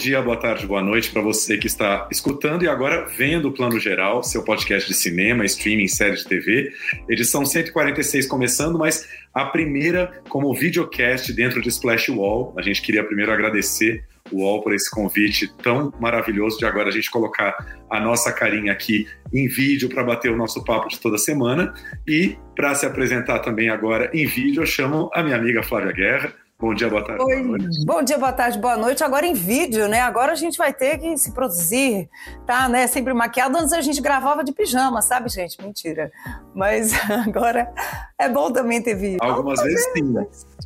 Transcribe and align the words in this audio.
Dia, 0.00 0.22
boa 0.22 0.36
tarde, 0.38 0.66
boa 0.66 0.80
noite 0.80 1.10
para 1.10 1.20
você 1.20 1.58
que 1.58 1.66
está 1.66 2.08
escutando 2.10 2.62
e 2.62 2.68
agora 2.68 3.06
vendo 3.18 3.48
o 3.48 3.52
Plano 3.52 3.78
Geral, 3.78 4.22
seu 4.22 4.42
podcast 4.42 4.88
de 4.88 4.94
cinema, 4.94 5.44
streaming, 5.44 5.88
série 5.88 6.16
de 6.16 6.24
TV. 6.24 6.72
Edição 7.06 7.44
146 7.44 8.26
começando, 8.26 8.78
mas 8.78 9.06
a 9.34 9.44
primeira 9.44 10.22
como 10.26 10.54
videocast 10.54 11.30
dentro 11.34 11.60
de 11.60 11.68
Splash 11.68 12.08
Wall. 12.08 12.54
A 12.56 12.62
gente 12.62 12.80
queria 12.80 13.04
primeiro 13.04 13.30
agradecer 13.30 14.02
o 14.32 14.38
UOL 14.38 14.62
por 14.62 14.72
esse 14.72 14.90
convite 14.90 15.52
tão 15.62 15.92
maravilhoso 16.00 16.58
de 16.58 16.64
agora 16.64 16.88
a 16.88 16.92
gente 16.92 17.10
colocar 17.10 17.54
a 17.90 18.00
nossa 18.00 18.32
carinha 18.32 18.72
aqui 18.72 19.06
em 19.30 19.48
vídeo 19.48 19.90
para 19.90 20.02
bater 20.02 20.30
o 20.30 20.36
nosso 20.36 20.64
papo 20.64 20.88
de 20.88 20.98
toda 20.98 21.18
semana. 21.18 21.74
E 22.08 22.38
para 22.56 22.74
se 22.74 22.86
apresentar 22.86 23.40
também 23.40 23.68
agora 23.68 24.10
em 24.14 24.26
vídeo, 24.26 24.62
eu 24.62 24.66
chamo 24.66 25.10
a 25.12 25.22
minha 25.22 25.36
amiga 25.36 25.62
Flávia 25.62 25.92
Guerra. 25.92 26.39
Bom 26.60 26.74
dia, 26.74 26.90
boa 26.90 27.02
tarde. 27.02 27.24
Oi. 27.24 27.42
Boa. 27.42 27.58
Bom 27.86 28.02
dia, 28.02 28.18
boa 28.18 28.32
tarde, 28.32 28.58
boa 28.58 28.76
noite. 28.76 29.02
Agora 29.02 29.26
em 29.26 29.32
vídeo, 29.32 29.88
né? 29.88 30.00
Agora 30.02 30.32
a 30.32 30.34
gente 30.34 30.58
vai 30.58 30.74
ter 30.74 30.98
que 30.98 31.16
se 31.16 31.32
produzir, 31.32 32.06
tá, 32.46 32.68
né? 32.68 32.86
Sempre 32.86 33.14
maquiado. 33.14 33.56
Antes 33.56 33.72
a 33.72 33.80
gente 33.80 34.00
gravava 34.02 34.44
de 34.44 34.52
pijama, 34.52 35.00
sabe, 35.00 35.30
gente? 35.30 35.56
Mentira. 35.62 36.12
Mas 36.54 36.92
agora 37.26 37.72
é 38.18 38.28
bom 38.28 38.52
também 38.52 38.82
ter 38.82 38.94
vídeo. 38.94 39.18
Algumas 39.22 39.62
vezes 39.62 39.82
sim. 39.94 40.12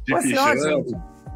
De 0.04 0.18
pijama 0.20 0.54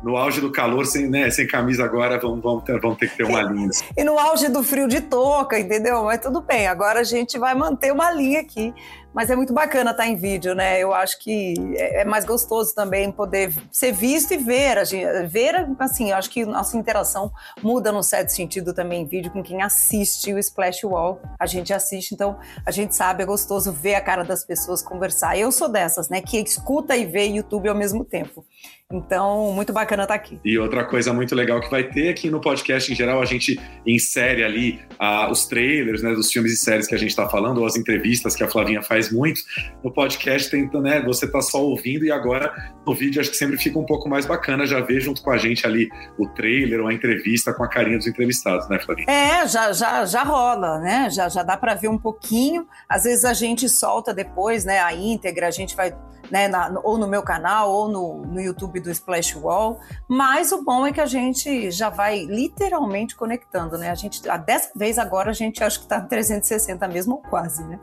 no 0.03 0.17
auge 0.17 0.41
do 0.41 0.51
calor, 0.51 0.87
sem, 0.87 1.09
né, 1.09 1.29
sem 1.31 1.47
camisa 1.47 1.85
agora, 1.85 2.19
vamos, 2.19 2.41
vamos, 2.41 2.63
ter, 2.63 2.81
vamos 2.81 2.99
ter 2.99 3.11
que 3.11 3.17
ter 3.17 3.25
uma 3.25 3.43
linha. 3.43 3.69
E 3.97 4.05
no 4.05 4.19
auge 4.19 4.49
do 4.49 4.63
frio 4.63 4.87
de 4.87 5.01
touca, 5.01 5.59
entendeu? 5.59 6.05
Mas 6.05 6.21
tudo 6.21 6.41
bem, 6.41 6.67
agora 6.67 7.01
a 7.01 7.05
gente 7.05 7.39
vai 7.39 7.55
manter 7.55 7.93
uma 7.93 8.11
linha 8.11 8.41
aqui. 8.41 8.73
Mas 9.19 9.31
é 9.31 9.35
muito 9.35 9.53
bacana 9.53 9.91
estar 9.91 10.07
em 10.07 10.15
vídeo, 10.15 10.55
né? 10.55 10.79
Eu 10.79 10.95
acho 10.95 11.19
que 11.19 11.53
é, 11.75 12.03
é 12.03 12.05
mais 12.05 12.25
gostoso 12.25 12.73
também 12.73 13.11
poder 13.11 13.53
ser 13.73 13.91
visto 13.91 14.33
e 14.33 14.37
ver. 14.37 14.79
Ver, 15.27 15.67
assim, 15.81 16.11
eu 16.11 16.17
acho 16.17 16.31
que 16.31 16.47
nossa 16.47 16.77
interação 16.77 17.33
muda 17.61 17.91
no 17.91 18.01
certo 18.01 18.29
sentido 18.29 18.73
também 18.73 19.03
em 19.03 19.07
vídeo 19.09 19.33
com 19.33 19.43
quem 19.43 19.61
assiste 19.61 20.33
o 20.33 20.39
Splash 20.39 20.85
Wall. 20.85 21.21
A 21.37 21.47
gente 21.47 21.75
assiste, 21.75 22.15
então 22.15 22.39
a 22.65 22.71
gente 22.71 22.95
sabe, 22.95 23.25
é 23.25 23.27
gostoso 23.27 23.73
ver 23.73 23.97
a 23.97 24.01
cara 24.01 24.23
das 24.23 24.45
pessoas 24.45 24.83
conversar. 24.83 25.37
Eu 25.37 25.51
sou 25.51 25.69
dessas, 25.69 26.09
né? 26.09 26.21
Que 26.21 26.39
escuta 26.39 26.97
e 26.97 27.05
vê 27.05 27.25
YouTube 27.25 27.69
ao 27.69 27.75
mesmo 27.75 28.05
tempo. 28.05 28.47
Então, 28.91 29.53
muito 29.53 29.71
bacana 29.71 30.05
estar 30.05 30.15
aqui. 30.15 30.41
E 30.43 30.59
outra 30.59 30.83
coisa 30.83 31.13
muito 31.13 31.35
legal 31.35 31.61
que 31.61 31.71
vai 31.71 31.85
ter 31.85 32.09
aqui 32.09 32.31
no 32.31 32.41
podcast, 32.41 32.91
em 32.91 32.97
geral, 32.97 33.21
a 33.21 33.27
gente 33.27 33.61
insere 33.87 34.43
ali 34.43 34.81
uh, 34.93 35.31
os 35.31 35.45
trailers 35.45 36.03
né, 36.03 36.15
dos 36.15 36.33
filmes 36.33 36.55
e 36.55 36.57
séries 36.57 36.87
que 36.87 36.95
a 36.95 36.99
gente 36.99 37.11
está 37.11 37.29
falando, 37.29 37.59
ou 37.59 37.67
as 37.67 37.77
entrevistas 37.77 38.35
que 38.35 38.43
a 38.43 38.49
Flavinha 38.49 38.81
faz 38.81 39.13
muito. 39.13 39.43
No 39.85 39.93
podcast, 39.93 40.51
tenta, 40.51 40.81
né, 40.81 41.03
você 41.03 41.27
está 41.27 41.43
só 41.43 41.63
ouvindo 41.63 42.07
e 42.07 42.11
agora 42.11 42.51
no 42.87 42.95
vídeo 42.95 43.21
acho 43.21 43.31
que 43.31 43.37
sempre 43.37 43.59
fica 43.59 43.79
um 43.79 43.85
pouco 43.85 44.09
mais 44.09 44.25
bacana 44.25 44.65
já 44.65 44.81
ver 44.81 45.03
junto 45.03 45.23
com 45.23 45.31
a 45.33 45.37
gente 45.37 45.67
ali 45.67 45.91
o 46.17 46.27
trailer 46.27 46.81
ou 46.81 46.89
a 46.89 46.95
entrevista 46.95 47.53
com 47.53 47.63
a 47.63 47.69
carinha 47.69 47.99
dos 47.99 48.07
entrevistados, 48.07 48.71
né, 48.71 48.79
Flavinha? 48.79 49.07
É, 49.07 49.47
já, 49.47 49.71
já, 49.71 50.07
já 50.07 50.23
rola, 50.23 50.79
né? 50.79 51.11
Já, 51.11 51.29
já 51.29 51.43
dá 51.43 51.59
para 51.59 51.75
ver 51.75 51.89
um 51.89 51.99
pouquinho. 51.99 52.67
Às 52.89 53.05
vezes 53.05 53.27
a 53.27 53.35
gente 53.35 53.69
solta 53.69 54.15
depois, 54.15 54.65
né, 54.65 54.81
a 54.81 54.95
íntegra, 54.95 55.47
a 55.47 55.51
gente 55.51 55.77
vai 55.77 55.95
né, 56.31 56.49
na, 56.49 56.81
ou 56.83 56.99
no 56.99 57.07
meu 57.07 57.23
canal 57.23 57.71
ou 57.71 57.89
no, 57.89 58.27
no 58.27 58.41
YouTube 58.41 58.81
do 58.81 58.91
Splash 58.91 59.35
Wall. 59.37 59.81
Mas 60.09 60.53
o 60.53 60.63
bom 60.63 60.87
é 60.87 60.93
que 60.93 61.01
a 61.01 61.07
gente 61.07 61.71
já 61.71 61.89
vai 61.89 62.25
literalmente 62.25 63.15
conectando, 63.15 63.79
né? 63.79 63.91
A 63.91 63.95
gente, 63.95 64.29
a 64.29 64.37
dessa 64.37 64.71
vez 64.75 64.99
agora 64.99 65.31
a 65.31 65.35
gente 65.35 65.63
acho 65.63 65.79
que 65.79 65.85
está 65.85 66.01
360 66.01 66.87
mesmo 66.89 67.15
ou 67.15 67.23
quase, 67.23 67.65
né? 67.65 67.79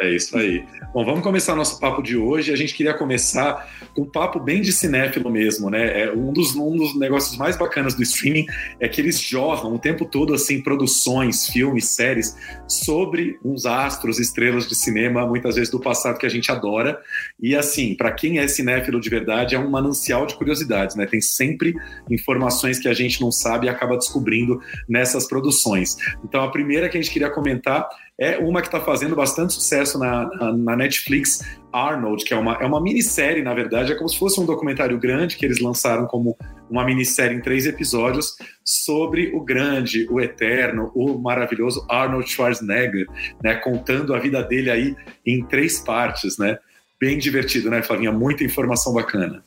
É 0.00 0.14
isso 0.14 0.36
aí. 0.36 0.66
Bom, 0.92 1.04
vamos 1.04 1.22
começar 1.22 1.54
nosso 1.54 1.80
papo 1.80 2.02
de 2.02 2.16
hoje. 2.16 2.52
A 2.52 2.56
gente 2.56 2.74
queria 2.74 2.94
começar 2.94 3.66
com 3.94 4.02
um 4.02 4.10
papo 4.10 4.38
bem 4.38 4.60
de 4.60 4.72
cinéfilo 4.72 5.30
mesmo, 5.30 5.70
né? 5.70 6.02
É 6.02 6.12
um 6.12 6.32
dos, 6.32 6.54
um 6.54 6.76
dos 6.76 6.98
negócios 6.98 7.36
mais 7.36 7.56
bacanas 7.56 7.94
do 7.94 8.02
streaming 8.02 8.46
é 8.80 8.88
que 8.88 9.00
eles 9.00 9.20
jorram 9.20 9.74
o 9.74 9.78
tempo 9.78 10.04
todo 10.04 10.34
assim 10.34 10.60
produções, 10.62 11.48
filmes, 11.48 11.88
séries 11.88 12.36
sobre 12.68 13.38
uns 13.44 13.66
astros, 13.66 14.18
estrelas 14.18 14.68
de 14.68 14.74
cinema, 14.74 15.26
muitas 15.26 15.54
vezes 15.54 15.70
do 15.70 15.80
passado 15.80 16.18
que 16.18 16.26
a 16.26 16.30
gente 16.30 16.50
adora. 16.50 17.00
E 17.40 17.56
assim 17.56 17.75
assim, 17.76 17.94
para 17.94 18.10
quem 18.10 18.38
é 18.38 18.48
cinéfilo 18.48 19.00
de 19.00 19.10
verdade, 19.10 19.54
é 19.54 19.58
um 19.58 19.70
manancial 19.70 20.26
de 20.26 20.34
curiosidades, 20.34 20.96
né? 20.96 21.06
Tem 21.06 21.20
sempre 21.20 21.74
informações 22.10 22.78
que 22.78 22.88
a 22.88 22.94
gente 22.94 23.20
não 23.20 23.30
sabe 23.30 23.66
e 23.66 23.68
acaba 23.68 23.96
descobrindo 23.96 24.58
nessas 24.88 25.28
produções. 25.28 25.96
Então, 26.24 26.42
a 26.42 26.50
primeira 26.50 26.88
que 26.88 26.96
a 26.96 27.00
gente 27.00 27.12
queria 27.12 27.30
comentar 27.30 27.86
é 28.18 28.38
uma 28.38 28.62
que 28.62 28.68
está 28.68 28.80
fazendo 28.80 29.14
bastante 29.14 29.52
sucesso 29.52 29.98
na, 29.98 30.54
na, 30.54 30.74
Netflix, 30.74 31.40
Arnold, 31.70 32.24
que 32.24 32.32
é 32.32 32.36
uma, 32.36 32.54
é 32.54 32.64
uma 32.64 32.80
minissérie, 32.80 33.42
na 33.42 33.52
verdade, 33.52 33.92
é 33.92 33.94
como 33.94 34.08
se 34.08 34.18
fosse 34.18 34.40
um 34.40 34.46
documentário 34.46 34.98
grande 34.98 35.36
que 35.36 35.44
eles 35.44 35.60
lançaram 35.60 36.06
como 36.06 36.34
uma 36.70 36.82
minissérie 36.82 37.36
em 37.36 37.42
três 37.42 37.66
episódios 37.66 38.38
sobre 38.64 39.32
o 39.34 39.44
grande, 39.44 40.06
o 40.10 40.18
eterno, 40.18 40.90
o 40.94 41.18
maravilhoso 41.18 41.84
Arnold 41.90 42.26
Schwarzenegger, 42.26 43.06
né, 43.44 43.56
contando 43.56 44.14
a 44.14 44.18
vida 44.18 44.42
dele 44.42 44.70
aí 44.70 44.96
em 45.26 45.44
três 45.44 45.78
partes, 45.78 46.38
né? 46.38 46.58
Bem 47.00 47.18
divertido, 47.18 47.70
né, 47.70 47.82
Flavinha? 47.82 48.12
Muita 48.12 48.44
informação 48.44 48.92
bacana. 48.92 49.42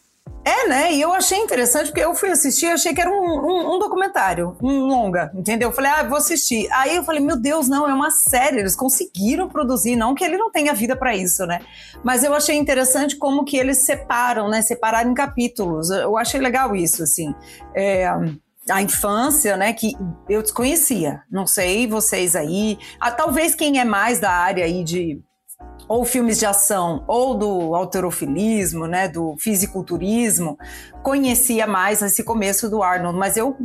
É, 0.46 0.68
né? 0.68 0.94
E 0.94 1.02
eu 1.02 1.12
achei 1.14 1.38
interessante, 1.38 1.88
porque 1.88 2.04
eu 2.04 2.16
fui 2.16 2.30
assistir, 2.30 2.68
achei 2.68 2.94
que 2.94 3.02
era 3.02 3.10
um, 3.10 3.14
um, 3.14 3.76
um, 3.76 3.80
documentário, 3.80 4.56
um 4.62 4.86
longa, 4.86 5.32
entendeu? 5.36 5.70
Eu 5.70 5.74
falei, 5.74 5.92
ah, 5.92 6.04
vou 6.04 6.18
assistir. 6.18 6.68
Aí 6.72 6.96
eu 6.96 7.04
falei, 7.04 7.22
meu 7.22 7.40
Deus, 7.40 7.68
não, 7.68 7.88
é 7.88 7.94
uma 7.94 8.10
série, 8.10 8.60
eles 8.60 8.76
conseguiram 8.76 9.50
produzir, 9.50 9.96
não 9.96 10.16
que 10.16 10.24
ele 10.24 10.38
não 10.38 10.52
tenha 10.52 10.74
vida 10.74 10.96
para 10.96 11.16
isso, 11.16 11.46
né? 11.46 11.60
Mas 12.04 12.24
eu 12.24 12.34
achei 12.34 12.56
interessante 12.56 13.18
como 13.18 13.44
que 13.44 13.58
eles 13.58 13.80
separam, 13.80 14.50
né? 14.50 14.62
Separaram 14.62 15.12
em 15.12 15.14
capítulos. 15.14 15.90
Eu 15.90 16.18
achei 16.18 16.40
legal 16.40 16.76
isso, 16.76 17.04
assim. 17.04 17.34
É, 17.76 18.08
a 18.70 18.82
infância, 18.82 19.58
né, 19.58 19.74
que 19.74 19.94
eu 20.30 20.42
desconhecia. 20.42 21.22
Não 21.30 21.46
sei 21.46 21.88
vocês 21.88 22.36
aí. 22.36 22.78
Ah, 23.00 23.12
talvez 23.12 23.56
quem 23.56 23.80
é 23.80 23.86
mais 23.86 24.20
da 24.20 24.32
área 24.32 24.64
aí 24.64 24.84
de 24.84 25.20
ou 25.88 26.06
filmes 26.06 26.38
de 26.38 26.46
ação 26.46 27.04
ou 27.08 27.36
do 27.36 27.76
alterofilismo, 27.76 28.86
né, 28.86 29.08
do 29.08 29.36
fisiculturismo, 29.40 30.58
conhecia 31.02 31.66
mais 31.66 32.02
esse 32.02 32.24
começo 32.24 32.70
do 32.70 32.84
Arnold, 32.84 33.18
mas 33.18 33.36
eu 33.38 33.58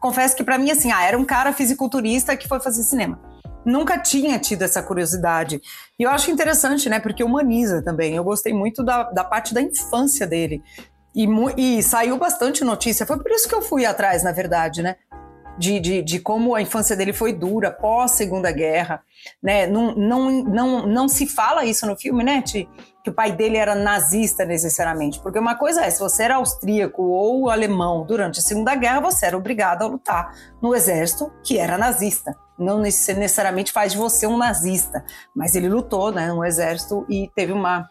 confesso 0.00 0.36
que 0.36 0.44
para 0.44 0.56
mim 0.56 0.70
assim, 0.70 0.92
ah, 0.92 1.02
era 1.02 1.18
um 1.18 1.24
cara 1.24 1.52
fisiculturista 1.52 2.36
que 2.36 2.46
foi 2.46 2.60
fazer 2.60 2.82
cinema. 2.84 3.18
Nunca 3.64 3.98
tinha 3.98 4.38
tido 4.38 4.62
essa 4.62 4.82
curiosidade. 4.82 5.60
E 5.98 6.02
eu 6.02 6.10
acho 6.10 6.30
interessante, 6.30 6.88
né? 6.88 7.00
Porque 7.00 7.24
humaniza 7.24 7.82
também. 7.82 8.14
Eu 8.14 8.22
gostei 8.22 8.52
muito 8.52 8.84
da, 8.84 9.04
da 9.04 9.24
parte 9.24 9.54
da 9.54 9.62
infância 9.62 10.26
dele. 10.26 10.62
E, 11.14 11.26
e, 11.56 11.82
saiu 11.82 12.18
bastante 12.18 12.64
notícia. 12.64 13.06
Foi 13.06 13.16
por 13.18 13.30
isso 13.30 13.48
que 13.48 13.54
eu 13.54 13.62
fui 13.62 13.86
atrás, 13.86 14.22
na 14.22 14.32
verdade, 14.32 14.82
né? 14.82 14.96
De, 15.58 15.78
de, 15.78 16.02
de, 16.02 16.18
como 16.18 16.54
a 16.54 16.62
infância 16.62 16.96
dele 16.96 17.12
foi 17.12 17.32
dura 17.32 17.70
pós 17.70 18.12
Segunda 18.12 18.50
Guerra, 18.50 19.02
né? 19.42 19.66
Não, 19.66 19.94
não, 19.94 20.30
não, 20.42 20.86
não 20.86 21.08
se 21.08 21.26
fala 21.26 21.64
isso 21.64 21.86
no 21.86 21.96
filme, 21.96 22.24
né? 22.24 22.42
Que 22.42 23.10
o 23.10 23.12
pai 23.12 23.32
dele 23.32 23.56
era 23.56 23.74
nazista 23.74 24.44
necessariamente, 24.44 25.20
porque 25.20 25.38
uma 25.38 25.54
coisa 25.54 25.82
é 25.82 25.90
se 25.90 26.00
você 26.00 26.24
era 26.24 26.36
austríaco 26.36 27.02
ou 27.02 27.50
alemão 27.50 28.04
durante 28.04 28.40
a 28.40 28.42
Segunda 28.42 28.74
Guerra, 28.74 29.00
você 29.00 29.26
era 29.26 29.36
obrigado 29.36 29.82
a 29.82 29.86
lutar 29.86 30.32
no 30.60 30.74
exército 30.74 31.32
que 31.42 31.58
era 31.58 31.78
nazista. 31.78 32.36
Não 32.58 32.78
necessariamente 32.78 33.72
faz 33.72 33.92
de 33.92 33.98
você 33.98 34.26
um 34.26 34.36
nazista, 34.36 35.04
mas 35.34 35.54
ele 35.54 35.68
lutou, 35.68 36.12
né, 36.12 36.28
no 36.28 36.44
exército 36.44 37.04
e 37.08 37.30
teve 37.34 37.52
uma 37.52 37.88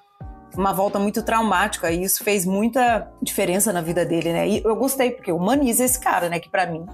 uma 0.55 0.71
volta 0.71 0.99
muito 0.99 1.23
traumática 1.23 1.91
e 1.91 2.03
isso 2.03 2.23
fez 2.23 2.45
muita 2.45 3.11
diferença 3.21 3.73
na 3.73 3.81
vida 3.81 4.05
dele, 4.05 4.31
né? 4.31 4.47
E 4.47 4.61
eu 4.63 4.75
gostei 4.75 5.11
porque 5.11 5.31
humaniza 5.31 5.83
esse 5.83 5.99
cara, 5.99 6.29
né? 6.29 6.39
Que 6.39 6.49
para 6.49 6.67
mim 6.67 6.85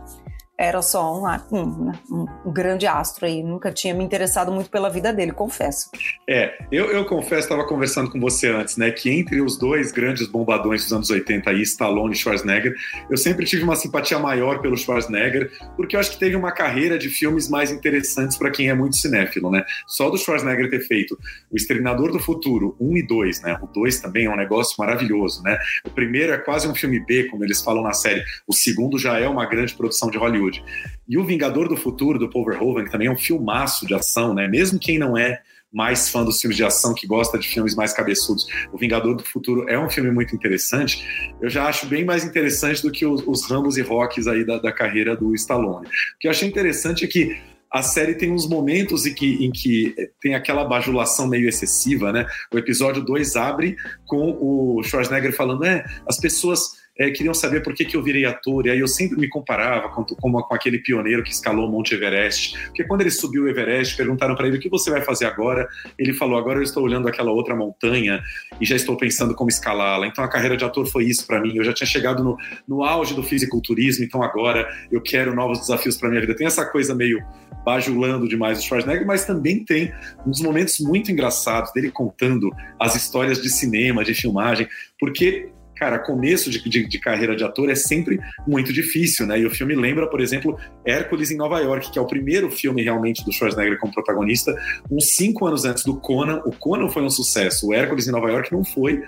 era 0.59 0.81
só 0.81 1.17
um, 1.17 1.25
um, 1.55 1.91
um, 2.11 2.25
um, 2.45 2.51
grande 2.51 2.85
astro 2.85 3.25
aí. 3.25 3.41
Nunca 3.41 3.71
tinha 3.71 3.93
me 3.93 4.03
interessado 4.03 4.51
muito 4.51 4.69
pela 4.69 4.89
vida 4.89 5.13
dele, 5.13 5.31
confesso. 5.31 5.89
É, 6.29 6.57
eu, 6.69 6.91
eu 6.91 7.05
confesso, 7.05 7.43
estava 7.43 7.65
conversando 7.65 8.11
com 8.11 8.19
você 8.19 8.49
antes, 8.49 8.75
né, 8.75 8.91
que 8.91 9.09
entre 9.09 9.41
os 9.41 9.57
dois 9.57 9.93
grandes 9.93 10.27
bombadões 10.27 10.83
dos 10.83 10.91
anos 10.91 11.09
80 11.09 11.49
aí, 11.49 11.61
Stallone 11.61 12.13
e 12.13 12.17
Schwarzenegger, 12.17 12.75
eu 13.09 13.15
sempre 13.15 13.45
tive 13.45 13.63
uma 13.63 13.77
simpatia 13.77 14.19
maior 14.19 14.59
pelo 14.59 14.75
Schwarzenegger, 14.75 15.49
porque 15.77 15.95
eu 15.95 15.99
acho 16.01 16.11
que 16.11 16.19
teve 16.19 16.35
uma 16.35 16.51
carreira 16.51 16.99
de 16.99 17.07
filmes 17.07 17.49
mais 17.49 17.71
interessantes 17.71 18.37
para 18.37 18.51
quem 18.51 18.67
é 18.67 18.73
muito 18.73 18.97
cinéfilo, 18.97 19.49
né? 19.49 19.63
Só 19.87 20.09
do 20.09 20.17
Schwarzenegger 20.17 20.69
ter 20.69 20.81
feito 20.81 21.17
O 21.49 21.55
Exterminador 21.55 22.11
do 22.11 22.19
Futuro 22.19 22.75
1 22.81 22.97
e 22.97 23.07
2, 23.07 23.41
né? 23.43 23.57
O 23.61 23.67
2 23.67 24.01
também 24.01 24.25
é 24.25 24.29
um 24.29 24.35
negócio 24.35 24.75
maravilhoso, 24.77 25.41
né? 25.41 25.57
O 25.85 25.89
primeiro 25.89 26.33
é 26.33 26.37
quase 26.37 26.67
um 26.67 26.75
filme 26.75 26.99
B, 26.99 27.29
como 27.29 27.45
eles 27.45 27.61
falam 27.61 27.81
na 27.81 27.93
série. 27.93 28.21
O 28.45 28.53
segundo 28.53 28.99
já 28.99 29.17
é 29.17 29.27
uma 29.27 29.45
grande 29.45 29.73
produção 29.73 30.09
de 30.09 30.17
Hollywood. 30.17 30.48
Hollywood. 30.49 30.63
E 31.07 31.17
O 31.17 31.23
Vingador 31.23 31.67
do 31.69 31.77
Futuro, 31.77 32.19
do 32.19 32.29
Paul 32.29 32.45
Verhoeven, 32.45 32.85
que 32.85 32.91
também 32.91 33.07
é 33.07 33.11
um 33.11 33.17
filmaço 33.17 33.85
de 33.85 33.93
ação, 33.93 34.33
né? 34.33 34.47
Mesmo 34.47 34.79
quem 34.79 34.97
não 34.97 35.17
é 35.17 35.41
mais 35.71 36.09
fã 36.09 36.23
dos 36.23 36.41
filmes 36.41 36.57
de 36.57 36.63
ação, 36.63 36.95
que 36.95 37.05
gosta 37.05 37.37
de 37.37 37.47
filmes 37.47 37.75
mais 37.75 37.93
cabeçudos. 37.93 38.47
O 38.73 38.77
Vingador 38.77 39.15
do 39.15 39.23
Futuro 39.23 39.69
é 39.69 39.77
um 39.77 39.89
filme 39.89 40.09
muito 40.09 40.35
interessante. 40.35 41.07
Eu 41.39 41.49
já 41.49 41.67
acho 41.67 41.85
bem 41.85 42.03
mais 42.03 42.23
interessante 42.23 42.81
do 42.81 42.91
que 42.91 43.05
os, 43.05 43.23
os 43.25 43.47
Rambos 43.49 43.77
e 43.77 43.81
Rocks 43.81 44.25
aí 44.27 44.43
da, 44.43 44.57
da 44.57 44.71
carreira 44.71 45.15
do 45.15 45.33
Stallone. 45.35 45.85
O 45.85 46.19
que 46.19 46.27
eu 46.27 46.31
achei 46.31 46.47
interessante 46.47 47.05
é 47.05 47.07
que 47.07 47.37
a 47.71 47.83
série 47.83 48.15
tem 48.15 48.31
uns 48.31 48.49
momentos 48.49 49.05
em 49.05 49.13
que, 49.13 49.45
em 49.45 49.51
que 49.51 49.93
tem 50.19 50.33
aquela 50.33 50.65
bajulação 50.65 51.27
meio 51.27 51.47
excessiva, 51.47 52.11
né? 52.11 52.25
O 52.51 52.57
episódio 52.57 53.03
2 53.03 53.35
abre 53.35 53.75
com 54.07 54.35
o 54.41 54.81
Schwarzenegger 54.81 55.35
falando: 55.35 55.63
é, 55.65 55.85
as 56.07 56.17
pessoas 56.17 56.78
é, 56.99 57.09
queriam 57.09 57.33
saber 57.33 57.63
por 57.63 57.73
que, 57.73 57.85
que 57.85 57.95
eu 57.95 58.03
virei 58.03 58.25
ator, 58.25 58.67
e 58.67 58.71
aí 58.71 58.79
eu 58.79 58.87
sempre 58.87 59.17
me 59.17 59.29
comparava 59.29 59.87
com, 59.87 60.03
com, 60.03 60.31
com, 60.33 60.53
aquele 60.53 60.79
pioneiro 60.79 61.23
que 61.23 61.31
escalou 61.31 61.67
o 61.67 61.71
Monte 61.71 61.95
Everest, 61.95 62.59
porque 62.65 62.83
quando 62.83 63.01
ele 63.01 63.09
subiu 63.09 63.43
o 63.43 63.47
Everest, 63.47 63.95
perguntaram 63.95 64.35
para 64.35 64.47
ele 64.47 64.57
o 64.57 64.59
que 64.59 64.67
você 64.67 64.91
vai 64.91 65.01
fazer 65.01 65.25
agora, 65.25 65.65
ele 65.97 66.13
falou, 66.13 66.37
agora 66.37 66.59
eu 66.59 66.63
estou 66.63 66.83
olhando 66.83 67.07
aquela 67.07 67.31
outra 67.31 67.55
montanha 67.55 68.21
e 68.59 68.65
já 68.65 68.75
estou 68.75 68.97
pensando 68.97 69.33
como 69.33 69.49
escalá-la, 69.49 70.07
então 70.07 70.21
a 70.21 70.27
carreira 70.27 70.57
de 70.57 70.65
ator 70.65 70.85
foi 70.87 71.05
isso 71.05 71.25
para 71.25 71.39
mim, 71.39 71.55
eu 71.55 71.63
já 71.63 71.73
tinha 71.73 71.87
chegado 71.87 72.21
no, 72.21 72.37
no 72.67 72.83
auge 72.83 73.15
do 73.15 73.23
fisiculturismo, 73.23 74.03
então 74.03 74.21
agora 74.21 74.67
eu 74.91 74.99
quero 74.99 75.33
novos 75.33 75.59
desafios 75.59 75.95
para 75.95 76.09
minha 76.09 76.19
vida, 76.19 76.35
tem 76.35 76.45
essa 76.45 76.65
coisa 76.65 76.93
meio 76.93 77.23
bajulando 77.63 78.27
demais 78.27 78.59
o 78.59 78.61
Schwarzenegger, 78.61 79.05
mas 79.05 79.25
também 79.25 79.63
tem 79.63 79.93
uns 80.25 80.41
momentos 80.41 80.79
muito 80.79 81.11
engraçados 81.11 81.71
dele 81.71 81.91
contando 81.91 82.51
as 82.79 82.95
histórias 82.95 83.41
de 83.41 83.49
cinema, 83.49 84.03
de 84.03 84.13
filmagem, 84.13 84.67
porque 84.99 85.49
cara, 85.79 85.97
começo 85.97 86.49
de, 86.49 86.61
de, 86.67 86.85
de, 86.85 86.99
carreira 86.99 87.35
de 87.35 87.43
ator 87.43 87.69
é 87.69 87.75
sempre 87.75 88.19
muito 88.45 88.73
difícil, 88.73 89.25
né? 89.25 89.39
E 89.39 89.45
o 89.45 89.49
filme 89.49 89.73
lembra, 89.73 90.07
por 90.09 90.19
exemplo, 90.19 90.59
Hércules 90.85 91.31
em 91.31 91.37
Nova 91.37 91.57
York, 91.59 91.89
que 91.89 91.97
é 91.97 92.01
o 92.01 92.05
primeiro 92.05 92.51
filme 92.51 92.83
realmente 92.83 93.23
do 93.23 93.31
Schwarzenegger 93.31 93.79
como 93.79 93.93
protagonista, 93.93 94.53
uns 94.91 95.15
cinco 95.15 95.47
anos 95.47 95.63
antes 95.63 95.85
do 95.85 95.97
Conan. 95.97 96.41
O 96.45 96.51
Conan 96.51 96.89
foi 96.89 97.01
um 97.01 97.09
sucesso, 97.09 97.67
o 97.67 97.73
Hércules 97.73 98.07
em 98.07 98.11
Nova 98.11 98.29
York 98.29 98.51
não 98.51 98.65
foi. 98.65 99.01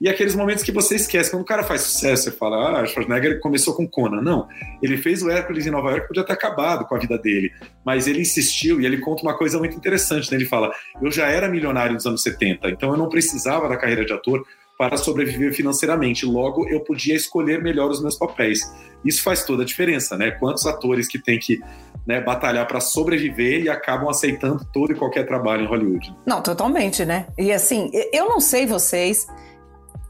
E 0.00 0.08
aqueles 0.08 0.34
momentos 0.34 0.64
que 0.64 0.72
você 0.72 0.96
esquece, 0.96 1.30
quando 1.30 1.42
o 1.42 1.46
cara 1.46 1.62
faz 1.62 1.82
sucesso, 1.82 2.24
você 2.24 2.30
fala, 2.32 2.80
ah, 2.80 2.86
Schwarzenegger 2.86 3.40
começou 3.40 3.74
com 3.74 3.88
Conan. 3.88 4.20
Não, 4.20 4.48
ele 4.80 4.96
fez 4.96 5.22
o 5.22 5.30
Hércules 5.30 5.66
em 5.66 5.70
Nova 5.70 5.90
York, 5.90 6.08
podia 6.08 6.24
ter 6.24 6.32
acabado 6.32 6.84
com 6.86 6.94
a 6.94 6.98
vida 6.98 7.18
dele, 7.18 7.52
mas 7.84 8.06
ele 8.06 8.20
insistiu 8.20 8.80
e 8.80 8.86
ele 8.86 8.98
conta 8.98 9.22
uma 9.22 9.36
coisa 9.36 9.58
muito 9.58 9.76
interessante, 9.76 10.30
né? 10.30 10.36
Ele 10.36 10.46
fala, 10.46 10.72
eu 11.00 11.10
já 11.10 11.28
era 11.28 11.48
milionário 11.48 11.94
nos 11.94 12.06
anos 12.06 12.22
70, 12.22 12.70
então 12.70 12.90
eu 12.90 12.96
não 12.96 13.08
precisava 13.08 13.68
da 13.68 13.76
carreira 13.76 14.04
de 14.04 14.12
ator 14.12 14.44
para 14.82 14.96
sobreviver 14.96 15.54
financeiramente. 15.54 16.26
Logo, 16.26 16.68
eu 16.68 16.80
podia 16.80 17.14
escolher 17.14 17.62
melhor 17.62 17.88
os 17.88 18.02
meus 18.02 18.16
papéis. 18.16 18.68
Isso 19.04 19.22
faz 19.22 19.44
toda 19.44 19.62
a 19.62 19.64
diferença, 19.64 20.16
né? 20.16 20.32
Quantos 20.32 20.66
atores 20.66 21.06
que 21.06 21.20
têm 21.20 21.38
que 21.38 21.60
né, 22.04 22.20
batalhar 22.20 22.66
para 22.66 22.80
sobreviver 22.80 23.62
e 23.62 23.68
acabam 23.68 24.08
aceitando 24.08 24.66
todo 24.72 24.90
e 24.90 24.96
qualquer 24.96 25.24
trabalho 25.24 25.62
em 25.62 25.66
Hollywood. 25.68 26.12
Não, 26.26 26.42
totalmente, 26.42 27.04
né? 27.04 27.28
E 27.38 27.52
assim, 27.52 27.92
eu 28.12 28.28
não 28.28 28.40
sei 28.40 28.66
vocês. 28.66 29.28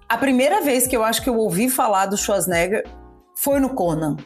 A 0.08 0.16
primeira 0.16 0.62
vez 0.62 0.86
que 0.86 0.96
eu 0.96 1.04
acho 1.04 1.22
que 1.22 1.28
eu 1.28 1.36
ouvi 1.36 1.68
falar 1.68 2.06
do 2.06 2.16
Schwarzenegger 2.16 2.82
foi 3.34 3.60
no 3.60 3.74
Conan. 3.74 4.16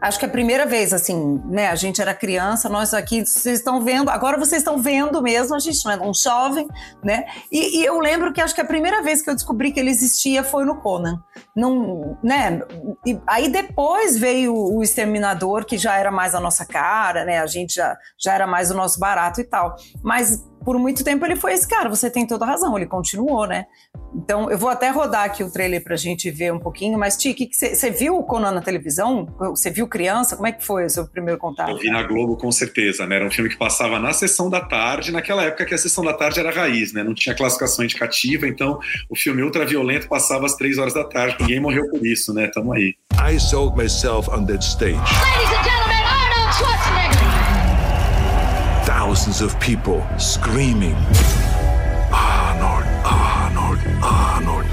Acho 0.00 0.18
que 0.18 0.24
é 0.24 0.28
a 0.28 0.30
primeira 0.30 0.64
vez, 0.64 0.92
assim, 0.92 1.40
né? 1.44 1.68
A 1.68 1.74
gente 1.74 2.00
era 2.00 2.14
criança, 2.14 2.68
nós 2.68 2.94
aqui, 2.94 3.24
vocês 3.24 3.58
estão 3.58 3.82
vendo, 3.82 4.08
agora 4.08 4.38
vocês 4.38 4.62
estão 4.62 4.78
vendo 4.78 5.20
mesmo, 5.20 5.54
a 5.54 5.58
gente 5.58 5.84
não 5.84 5.92
é 5.92 6.00
um 6.00 6.14
jovem, 6.14 6.66
né? 7.04 7.26
E, 7.52 7.80
e, 7.80 7.84
eu 7.84 7.98
lembro 7.98 8.32
que 8.32 8.40
acho 8.40 8.54
que 8.54 8.60
a 8.60 8.64
primeira 8.64 9.02
vez 9.02 9.20
que 9.20 9.28
eu 9.28 9.34
descobri 9.34 9.72
que 9.72 9.78
ele 9.78 9.90
existia 9.90 10.42
foi 10.42 10.64
no 10.64 10.76
Conan. 10.76 11.22
Não, 11.54 12.16
né? 12.22 12.62
E 13.06 13.20
aí 13.26 13.48
depois 13.48 14.16
veio 14.16 14.54
o 14.54 14.82
Exterminador, 14.82 15.66
que 15.66 15.76
já 15.76 15.98
era 15.98 16.10
mais 16.10 16.34
a 16.34 16.40
nossa 16.40 16.64
cara, 16.64 17.24
né? 17.24 17.38
A 17.38 17.46
gente 17.46 17.74
já, 17.74 17.96
já 18.18 18.32
era 18.32 18.46
mais 18.46 18.70
o 18.70 18.74
nosso 18.74 18.98
barato 18.98 19.40
e 19.40 19.44
tal. 19.44 19.76
Mas 20.02 20.42
por 20.64 20.78
muito 20.78 21.02
tempo 21.02 21.24
ele 21.24 21.36
foi 21.36 21.52
esse 21.52 21.66
cara, 21.66 21.88
você 21.88 22.10
tem 22.10 22.26
toda 22.26 22.44
razão, 22.44 22.76
ele 22.76 22.86
continuou, 22.86 23.46
né? 23.46 23.66
Então, 24.14 24.50
eu 24.50 24.58
vou 24.58 24.68
até 24.68 24.90
rodar 24.90 25.24
aqui 25.24 25.44
o 25.44 25.50
trailer 25.50 25.82
pra 25.82 25.96
gente 25.96 26.30
ver 26.30 26.52
um 26.52 26.58
pouquinho, 26.58 26.98
mas 26.98 27.16
Tiki, 27.16 27.48
você 27.52 27.90
viu 27.90 28.16
o 28.16 28.24
Conan 28.24 28.50
na 28.50 28.60
televisão? 28.60 29.26
Você 29.38 29.70
viu 29.70 29.86
criança? 29.86 30.36
Como 30.36 30.48
é 30.48 30.52
que 30.52 30.64
foi 30.64 30.84
o 30.84 30.90
seu 30.90 31.06
primeiro 31.06 31.38
contato? 31.38 31.70
Eu 31.70 31.78
vi 31.78 31.90
na 31.90 32.02
Globo, 32.02 32.36
com 32.36 32.50
certeza, 32.50 33.06
né? 33.06 33.16
Era 33.16 33.26
um 33.26 33.30
filme 33.30 33.48
que 33.48 33.56
passava 33.56 33.98
na 33.98 34.12
sessão 34.12 34.50
da 34.50 34.60
tarde, 34.60 35.12
naquela 35.12 35.44
época 35.44 35.64
que 35.64 35.74
a 35.74 35.78
sessão 35.78 36.04
da 36.04 36.12
tarde 36.12 36.40
era 36.40 36.50
raiz, 36.50 36.92
né? 36.92 37.04
Não 37.04 37.14
tinha 37.14 37.34
classificação 37.34 37.84
indicativa, 37.84 38.46
então 38.46 38.78
o 39.08 39.16
filme 39.16 39.42
ultraviolento 39.42 40.08
passava 40.08 40.46
às 40.46 40.54
três 40.54 40.78
horas 40.78 40.94
da 40.94 41.04
tarde, 41.04 41.36
ninguém 41.40 41.60
morreu 41.60 41.88
por 41.88 42.04
isso, 42.04 42.34
né? 42.34 42.48
Tamo 42.52 42.72
aí. 42.72 42.94
I 43.22 43.38
sold 43.38 43.76
myself 43.76 44.28
on 44.30 44.44
that 44.46 44.64
stage. 44.64 44.94
Ladies 44.94 45.58
and 45.58 45.64
gentlemen, 45.64 45.99
thousands 49.10 49.40
of 49.40 49.58
people 49.58 50.06
screaming, 50.20 50.94
Arnold, 52.12 52.86
Arnold, 53.04 53.78
Arnold. 54.04 54.66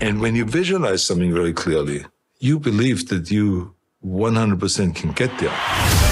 And 0.00 0.20
when 0.20 0.34
you 0.34 0.44
visualize 0.44 1.04
something 1.04 1.32
very 1.32 1.52
clearly, 1.52 2.04
you 2.40 2.58
believe 2.58 3.08
that 3.10 3.30
you 3.30 3.76
100% 4.04 4.96
can 4.96 5.12
get 5.12 5.30
there. 5.38 6.09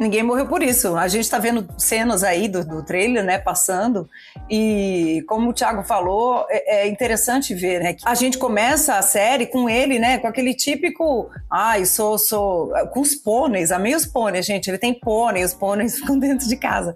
Ninguém 0.00 0.22
morreu 0.22 0.46
por 0.46 0.62
isso. 0.62 0.96
A 0.96 1.08
gente 1.08 1.24
está 1.24 1.38
vendo 1.38 1.68
cenas 1.76 2.22
aí 2.22 2.48
do, 2.48 2.64
do 2.64 2.82
trailer, 2.82 3.24
né, 3.24 3.38
passando, 3.38 4.08
e 4.50 5.22
como 5.28 5.50
o 5.50 5.52
Thiago 5.52 5.82
falou, 5.82 6.46
é, 6.48 6.82
é, 6.82 6.88
interessante 6.88 7.54
ver, 7.54 7.80
né, 7.80 7.96
a 8.04 8.14
gente 8.14 8.38
começa 8.38 8.96
a 8.96 9.02
série 9.02 9.46
com 9.46 9.68
ele, 9.68 9.98
né, 9.98 10.18
com 10.18 10.26
aquele 10.26 10.54
típico, 10.54 11.30
ai, 11.50 11.82
ah, 11.82 11.86
sou, 11.86 12.18
sou, 12.18 12.72
com 12.92 13.00
os 13.00 13.14
pôneis, 13.14 13.72
amei 13.72 13.94
os 13.94 14.06
pôneis, 14.06 14.46
gente, 14.46 14.68
ele 14.68 14.78
tem 14.78 14.98
pônei, 14.98 15.44
os 15.44 15.54
pôneis 15.54 15.96
ficam 16.00 16.18
dentro 16.18 16.48
de 16.48 16.56
casa. 16.56 16.94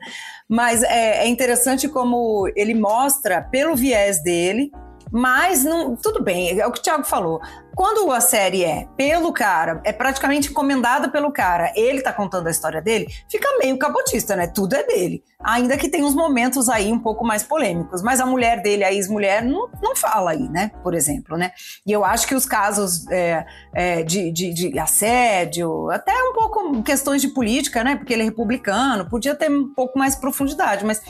Mas 0.49 0.83
é, 0.83 1.25
é 1.25 1.29
interessante 1.29 1.89
como 1.89 2.51
ele 2.55 2.75
mostra, 2.75 3.41
pelo 3.41 3.75
viés 3.75 4.23
dele, 4.23 4.71
mas 5.13 5.63
não, 5.63 5.95
tudo 5.95 6.23
bem, 6.23 6.59
é 6.59 6.67
o 6.67 6.73
que 6.73 6.79
o 6.79 6.83
Thiago 6.83 7.05
falou. 7.05 7.41
Quando 7.75 8.11
a 8.11 8.21
série 8.21 8.65
é 8.65 8.87
pelo 8.97 9.33
cara, 9.33 9.81
é 9.85 9.93
praticamente 9.93 10.51
encomendada 10.51 11.09
pelo 11.09 11.33
cara, 11.33 11.73
ele 11.75 12.03
tá 12.03 12.13
contando 12.13 12.47
a 12.47 12.51
história 12.51 12.83
dele, 12.83 13.07
fica 13.31 13.49
meio 13.59 13.79
cabotista, 13.79 14.37
né? 14.37 14.47
Tudo 14.47 14.75
é 14.75 14.83
dele. 14.83 15.23
Ainda 15.43 15.77
que 15.77 15.89
tem 15.89 16.05
uns 16.05 16.15
momentos 16.15 16.69
aí 16.69 16.93
um 16.93 16.99
pouco 16.99 17.25
mais 17.25 17.43
polêmicos. 17.43 18.03
Mas 18.03 18.21
a 18.21 18.27
mulher 18.27 18.63
dele, 18.63 18.85
a 18.85 18.93
ex-mulher, 18.93 19.43
não, 19.43 19.69
não 19.83 19.97
fala 19.97 20.33
aí, 20.33 20.49
né? 20.49 20.71
Por 20.83 20.95
exemplo, 20.95 21.37
né? 21.37 21.53
E 21.87 21.91
eu 21.91 22.05
acho 22.05 22.27
que 22.27 22.35
os 22.35 22.47
casos 22.47 23.07
é, 23.11 23.45
é, 23.75 24.03
de, 24.03 24.31
de, 24.31 24.53
de 24.53 24.79
assédio, 24.79 25.91
até 25.91 26.13
um 26.13 26.33
pouco 26.33 26.83
questões 26.83 27.21
de 27.23 27.29
política, 27.29 27.83
né? 27.83 27.97
Porque 27.97 28.13
ele 28.13 28.23
é 28.23 28.27
republicano, 28.27 29.09
podia 29.09 29.35
ter 29.35 29.51
um 29.51 29.73
pouco 29.75 29.99
mais 29.99 30.15
profundidade, 30.15 30.85
mas 30.85 31.03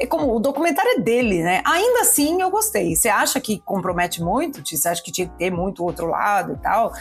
é 0.00 0.06
como 0.06 0.34
o 0.34 0.40
documentário 0.40 0.92
é 0.92 1.00
dele, 1.00 1.42
né? 1.42 1.62
Ainda 1.64 2.00
assim, 2.00 2.40
eu 2.40 2.50
gostei. 2.50 2.96
Você 2.96 3.08
acha 3.08 3.38
que 3.38 3.58
compromete 3.58 4.22
muito? 4.22 4.62
Você 4.64 4.88
acha 4.88 5.02
que 5.02 5.12
tinha 5.12 5.28
que 5.28 5.36
ter 5.36 5.50
muito 5.50 5.84
outro 5.84 6.06
lado 6.06 6.54
e 6.54 6.56
tal? 6.56 6.92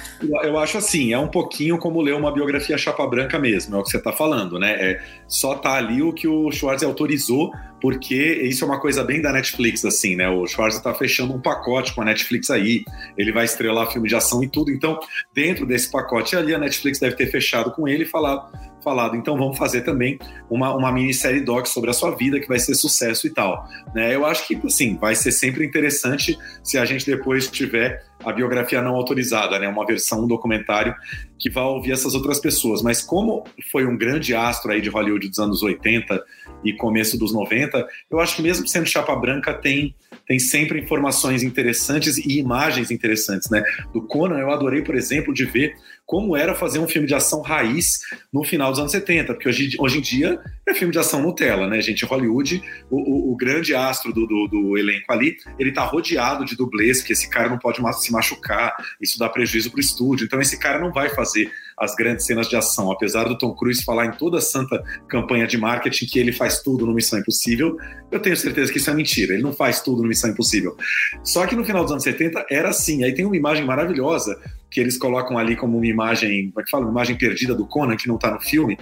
Eu 0.43 0.59
acho 0.59 0.77
assim, 0.77 1.13
é 1.13 1.17
um 1.17 1.27
pouquinho 1.27 1.77
como 1.77 2.01
ler 2.01 2.13
uma 2.13 2.31
biografia 2.31 2.77
chapa 2.77 3.07
branca 3.07 3.39
mesmo, 3.39 3.75
é 3.75 3.79
o 3.79 3.83
que 3.83 3.89
você 3.89 3.97
está 3.97 4.11
falando, 4.11 4.59
né? 4.59 4.71
É, 4.73 5.01
só 5.27 5.55
tá 5.55 5.73
ali 5.73 6.01
o 6.01 6.11
que 6.11 6.27
o 6.27 6.51
Schwarz 6.51 6.83
autorizou, 6.83 7.51
porque 7.81 8.15
isso 8.43 8.63
é 8.63 8.67
uma 8.67 8.79
coisa 8.79 9.03
bem 9.03 9.21
da 9.21 9.31
Netflix, 9.31 9.85
assim, 9.85 10.15
né? 10.15 10.29
O 10.29 10.45
Schwarz 10.45 10.75
está 10.75 10.93
fechando 10.93 11.33
um 11.33 11.41
pacote 11.41 11.93
com 11.93 12.01
a 12.01 12.05
Netflix 12.05 12.49
aí, 12.49 12.83
ele 13.17 13.31
vai 13.31 13.45
estrelar 13.45 13.91
filme 13.91 14.07
de 14.07 14.15
ação 14.15 14.43
e 14.43 14.47
tudo, 14.47 14.71
então, 14.71 14.99
dentro 15.33 15.65
desse 15.65 15.89
pacote 15.89 16.35
ali, 16.35 16.53
a 16.53 16.59
Netflix 16.59 16.99
deve 16.99 17.15
ter 17.15 17.27
fechado 17.27 17.71
com 17.71 17.87
ele 17.87 18.03
e 18.03 18.07
falado 18.07 18.49
falado, 18.81 19.15
então 19.15 19.37
vamos 19.37 19.57
fazer 19.57 19.81
também 19.81 20.17
uma, 20.49 20.73
uma 20.73 20.91
minissérie 20.91 21.41
doc 21.41 21.67
sobre 21.67 21.89
a 21.89 21.93
sua 21.93 22.15
vida 22.15 22.39
que 22.39 22.47
vai 22.47 22.59
ser 22.59 22.75
sucesso 22.75 23.27
e 23.27 23.29
tal. 23.29 23.67
Né? 23.93 24.15
Eu 24.15 24.25
acho 24.25 24.47
que, 24.47 24.55
assim, 24.65 24.97
vai 24.97 25.15
ser 25.15 25.31
sempre 25.31 25.65
interessante 25.65 26.37
se 26.63 26.77
a 26.77 26.85
gente 26.85 27.05
depois 27.05 27.47
tiver 27.47 28.03
a 28.23 28.31
biografia 28.31 28.81
não 28.81 28.95
autorizada, 28.95 29.57
né? 29.59 29.67
Uma 29.67 29.85
versão, 29.85 30.23
um 30.23 30.27
documentário 30.27 30.93
que 31.37 31.49
vá 31.49 31.63
ouvir 31.63 31.93
essas 31.93 32.13
outras 32.13 32.39
pessoas, 32.39 32.81
mas 32.81 33.01
como 33.01 33.45
foi 33.71 33.85
um 33.85 33.97
grande 33.97 34.35
astro 34.35 34.71
aí 34.71 34.81
de 34.81 34.89
Hollywood 34.89 35.27
dos 35.29 35.39
anos 35.39 35.63
80 35.63 36.21
e 36.63 36.73
começo 36.73 37.17
dos 37.17 37.33
90, 37.33 37.87
eu 38.11 38.19
acho 38.19 38.35
que 38.35 38.41
mesmo 38.41 38.67
sendo 38.67 38.85
chapa 38.85 39.15
branca 39.15 39.53
tem 39.53 39.95
tem 40.27 40.37
sempre 40.37 40.79
informações 40.79 41.41
interessantes 41.41 42.19
e 42.19 42.37
imagens 42.37 42.91
interessantes, 42.91 43.49
né? 43.49 43.63
Do 43.91 44.03
Conan 44.03 44.37
eu 44.37 44.51
adorei, 44.51 44.83
por 44.83 44.95
exemplo, 44.95 45.33
de 45.33 45.43
ver 45.43 45.75
como 46.09 46.35
era 46.35 46.55
fazer 46.55 46.79
um 46.79 46.87
filme 46.87 47.07
de 47.07 47.13
ação 47.13 47.39
raiz 47.39 47.99
no 48.33 48.43
final 48.43 48.71
dos 48.71 48.79
anos 48.79 48.91
70, 48.91 49.31
porque 49.31 49.47
hoje, 49.47 49.75
hoje 49.77 49.99
em 49.99 50.01
dia 50.01 50.39
é 50.67 50.73
filme 50.73 50.91
de 50.91 50.97
ação 50.97 51.21
Nutella, 51.21 51.67
né, 51.67 51.79
gente? 51.81 52.03
Hollywood, 52.03 52.63
o, 52.89 52.97
o, 52.97 53.31
o 53.31 53.35
grande 53.37 53.75
astro 53.75 54.11
do, 54.11 54.25
do, 54.25 54.47
do, 54.47 54.75
elenco 54.75 55.13
ali, 55.13 55.35
ele 55.59 55.71
tá 55.71 55.83
rodeado 55.83 56.43
de 56.45 56.55
dublês, 56.55 56.97
porque 56.97 57.13
esse 57.13 57.29
cara 57.29 57.47
não 57.47 57.59
pode 57.59 57.77
se 58.01 58.11
machucar, 58.11 58.75
isso 58.99 59.19
dá 59.19 59.29
prejuízo 59.29 59.69
pro 59.69 59.79
estúdio, 59.79 60.25
então 60.25 60.41
esse 60.41 60.57
cara 60.57 60.79
não 60.79 60.91
vai 60.91 61.09
fazer 61.09 61.51
as 61.77 61.93
grandes 61.93 62.25
cenas 62.25 62.49
de 62.49 62.55
ação, 62.55 62.91
apesar 62.91 63.25
do 63.25 63.37
Tom 63.37 63.53
Cruise 63.53 63.83
falar 63.83 64.07
em 64.07 64.11
toda 64.11 64.39
a 64.39 64.41
santa 64.41 64.83
campanha 65.07 65.45
de 65.45 65.59
marketing 65.59 66.07
que 66.07 66.17
ele 66.17 66.31
faz 66.31 66.63
tudo 66.63 66.87
no 66.87 66.93
Missão 66.95 67.19
Impossível, 67.19 67.77
eu 68.11 68.19
tenho 68.19 68.35
certeza 68.35 68.71
que 68.71 68.79
isso 68.79 68.89
é 68.89 68.95
mentira, 68.95 69.35
ele 69.35 69.43
não 69.43 69.53
faz 69.53 69.79
tudo 69.81 70.01
no 70.01 70.07
Missão 70.07 70.31
Impossível. 70.31 70.75
Só 71.23 71.45
que 71.45 71.55
no 71.55 71.63
final 71.63 71.83
dos 71.83 71.91
anos 71.91 72.03
70 72.03 72.47
era 72.49 72.69
assim, 72.69 73.03
aí 73.03 73.13
tem 73.13 73.25
uma 73.25 73.37
imagem 73.37 73.63
maravilhosa 73.63 74.39
que 74.69 74.79
eles 74.79 74.97
colocam 74.97 75.37
ali 75.37 75.55
como 75.55 75.77
uma 75.77 75.87
imagem, 75.87 76.49
como 76.49 76.61
é 76.61 76.63
que 76.63 76.69
fala? 76.69 76.85
Uma 76.85 76.91
imagem 76.91 77.17
perdida 77.17 77.55
do 77.55 77.65
Conan, 77.65 77.95
que 77.95 78.07
não 78.07 78.15
está 78.15 78.31
no 78.31 78.39
filme, 78.39 78.77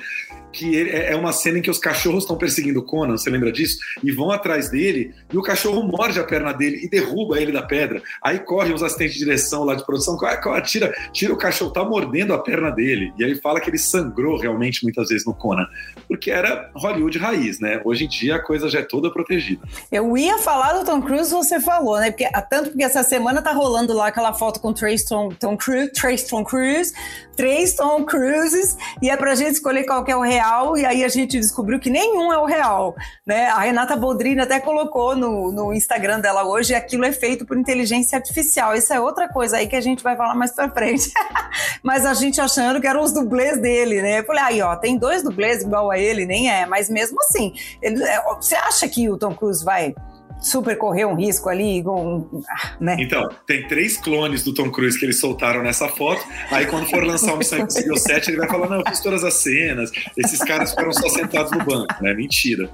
que 0.51 0.89
é, 0.89 1.11
é 1.11 1.15
uma 1.15 1.31
cena 1.31 1.59
em 1.59 1.61
que 1.61 1.69
os 1.69 1.77
cachorros 1.77 2.23
estão 2.23 2.37
perseguindo 2.37 2.79
o 2.79 2.83
Conan, 2.83 3.17
você 3.17 3.29
lembra 3.29 3.51
disso? 3.51 3.77
E 4.03 4.11
vão 4.11 4.31
atrás 4.31 4.69
dele, 4.69 5.13
e 5.31 5.37
o 5.37 5.41
cachorro 5.41 5.83
morde 5.83 6.19
a 6.19 6.23
perna 6.23 6.51
dele 6.51 6.81
e 6.83 6.89
derruba 6.89 7.39
ele 7.39 7.51
da 7.51 7.61
pedra. 7.61 8.01
Aí 8.23 8.39
correm 8.39 8.73
os 8.73 8.81
assistentes 8.81 9.13
de 9.13 9.19
direção 9.19 9.63
lá 9.63 9.75
de 9.75 9.85
produção, 9.85 10.17
tira, 10.65 10.93
tira 11.11 11.33
o 11.33 11.37
cachorro, 11.37 11.71
tá 11.71 11.83
mordendo 11.83 12.33
a 12.33 12.39
perna 12.39 12.71
dele. 12.71 13.13
E 13.17 13.23
aí 13.23 13.35
fala 13.35 13.59
que 13.59 13.69
ele 13.69 13.77
sangrou 13.77 14.37
realmente 14.37 14.83
muitas 14.83 15.09
vezes 15.09 15.25
no 15.25 15.33
Conan. 15.33 15.67
Porque 16.07 16.31
era 16.31 16.71
Hollywood 16.75 17.17
raiz, 17.17 17.59
né? 17.59 17.81
Hoje 17.85 18.05
em 18.05 18.07
dia 18.07 18.37
a 18.37 18.39
coisa 18.39 18.69
já 18.69 18.79
é 18.79 18.83
toda 18.83 19.11
protegida. 19.11 19.61
Eu 19.91 20.17
ia 20.17 20.37
falar 20.39 20.73
do 20.73 20.85
Tom 20.85 21.01
Cruise, 21.01 21.31
você 21.31 21.59
falou, 21.59 21.99
né? 21.99 22.09
Porque, 22.09 22.27
tanto 22.49 22.69
porque 22.69 22.83
essa 22.83 23.03
semana 23.03 23.41
tá 23.41 23.51
rolando 23.51 23.93
lá 23.93 24.07
aquela 24.07 24.33
foto 24.33 24.59
com 24.59 24.69
o 24.69 24.73
Trace 24.73 25.07
Tom, 25.07 25.29
Tom 25.29 25.55
Cruise, 25.55 25.76
Trace 25.93 26.27
Tom 26.27 26.43
Cruise, 26.43 26.93
três 27.35 27.75
Tom 27.75 28.03
Cruises, 28.03 28.75
e 29.01 29.09
é 29.09 29.15
pra 29.15 29.35
gente 29.35 29.51
escolher 29.51 29.83
qual 29.85 30.03
que 30.03 30.11
é 30.11 30.15
o 30.15 30.21
real, 30.21 30.75
e 30.75 30.85
aí 30.85 31.03
a 31.03 31.07
gente 31.07 31.39
descobriu 31.39 31.79
que 31.79 31.89
nenhum 31.89 32.33
é 32.33 32.37
o 32.37 32.45
real, 32.45 32.95
né? 33.25 33.47
A 33.49 33.59
Renata 33.59 33.95
Boldrini 33.95 34.41
até 34.41 34.59
colocou 34.59 35.15
no, 35.15 35.51
no 35.51 35.73
Instagram 35.73 36.19
dela 36.19 36.43
hoje, 36.43 36.73
aquilo 36.73 37.05
é 37.05 37.11
feito 37.11 37.45
por 37.45 37.57
inteligência 37.57 38.17
artificial. 38.17 38.75
Isso 38.75 38.91
é 38.91 38.99
outra 38.99 39.29
coisa 39.29 39.57
aí 39.57 39.67
que 39.67 39.75
a 39.75 39.81
gente 39.81 40.03
vai 40.03 40.17
falar 40.17 40.33
mais 40.33 40.51
pra 40.51 40.69
frente. 40.69 41.11
mas 41.83 42.05
a 42.05 42.13
gente 42.15 42.41
achando 42.41 42.81
que 42.81 42.87
eram 42.87 43.03
os 43.03 43.13
dublês 43.13 43.61
dele, 43.61 44.01
né? 44.01 44.19
Eu 44.19 44.25
falei, 44.25 44.43
aí 44.43 44.61
ó, 44.61 44.75
tem 44.75 44.97
dois 44.97 45.21
dublês 45.21 45.61
igual 45.61 45.91
a 45.91 45.99
ele, 45.99 46.25
nem 46.25 46.49
é, 46.49 46.65
mas 46.65 46.89
mesmo 46.89 47.21
assim, 47.21 47.53
ele, 47.81 48.03
é, 48.03 48.23
você 48.35 48.55
acha 48.55 48.87
que 48.87 49.09
o 49.09 49.17
Tom 49.17 49.35
Cruise 49.35 49.63
vai 49.63 49.93
super 50.39 50.77
correr 50.77 51.05
um 51.05 51.15
risco 51.15 51.49
ali, 51.49 51.83
um, 51.87 52.43
né? 52.79 52.95
Então, 52.99 53.27
tem 53.45 53.67
três 53.67 53.97
clones 53.97 54.43
do 54.43 54.53
Tom 54.53 54.69
Cruise 54.69 54.97
que 54.97 55.05
eles 55.05 55.19
soltaram 55.19 55.63
nessa 55.63 55.87
foto. 55.87 56.23
Aí, 56.51 56.65
quando 56.65 56.87
for 56.87 57.03
lançar 57.03 57.33
o 57.33 57.37
Missão 57.37 57.59
Impossível 57.59 57.97
7, 57.97 58.29
ele 58.29 58.37
vai 58.37 58.47
falar: 58.47 58.69
não, 58.69 58.77
eu 58.77 58.83
fiz 58.87 58.99
todas 58.99 59.23
as 59.23 59.35
cenas, 59.35 59.91
esses 60.15 60.39
caras 60.39 60.71
ficaram 60.71 60.93
só 60.93 61.09
sentados 61.09 61.51
no 61.51 61.63
banco, 61.63 61.93
né? 62.01 62.13
Mentira. 62.13 62.69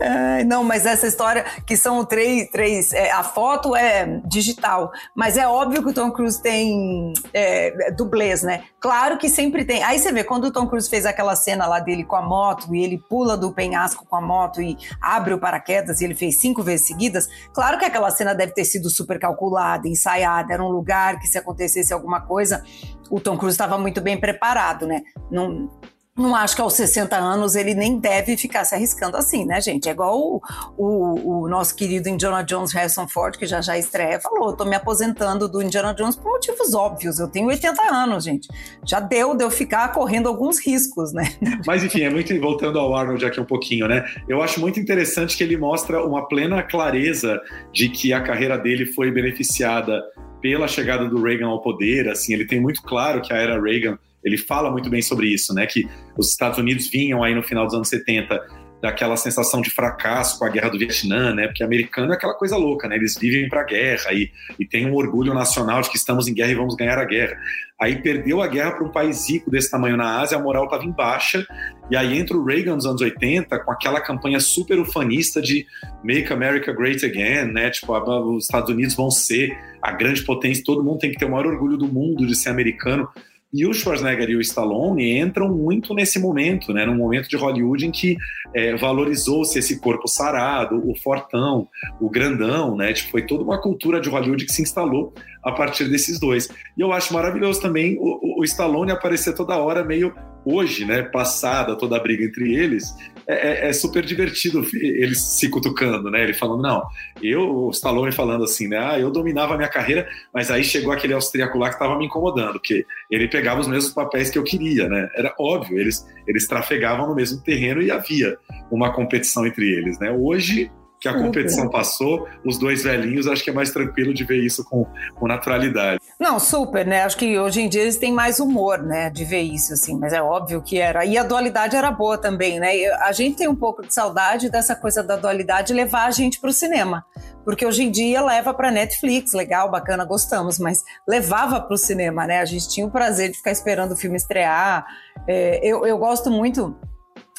É, 0.00 0.44
não, 0.44 0.64
mas 0.64 0.86
essa 0.86 1.06
história 1.06 1.44
que 1.66 1.76
são 1.76 2.04
três, 2.04 2.48
três 2.50 2.92
é, 2.92 3.10
a 3.10 3.22
foto 3.22 3.74
é 3.74 4.20
digital, 4.24 4.92
mas 5.14 5.36
é 5.36 5.46
óbvio 5.46 5.82
que 5.82 5.90
o 5.90 5.94
Tom 5.94 6.10
Cruise 6.10 6.40
tem 6.40 7.12
é, 7.32 7.92
dublês, 7.92 8.42
né? 8.42 8.64
Claro 8.80 9.18
que 9.18 9.28
sempre 9.28 9.64
tem. 9.64 9.82
Aí 9.82 9.98
você 9.98 10.12
vê, 10.12 10.24
quando 10.24 10.44
o 10.44 10.50
Tom 10.50 10.66
Cruise 10.66 10.88
fez 10.88 11.06
aquela 11.06 11.34
cena 11.36 11.66
lá 11.66 11.80
dele 11.80 12.04
com 12.04 12.16
a 12.16 12.22
moto 12.22 12.74
e 12.74 12.82
ele 12.82 12.98
pula 12.98 13.36
do 13.36 13.52
penhasco 13.52 14.06
com 14.06 14.16
a 14.16 14.20
moto 14.20 14.60
e 14.60 14.76
abre 15.00 15.34
o 15.34 15.38
paraquedas 15.38 16.00
e 16.00 16.04
ele 16.04 16.14
fez 16.14 16.40
cinco 16.40 16.62
vezes 16.62 16.87
seguidas, 16.88 17.28
claro 17.52 17.78
que 17.78 17.84
aquela 17.84 18.10
cena 18.10 18.34
deve 18.34 18.52
ter 18.52 18.64
sido 18.64 18.90
super 18.90 19.18
calculada, 19.18 19.86
ensaiada, 19.86 20.52
era 20.52 20.64
um 20.64 20.68
lugar 20.68 21.20
que 21.20 21.28
se 21.28 21.38
acontecesse 21.38 21.92
alguma 21.92 22.20
coisa, 22.20 22.64
o 23.10 23.20
Tom 23.20 23.38
Cruise 23.38 23.54
estava 23.54 23.78
muito 23.78 24.00
bem 24.00 24.18
preparado, 24.18 24.86
né? 24.86 25.02
Não, 25.30 25.70
não 26.18 26.34
acho 26.34 26.56
que 26.56 26.60
aos 26.60 26.74
60 26.74 27.16
anos 27.16 27.54
ele 27.54 27.74
nem 27.74 27.98
deve 27.98 28.36
ficar 28.36 28.64
se 28.64 28.74
arriscando 28.74 29.16
assim, 29.16 29.44
né, 29.44 29.60
gente? 29.60 29.88
É 29.88 29.92
igual 29.92 30.18
o, 30.18 30.42
o, 30.76 31.42
o 31.42 31.48
nosso 31.48 31.74
querido 31.76 32.08
Indiana 32.08 32.42
Jones 32.42 32.72
Harrison 32.72 33.06
Ford, 33.06 33.36
que 33.36 33.46
já 33.46 33.60
já 33.60 33.78
estreia, 33.78 34.20
falou: 34.20 34.54
tô 34.54 34.64
me 34.64 34.74
aposentando 34.74 35.48
do 35.48 35.62
Indiana 35.62 35.94
Jones 35.94 36.16
por 36.16 36.32
motivos 36.32 36.74
óbvios. 36.74 37.18
Eu 37.18 37.28
tenho 37.28 37.46
80 37.46 37.82
anos, 37.82 38.24
gente. 38.24 38.48
Já 38.84 38.98
deu 38.98 39.34
de 39.36 39.44
eu 39.44 39.50
ficar 39.50 39.92
correndo 39.92 40.28
alguns 40.28 40.58
riscos, 40.58 41.12
né? 41.12 41.32
Mas 41.64 41.84
enfim, 41.84 42.02
é 42.02 42.10
muito 42.10 42.38
voltando 42.40 42.78
ao 42.78 42.94
Arnold 42.94 43.24
aqui 43.24 43.40
um 43.40 43.44
pouquinho, 43.44 43.86
né? 43.86 44.04
Eu 44.28 44.42
acho 44.42 44.60
muito 44.60 44.80
interessante 44.80 45.36
que 45.36 45.44
ele 45.44 45.56
mostra 45.56 46.04
uma 46.04 46.26
plena 46.26 46.62
clareza 46.62 47.40
de 47.72 47.88
que 47.88 48.12
a 48.12 48.20
carreira 48.20 48.58
dele 48.58 48.86
foi 48.86 49.10
beneficiada 49.10 50.02
pela 50.40 50.68
chegada 50.68 51.08
do 51.08 51.22
Reagan 51.22 51.48
ao 51.48 51.60
poder, 51.60 52.08
assim, 52.08 52.32
ele 52.32 52.46
tem 52.46 52.60
muito 52.60 52.82
claro 52.82 53.20
que 53.20 53.32
a 53.32 53.36
era 53.36 53.60
Reagan 53.60 53.98
ele 54.28 54.38
fala 54.38 54.70
muito 54.70 54.88
bem 54.88 55.02
sobre 55.02 55.28
isso, 55.28 55.54
né? 55.54 55.66
Que 55.66 55.88
os 56.16 56.30
Estados 56.30 56.58
Unidos 56.58 56.88
vinham 56.88 57.22
aí 57.22 57.34
no 57.34 57.42
final 57.42 57.64
dos 57.66 57.74
anos 57.74 57.88
70 57.88 58.68
daquela 58.80 59.16
sensação 59.16 59.60
de 59.60 59.70
fracasso 59.70 60.38
com 60.38 60.44
a 60.44 60.48
guerra 60.48 60.68
do 60.68 60.78
Vietnã, 60.78 61.34
né? 61.34 61.48
Porque 61.48 61.64
americano 61.64 62.12
é 62.12 62.16
aquela 62.16 62.34
coisa 62.34 62.56
louca, 62.56 62.88
né? 62.88 62.96
Eles 62.96 63.16
vivem 63.18 63.48
para 63.48 63.62
a 63.62 63.64
guerra 63.64 64.12
e, 64.12 64.30
e 64.58 64.64
tem 64.64 64.86
um 64.86 64.94
orgulho 64.94 65.34
nacional 65.34 65.82
de 65.82 65.90
que 65.90 65.96
estamos 65.96 66.28
em 66.28 66.34
guerra 66.34 66.52
e 66.52 66.54
vamos 66.54 66.76
ganhar 66.76 66.98
a 66.98 67.04
guerra. 67.04 67.36
Aí 67.80 68.00
perdeu 68.00 68.40
a 68.40 68.46
guerra 68.46 68.72
para 68.72 68.84
um 68.84 68.90
país 68.90 69.28
rico 69.28 69.50
desse 69.50 69.70
tamanho 69.70 69.96
na 69.96 70.20
Ásia, 70.20 70.36
a 70.36 70.40
moral 70.40 70.64
estava 70.64 70.84
em 70.84 70.92
baixa. 70.92 71.46
E 71.90 71.96
aí 71.96 72.18
entra 72.18 72.36
o 72.36 72.44
Reagan 72.44 72.76
nos 72.76 72.86
anos 72.86 73.00
80 73.00 73.58
com 73.60 73.70
aquela 73.70 74.00
campanha 74.00 74.40
super 74.40 74.78
ufanista 74.78 75.40
de 75.40 75.66
Make 76.04 76.32
America 76.32 76.72
Great 76.72 77.04
Again, 77.04 77.52
né? 77.52 77.70
Tipo, 77.70 77.96
os 78.36 78.44
Estados 78.44 78.70
Unidos 78.70 78.94
vão 78.94 79.10
ser 79.10 79.56
a 79.82 79.92
grande 79.92 80.22
potência, 80.22 80.62
todo 80.64 80.84
mundo 80.84 80.98
tem 80.98 81.10
que 81.10 81.18
ter 81.18 81.24
o 81.24 81.30
maior 81.30 81.46
orgulho 81.46 81.76
do 81.76 81.86
mundo 81.86 82.26
de 82.26 82.36
ser 82.36 82.50
americano. 82.50 83.08
E 83.52 83.66
o 83.66 83.72
Schwarzenegger 83.72 84.28
e 84.28 84.36
o 84.36 84.40
Stallone 84.40 85.18
entram 85.18 85.48
muito 85.48 85.94
nesse 85.94 86.18
momento, 86.18 86.72
né? 86.72 86.84
Num 86.84 86.96
momento 86.96 87.28
de 87.28 87.36
Hollywood 87.36 87.86
em 87.86 87.90
que 87.90 88.16
é, 88.54 88.76
valorizou-se 88.76 89.58
esse 89.58 89.80
corpo 89.80 90.06
sarado, 90.06 90.82
o 90.86 90.94
fortão, 90.94 91.66
o 91.98 92.10
grandão, 92.10 92.76
né? 92.76 92.92
Tipo, 92.92 93.10
foi 93.12 93.26
toda 93.26 93.42
uma 93.42 93.60
cultura 93.60 94.00
de 94.00 94.10
Hollywood 94.10 94.44
que 94.44 94.52
se 94.52 94.60
instalou 94.60 95.14
a 95.42 95.50
partir 95.50 95.88
desses 95.88 96.20
dois. 96.20 96.48
E 96.76 96.80
eu 96.80 96.92
acho 96.92 97.14
maravilhoso 97.14 97.60
também 97.60 97.96
o, 97.98 98.40
o 98.40 98.44
Stallone 98.44 98.92
aparecer 98.92 99.34
toda 99.34 99.56
hora 99.56 99.82
meio 99.82 100.14
hoje, 100.44 100.84
né? 100.84 101.02
Passada 101.02 101.76
toda 101.76 101.96
a 101.96 102.00
briga 102.00 102.24
entre 102.24 102.54
eles, 102.54 102.94
é, 103.28 103.66
é, 103.66 103.68
é, 103.68 103.72
super 103.74 104.02
divertido 104.02 104.66
eles 104.72 105.20
se 105.20 105.50
cutucando, 105.50 106.10
né? 106.10 106.22
Ele 106.22 106.32
falando, 106.32 106.62
não, 106.62 106.82
eu, 107.22 107.66
o 107.66 107.70
Stallone 107.70 108.10
falando 108.10 108.44
assim, 108.44 108.68
né? 108.68 108.78
Ah, 108.78 108.98
eu 108.98 109.10
dominava 109.10 109.52
a 109.52 109.56
minha 109.58 109.68
carreira, 109.68 110.08
mas 110.32 110.50
aí 110.50 110.64
chegou 110.64 110.90
aquele 110.90 111.12
austríaco 111.12 111.58
lá 111.58 111.68
que 111.68 111.74
estava 111.74 111.98
me 111.98 112.06
incomodando, 112.06 112.52
porque 112.52 112.86
ele 113.10 113.28
pegava 113.28 113.60
os 113.60 113.68
mesmos 113.68 113.92
papéis 113.92 114.30
que 114.30 114.38
eu 114.38 114.42
queria, 114.42 114.88
né? 114.88 115.10
Era 115.14 115.34
óbvio, 115.38 115.78
eles, 115.78 116.06
eles 116.26 116.46
trafegavam 116.46 117.06
no 117.06 117.14
mesmo 117.14 117.42
terreno 117.42 117.82
e 117.82 117.90
havia 117.90 118.38
uma 118.70 118.94
competição 118.94 119.46
entre 119.46 119.68
eles, 119.68 119.98
né? 119.98 120.10
Hoje 120.10 120.70
que 121.00 121.08
a 121.08 121.14
competição 121.14 121.68
passou, 121.68 122.26
os 122.44 122.58
dois 122.58 122.82
velhinhos, 122.82 123.26
acho 123.26 123.44
que 123.44 123.50
é 123.50 123.52
mais 123.52 123.70
tranquilo 123.70 124.12
de 124.12 124.24
ver 124.24 124.38
isso 124.44 124.64
com, 124.64 124.86
com 125.14 125.26
naturalidade. 125.26 126.00
Não, 126.18 126.40
super, 126.40 126.84
né? 126.84 127.02
Acho 127.02 127.16
que 127.16 127.38
hoje 127.38 127.60
em 127.60 127.68
dia 127.68 127.82
eles 127.82 127.96
têm 127.96 128.12
mais 128.12 128.40
humor, 128.40 128.82
né, 128.82 129.08
de 129.08 129.24
ver 129.24 129.42
isso, 129.42 129.72
assim, 129.72 129.96
mas 129.96 130.12
é 130.12 130.20
óbvio 130.20 130.60
que 130.60 130.78
era. 130.78 131.04
E 131.04 131.16
a 131.16 131.22
dualidade 131.22 131.76
era 131.76 131.90
boa 131.90 132.18
também, 132.18 132.58
né? 132.58 132.86
A 133.02 133.12
gente 133.12 133.36
tem 133.36 133.48
um 133.48 133.54
pouco 133.54 133.86
de 133.86 133.94
saudade 133.94 134.50
dessa 134.50 134.74
coisa 134.74 135.02
da 135.02 135.16
dualidade 135.16 135.72
levar 135.72 136.06
a 136.06 136.10
gente 136.10 136.40
para 136.40 136.50
o 136.50 136.52
cinema. 136.52 137.04
Porque 137.44 137.64
hoje 137.64 137.84
em 137.84 137.90
dia 137.90 138.20
leva 138.20 138.52
para 138.52 138.70
Netflix, 138.70 139.32
legal, 139.32 139.70
bacana, 139.70 140.04
gostamos, 140.04 140.58
mas 140.58 140.82
levava 141.08 141.60
para 141.60 141.74
o 141.74 141.78
cinema, 141.78 142.26
né? 142.26 142.40
A 142.40 142.44
gente 142.44 142.68
tinha 142.68 142.86
o 142.86 142.90
prazer 142.90 143.30
de 143.30 143.36
ficar 143.36 143.52
esperando 143.52 143.92
o 143.92 143.96
filme 143.96 144.16
estrear. 144.16 144.84
É, 145.26 145.60
eu, 145.62 145.86
eu 145.86 145.96
gosto 145.96 146.30
muito 146.30 146.76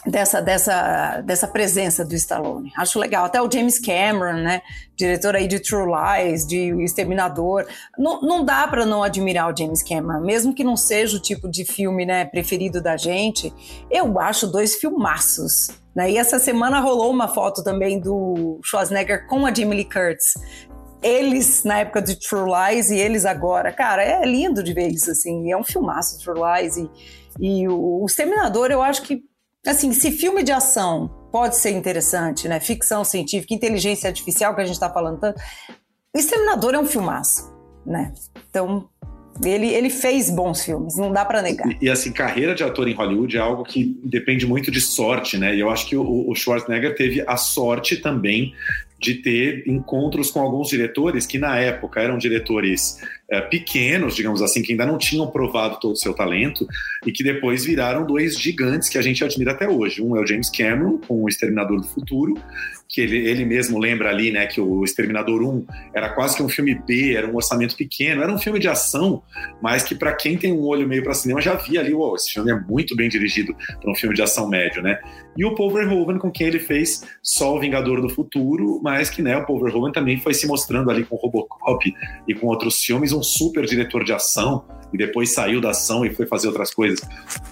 dessa, 0.05 0.41
dessa, 0.41 1.21
dessa 1.21 1.47
presença 1.47 2.05
do 2.05 2.15
Stallone. 2.15 2.71
Acho 2.77 2.99
legal. 2.99 3.25
Até 3.25 3.41
o 3.41 3.51
James 3.51 3.79
Cameron, 3.79 4.41
né? 4.41 4.61
Diretor 4.95 5.35
aí 5.35 5.47
de 5.47 5.59
True 5.59 5.87
Lies, 5.87 6.45
de 6.47 6.73
O 6.73 6.81
Exterminador. 6.81 7.65
Não, 7.97 8.21
não 8.21 8.45
dá 8.45 8.67
para 8.67 8.85
não 8.85 9.03
admirar 9.03 9.51
o 9.51 9.57
James 9.57 9.83
Cameron, 9.83 10.21
mesmo 10.21 10.53
que 10.53 10.63
não 10.63 10.77
seja 10.77 11.17
o 11.17 11.21
tipo 11.21 11.49
de 11.49 11.65
filme 11.65 12.05
né, 12.05 12.25
preferido 12.25 12.81
da 12.81 12.95
gente. 12.95 13.53
Eu 13.91 14.19
acho 14.19 14.47
dois 14.47 14.75
filmaços. 14.75 15.69
Né? 15.95 16.11
E 16.11 16.17
essa 16.17 16.39
semana 16.39 16.79
rolou 16.79 17.11
uma 17.11 17.27
foto 17.27 17.63
também 17.63 17.99
do 17.99 18.59
Schwarzenegger 18.63 19.27
com 19.27 19.45
a 19.45 19.53
Jamie 19.53 19.77
Lee 19.77 19.85
Curtis. 19.85 20.33
Eles 21.01 21.63
na 21.63 21.79
época 21.79 22.01
de 22.01 22.19
True 22.19 22.49
Lies 22.49 22.89
e 22.89 22.97
eles 22.97 23.25
agora. 23.25 23.71
Cara, 23.71 24.03
é 24.03 24.25
lindo 24.25 24.61
de 24.61 24.73
ver 24.73 24.87
isso, 24.89 25.11
assim. 25.11 25.51
É 25.51 25.57
um 25.57 25.63
filmaço, 25.63 26.19
True 26.23 26.39
Lies. 26.39 26.77
E, 26.77 26.89
e 27.39 27.67
o, 27.67 28.01
o 28.01 28.05
Exterminador, 28.05 28.69
eu 28.69 28.81
acho 28.81 29.01
que 29.01 29.28
assim, 29.65 29.93
se 29.93 30.11
filme 30.11 30.43
de 30.43 30.51
ação 30.51 31.09
pode 31.31 31.57
ser 31.57 31.71
interessante, 31.71 32.47
né? 32.47 32.59
Ficção 32.59 33.03
científica, 33.03 33.53
inteligência 33.53 34.07
artificial, 34.07 34.55
que 34.55 34.61
a 34.61 34.65
gente 34.65 34.73
está 34.75 34.89
falando 34.89 35.19
tanto. 35.19 35.39
O 36.15 36.17
Exterminador 36.17 36.73
é 36.73 36.79
um 36.79 36.85
filmaço, 36.85 37.53
né? 37.85 38.13
Então, 38.49 38.89
Ele, 39.43 39.67
ele 39.67 39.89
fez 39.89 40.29
bons 40.29 40.65
filmes, 40.65 40.97
não 40.97 41.13
dá 41.13 41.23
para 41.23 41.41
negar. 41.41 41.69
E, 41.69 41.85
e, 41.85 41.89
assim, 41.89 42.11
carreira 42.11 42.53
de 42.53 42.63
ator 42.63 42.87
em 42.87 42.93
Hollywood 42.93 43.37
é 43.37 43.39
algo 43.39 43.63
que 43.63 43.97
depende 44.03 44.45
muito 44.45 44.69
de 44.71 44.81
sorte, 44.81 45.37
né? 45.37 45.55
E 45.55 45.59
eu 45.59 45.69
acho 45.69 45.87
que 45.87 45.95
o, 45.95 46.29
o 46.29 46.35
Schwarzenegger 46.35 46.95
teve 46.95 47.23
a 47.25 47.37
sorte 47.37 47.97
também 47.97 48.53
de 48.99 49.15
ter 49.15 49.63
encontros 49.65 50.29
com 50.29 50.41
alguns 50.41 50.67
diretores 50.67 51.25
que 51.25 51.37
na 51.37 51.57
época 51.57 52.01
eram 52.01 52.17
diretores 52.17 52.97
é, 53.31 53.41
pequenos, 53.41 54.15
digamos 54.15 54.41
assim, 54.41 54.61
que 54.61 54.71
ainda 54.71 54.85
não 54.85 54.97
tinham 54.97 55.27
provado 55.29 55.79
todo 55.79 55.93
o 55.93 55.95
seu 55.95 56.13
talento 56.13 56.67
e 57.05 57.11
que 57.11 57.23
depois 57.23 57.63
viraram 57.63 58.05
dois 58.05 58.39
gigantes 58.39 58.89
que 58.89 58.97
a 58.97 59.01
gente 59.01 59.23
admira 59.23 59.51
até 59.51 59.69
hoje. 59.69 60.01
Um 60.01 60.15
é 60.15 60.21
o 60.21 60.25
James 60.25 60.49
Cameron 60.49 60.97
com 60.97 61.23
o 61.23 61.29
Exterminador 61.29 61.79
do 61.79 61.87
Futuro 61.87 62.35
que 62.89 63.01
ele, 63.01 63.17
ele 63.17 63.45
mesmo 63.45 63.77
lembra 63.77 64.09
ali, 64.09 64.31
né, 64.31 64.47
que 64.47 64.59
o 64.59 64.83
Exterminador 64.83 65.43
1 65.43 65.65
era 65.93 66.09
quase 66.09 66.35
que 66.35 66.41
um 66.41 66.49
filme 66.49 66.73
B, 66.73 67.13
era 67.13 67.27
um 67.27 67.35
orçamento 67.35 67.77
pequeno, 67.77 68.23
era 68.23 68.33
um 68.33 68.39
filme 68.39 68.57
de 68.57 68.67
ação, 68.67 69.21
mas 69.61 69.83
que 69.83 69.93
para 69.93 70.11
quem 70.13 70.35
tem 70.35 70.51
um 70.51 70.65
olho 70.65 70.87
meio 70.87 71.03
para 71.03 71.13
cinema 71.13 71.39
já 71.39 71.53
via 71.53 71.81
ali, 71.81 71.93
oh, 71.93 72.15
esse 72.15 72.31
filme 72.31 72.51
é 72.51 72.59
muito 72.59 72.95
bem 72.95 73.07
dirigido 73.07 73.55
para 73.79 73.91
um 73.91 73.95
filme 73.95 74.15
de 74.15 74.23
ação 74.23 74.49
médio, 74.49 74.81
né? 74.81 74.99
E 75.37 75.45
o 75.45 75.53
Paul 75.53 75.71
Verhoeven, 75.71 76.17
com 76.17 76.31
quem 76.31 76.47
ele 76.47 76.59
fez 76.59 77.05
só 77.21 77.55
o 77.55 77.59
Vingador 77.59 78.01
do 78.01 78.09
Futuro, 78.09 78.81
mas 78.83 79.09
que, 79.11 79.21
né, 79.21 79.37
o 79.37 79.45
Paul 79.45 79.63
Verhoeven 79.63 79.91
também 79.91 80.19
foi 80.19 80.33
se 80.33 80.47
mostrando 80.47 80.89
ali 80.89 81.05
com 81.05 81.15
Robocop 81.15 81.93
e 82.27 82.33
com 82.33 82.47
outros 82.47 82.83
filmes 82.83 83.11
um 83.19 83.23
super 83.23 83.65
diretor 83.65 84.03
de 84.03 84.13
ação, 84.13 84.65
e 84.91 84.97
depois 84.97 85.33
saiu 85.33 85.61
da 85.61 85.69
ação 85.69 86.05
e 86.05 86.13
foi 86.13 86.25
fazer 86.25 86.47
outras 86.47 86.73
coisas. 86.73 86.99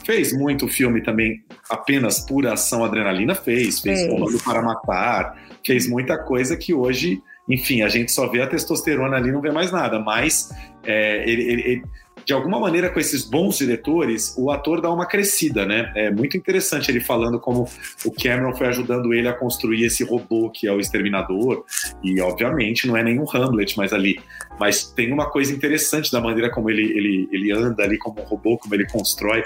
Fez 0.04 0.34
muito 0.34 0.68
filme 0.68 1.02
também 1.04 1.44
apenas 1.70 2.20
pura 2.20 2.54
ação 2.54 2.84
adrenalina, 2.84 3.36
fez, 3.36 3.80
fez 3.80 4.08
Comando 4.08 4.40
para 4.44 4.62
Matar, 4.62 5.38
fez 5.66 5.88
muita 5.88 6.18
coisa 6.18 6.58
que 6.58 6.74
hoje, 6.74 7.22
enfim, 7.48 7.82
a 7.82 7.90
gente 7.90 8.12
só 8.12 8.28
vê 8.28 8.42
a 8.42 8.48
testosterona 8.48 9.18
ali 9.18 9.32
não 9.32 9.42
vê 9.42 9.52
mais 9.52 9.72
nada, 9.72 10.00
mas 10.00 10.50
é, 10.84 11.30
ele, 11.30 11.44
ele, 11.44 11.62
ele 11.62 11.84
de 12.28 12.34
alguma 12.34 12.60
maneira, 12.60 12.90
com 12.90 13.00
esses 13.00 13.24
bons 13.24 13.58
diretores, 13.58 14.36
o 14.38 14.52
ator 14.52 14.82
dá 14.82 14.92
uma 14.92 15.06
crescida, 15.06 15.66
né? 15.66 15.94
É 15.96 16.12
muito 16.12 16.36
interessante 16.36 16.92
ele 16.92 17.00
falando 17.00 17.40
como 17.40 17.70
o 18.04 18.12
Cameron 18.12 18.54
foi 18.54 18.68
ajudando 18.68 19.14
ele 19.14 19.30
a 19.30 19.34
construir 19.34 19.86
esse 19.86 20.04
robô 20.04 20.50
que 20.50 20.68
é 20.68 20.72
o 20.74 20.78
Exterminador. 20.78 21.64
E, 22.04 22.20
obviamente, 22.20 22.86
não 22.86 22.98
é 22.98 23.02
nenhum 23.02 23.24
Hamlet, 23.34 23.78
mas 23.78 23.94
ali. 23.94 24.20
Mas 24.60 24.92
tem 24.92 25.14
uma 25.14 25.30
coisa 25.30 25.54
interessante 25.54 26.12
da 26.12 26.20
maneira 26.20 26.52
como 26.52 26.70
ele, 26.70 26.84
ele, 26.98 27.30
ele 27.32 27.52
anda 27.54 27.84
ali 27.84 27.98
como 27.98 28.20
um 28.20 28.26
robô, 28.26 28.58
como 28.58 28.76
ele 28.76 28.86
constrói 28.90 29.46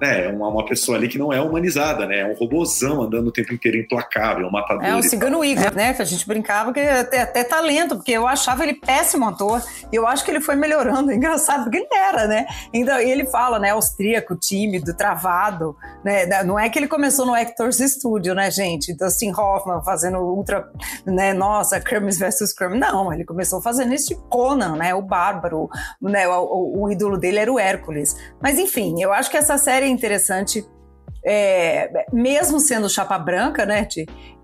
né, 0.00 0.28
uma, 0.28 0.48
uma 0.48 0.64
pessoa 0.64 0.98
ali 0.98 1.08
que 1.08 1.18
não 1.18 1.32
é 1.32 1.40
humanizada, 1.40 2.06
né? 2.06 2.20
É 2.20 2.26
um 2.26 2.34
robôzão 2.34 3.02
andando 3.02 3.28
o 3.28 3.32
tempo 3.32 3.52
inteiro 3.54 3.78
implacável, 3.78 4.46
um 4.46 4.50
matador. 4.50 4.84
É 4.84 4.94
o 4.94 5.02
Cigano 5.02 5.44
Igor, 5.44 5.74
né? 5.74 5.94
Que 5.94 6.02
a 6.02 6.04
gente 6.04 6.26
brincava 6.26 6.72
que 6.72 6.80
até, 6.80 7.22
até 7.22 7.44
talento, 7.44 7.96
porque 7.96 8.12
eu 8.12 8.26
achava 8.26 8.62
ele 8.62 8.74
péssimo 8.74 9.26
ator. 9.28 9.62
E 9.90 9.96
eu 9.96 10.06
acho 10.06 10.24
que 10.24 10.30
ele 10.30 10.40
foi 10.40 10.54
melhorando. 10.54 11.12
Engraçado, 11.12 11.64
porque 11.64 11.78
ele 11.78 11.88
era, 11.90 12.26
né? 12.26 12.46
Então, 12.72 12.98
ele 12.98 13.24
fala, 13.26 13.58
né? 13.58 13.70
Austríaco, 13.70 14.36
tímido, 14.36 14.94
travado, 14.94 15.74
né? 16.04 16.42
Não 16.44 16.58
é 16.58 16.68
que 16.68 16.78
ele 16.78 16.88
começou 16.88 17.24
no 17.24 17.34
Actors 17.34 17.78
Studio, 17.78 18.34
né, 18.34 18.50
gente? 18.50 18.94
Dustin 18.94 19.32
Hoffman 19.32 19.82
fazendo 19.82 20.18
ultra, 20.18 20.68
né? 21.06 21.32
Nossa, 21.32 21.80
Kermis 21.80 22.18
versus 22.18 22.52
Kermis. 22.52 22.78
Não, 22.78 23.12
ele 23.12 23.24
começou 23.24 23.62
fazendo 23.62 23.94
esse 23.94 24.14
Conan, 24.28 24.76
né? 24.76 24.94
O 24.94 25.00
Bárbaro, 25.00 25.70
né? 26.02 26.28
O, 26.28 26.42
o, 26.42 26.82
o 26.82 26.92
ídolo 26.92 27.16
dele 27.16 27.38
era 27.38 27.52
o 27.52 27.58
Hércules. 27.58 28.14
Mas, 28.42 28.58
enfim, 28.58 29.02
eu 29.02 29.10
acho 29.10 29.30
que 29.30 29.38
essa 29.38 29.56
série 29.56 29.85
interessante, 29.88 30.64
é, 31.24 32.06
mesmo 32.12 32.60
sendo 32.60 32.88
chapa 32.88 33.18
branca, 33.18 33.66
né, 33.66 33.86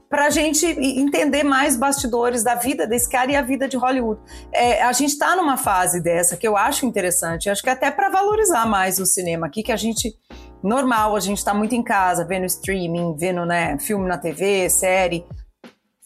para 0.08 0.26
a 0.26 0.30
gente 0.30 0.66
entender 0.66 1.42
mais 1.42 1.74
bastidores 1.74 2.44
da 2.44 2.54
vida 2.54 2.86
desse 2.86 3.08
cara 3.08 3.32
e 3.32 3.36
a 3.36 3.40
vida 3.40 3.66
de 3.66 3.78
Hollywood. 3.78 4.20
É, 4.52 4.82
a 4.82 4.92
gente 4.92 5.12
está 5.12 5.34
numa 5.34 5.56
fase 5.56 6.02
dessa 6.02 6.36
que 6.36 6.46
eu 6.46 6.54
acho 6.54 6.84
interessante, 6.84 7.48
acho 7.48 7.62
que 7.62 7.70
até 7.70 7.90
para 7.90 8.10
valorizar 8.10 8.66
mais 8.66 8.98
o 8.98 9.06
cinema 9.06 9.46
aqui, 9.46 9.62
que 9.62 9.72
a 9.72 9.76
gente 9.76 10.14
normal, 10.62 11.16
a 11.16 11.20
gente 11.20 11.38
está 11.38 11.54
muito 11.54 11.74
em 11.74 11.82
casa, 11.82 12.26
vendo 12.26 12.44
streaming, 12.44 13.16
vendo 13.16 13.44
né, 13.44 13.78
filme 13.78 14.06
na 14.06 14.18
TV, 14.18 14.68
série. 14.68 15.24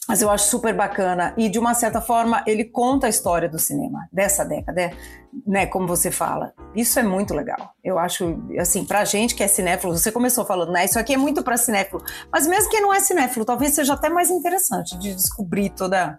Mas 0.08 0.22
eu 0.22 0.30
acho 0.30 0.48
super 0.48 0.74
bacana. 0.74 1.34
E, 1.36 1.48
de 1.48 1.58
uma 1.58 1.74
certa 1.74 2.00
forma, 2.00 2.42
ele 2.46 2.64
conta 2.64 3.06
a 3.06 3.10
história 3.10 3.48
do 3.48 3.58
cinema 3.58 4.08
dessa 4.12 4.44
década, 4.44 4.92
né? 5.46 5.66
Como 5.66 5.86
você 5.86 6.10
fala. 6.10 6.52
Isso 6.74 6.98
é 6.98 7.02
muito 7.02 7.34
legal. 7.34 7.72
Eu 7.82 7.98
acho, 7.98 8.38
assim, 8.58 8.84
pra 8.84 9.04
gente 9.04 9.34
que 9.34 9.42
é 9.42 9.48
cinéfilo, 9.48 9.96
você 9.96 10.12
começou 10.12 10.44
falando, 10.44 10.72
né? 10.72 10.84
Isso 10.84 10.98
aqui 10.98 11.14
é 11.14 11.16
muito 11.16 11.42
pra 11.42 11.56
cinéfilo. 11.56 12.02
Mas 12.32 12.46
mesmo 12.46 12.70
quem 12.70 12.80
não 12.80 12.92
é 12.92 13.00
cinéfilo, 13.00 13.44
talvez 13.44 13.74
seja 13.74 13.94
até 13.94 14.08
mais 14.08 14.30
interessante 14.30 14.96
de 14.98 15.14
descobrir 15.14 15.70
toda 15.70 16.18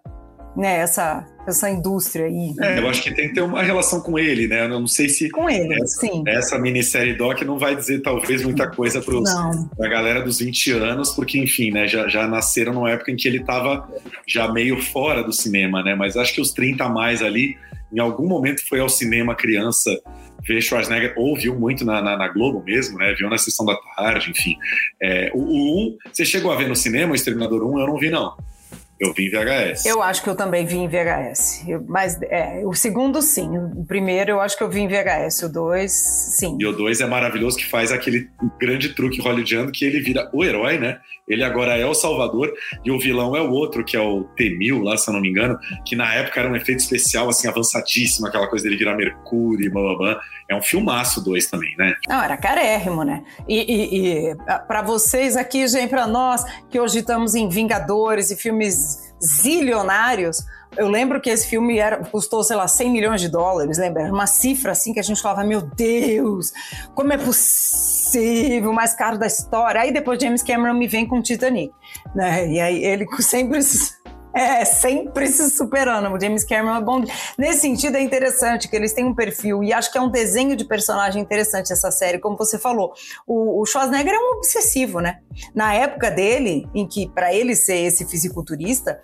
né, 0.57 0.79
essa, 0.79 1.23
essa 1.47 1.69
indústria 1.69 2.25
aí. 2.25 2.55
É, 2.59 2.79
eu 2.79 2.89
acho 2.89 3.03
que 3.03 3.13
tem 3.13 3.27
que 3.27 3.35
ter 3.35 3.41
uma 3.41 3.61
relação 3.61 4.01
com 4.01 4.17
ele, 4.17 4.47
né? 4.47 4.63
Eu 4.63 4.69
não 4.69 4.87
sei 4.87 5.07
se. 5.07 5.29
Com 5.29 5.47
ele, 5.47 5.75
essa, 5.75 6.01
sim. 6.01 6.23
Essa 6.25 6.57
minissérie 6.57 7.15
Doc 7.15 7.43
não 7.43 7.59
vai 7.59 7.75
dizer, 7.75 8.01
talvez, 8.01 8.41
muita 8.41 8.67
coisa 8.67 8.99
para 8.99 9.85
a 9.85 9.89
galera 9.89 10.21
dos 10.21 10.39
20 10.39 10.71
anos, 10.71 11.11
porque, 11.11 11.37
enfim, 11.37 11.69
né, 11.69 11.87
já, 11.87 12.07
já 12.07 12.27
nasceram 12.27 12.73
numa 12.73 12.89
época 12.89 13.11
em 13.11 13.15
que 13.15 13.27
ele 13.27 13.37
estava 13.37 13.87
já 14.27 14.51
meio 14.51 14.81
fora 14.81 15.23
do 15.23 15.31
cinema, 15.31 15.83
né? 15.83 15.93
Mas 15.93 16.17
acho 16.17 16.33
que 16.33 16.41
os 16.41 16.51
30 16.51 16.83
a 16.83 16.89
mais 16.89 17.21
ali, 17.21 17.55
em 17.93 17.99
algum 17.99 18.27
momento 18.27 18.67
foi 18.67 18.79
ao 18.79 18.89
cinema 18.89 19.35
criança 19.35 19.91
ver 20.43 20.61
Schwarzenegger, 20.61 21.13
ou 21.17 21.35
viu 21.35 21.53
muito 21.59 21.85
na, 21.85 22.01
na, 22.01 22.17
na, 22.17 22.27
Globo 22.29 22.63
mesmo, 22.63 22.97
né? 22.97 23.13
Viu 23.13 23.29
na 23.29 23.37
sessão 23.37 23.65
da 23.65 23.75
tarde, 23.95 24.31
enfim. 24.31 24.55
É, 25.01 25.29
o, 25.35 25.39
o 25.39 25.87
1, 25.89 25.97
você 26.11 26.25
chegou 26.25 26.51
a 26.51 26.55
ver 26.55 26.67
no 26.67 26.75
cinema, 26.75 27.11
o 27.11 27.15
Exterminador 27.15 27.63
1, 27.63 27.79
eu 27.79 27.87
não 27.87 27.97
vi, 27.97 28.09
não. 28.09 28.33
Eu 28.99 29.13
vi 29.13 29.27
em 29.27 29.29
VHS. 29.29 29.85
Eu 29.85 30.01
acho 30.01 30.23
que 30.23 30.29
eu 30.29 30.35
também 30.35 30.65
vi 30.65 30.77
em 30.77 30.87
VHS. 30.87 31.67
Eu, 31.67 31.85
mas 31.87 32.19
é, 32.23 32.63
o 32.65 32.73
segundo, 32.73 33.21
sim. 33.21 33.57
O 33.57 33.85
primeiro 33.85 34.31
eu 34.31 34.41
acho 34.41 34.57
que 34.57 34.63
eu 34.63 34.69
vi 34.69 34.81
em 34.81 34.87
VHS. 34.87 35.43
O 35.43 35.49
dois, 35.49 35.91
sim. 35.91 36.57
E 36.59 36.65
o 36.65 36.71
dois 36.71 36.99
é 36.99 37.05
maravilhoso, 37.05 37.57
que 37.57 37.65
faz 37.65 37.91
aquele 37.91 38.29
grande 38.59 38.95
truque 38.95 39.21
hollywoodiano 39.21 39.71
que 39.71 39.85
ele 39.85 39.99
vira 39.99 40.29
o 40.33 40.43
herói, 40.43 40.79
né? 40.79 40.99
Ele 41.27 41.43
agora 41.43 41.77
é 41.77 41.85
o 41.85 41.93
Salvador 41.93 42.53
e 42.85 42.91
o 42.91 42.99
vilão 42.99 43.35
é 43.35 43.41
o 43.41 43.51
outro, 43.51 43.83
que 43.83 43.97
é 43.97 43.99
o 43.99 44.23
T-1000 44.35 44.81
lá, 44.81 44.95
se 44.95 45.09
eu 45.09 45.13
não 45.13 45.21
me 45.21 45.29
engano, 45.29 45.57
que 45.85 45.95
na 45.95 46.13
época 46.13 46.39
era 46.39 46.49
um 46.49 46.55
efeito 46.55 46.79
especial, 46.79 47.29
assim, 47.29 47.47
avançadíssimo, 47.47 48.27
aquela 48.27 48.47
coisa 48.47 48.63
dele 48.63 48.77
virar 48.77 48.95
Mercúrio, 48.95 49.71
blá. 49.71 50.19
É 50.49 50.55
um 50.55 50.61
filmaço 50.61 51.21
dois 51.21 51.47
também, 51.47 51.75
né? 51.77 51.93
Não, 52.07 52.23
era 52.23 52.37
carérrimo, 52.37 53.03
né? 53.03 53.23
E, 53.47 53.57
e, 53.57 54.29
e 54.31 54.35
para 54.67 54.81
vocês 54.81 55.35
aqui, 55.35 55.67
gente, 55.67 55.89
para 55.89 56.07
nós, 56.07 56.45
que 56.69 56.79
hoje 56.79 56.99
estamos 56.99 57.35
em 57.35 57.49
Vingadores 57.49 58.31
e 58.31 58.37
filmes 58.37 59.13
zilionários, 59.21 60.37
eu 60.75 60.87
lembro 60.87 61.21
que 61.21 61.29
esse 61.29 61.47
filme 61.47 61.77
era, 61.77 61.97
custou, 62.05 62.43
sei 62.43 62.55
lá, 62.55 62.67
100 62.67 62.91
milhões 62.91 63.21
de 63.21 63.29
dólares, 63.29 63.77
lembra? 63.77 64.03
Era 64.03 64.13
uma 64.13 64.27
cifra 64.27 64.71
assim 64.71 64.93
que 64.93 64.99
a 64.99 65.03
gente 65.03 65.21
falava, 65.21 65.43
meu 65.43 65.61
Deus, 65.61 66.51
como 66.93 67.13
é 67.13 67.17
possível, 67.17 68.71
o 68.71 68.73
mais 68.73 68.93
caro 68.93 69.17
da 69.17 69.27
história. 69.27 69.81
Aí 69.81 69.91
depois 69.91 70.21
James 70.21 70.43
Cameron 70.43 70.73
me 70.73 70.87
vem 70.87 71.07
com 71.07 71.21
Titanic, 71.21 71.73
né? 72.15 72.47
E 72.47 72.59
aí 72.59 72.83
ele 72.83 73.05
sempre 73.21 73.59
é, 74.37 74.63
sempre 74.65 75.27
se 75.27 75.49
superando. 75.49 76.13
O 76.13 76.19
James 76.19 76.43
Cameron 76.43 76.77
é 76.77 76.81
bom. 76.81 77.03
Nesse 77.37 77.61
sentido, 77.61 77.97
é 77.97 78.01
interessante 78.01 78.67
que 78.67 78.75
eles 78.75 78.93
têm 78.93 79.03
um 79.03 79.15
perfil, 79.15 79.63
e 79.63 79.73
acho 79.73 79.91
que 79.91 79.97
é 79.97 80.01
um 80.01 80.09
desenho 80.09 80.55
de 80.55 80.63
personagem 80.63 81.21
interessante 81.21 81.73
essa 81.73 81.89
série, 81.89 82.19
como 82.19 82.37
você 82.37 82.59
falou. 82.59 82.93
O, 83.25 83.61
o 83.61 83.65
Schwarzenegger 83.65 84.13
é 84.13 84.19
um 84.19 84.37
obsessivo, 84.37 84.99
né? 84.99 85.19
Na 85.55 85.73
época 85.73 86.11
dele, 86.11 86.67
em 86.73 86.87
que, 86.87 87.09
para 87.09 87.33
ele 87.33 87.55
ser 87.55 87.77
esse 87.77 88.05
fisiculturista, 88.05 88.99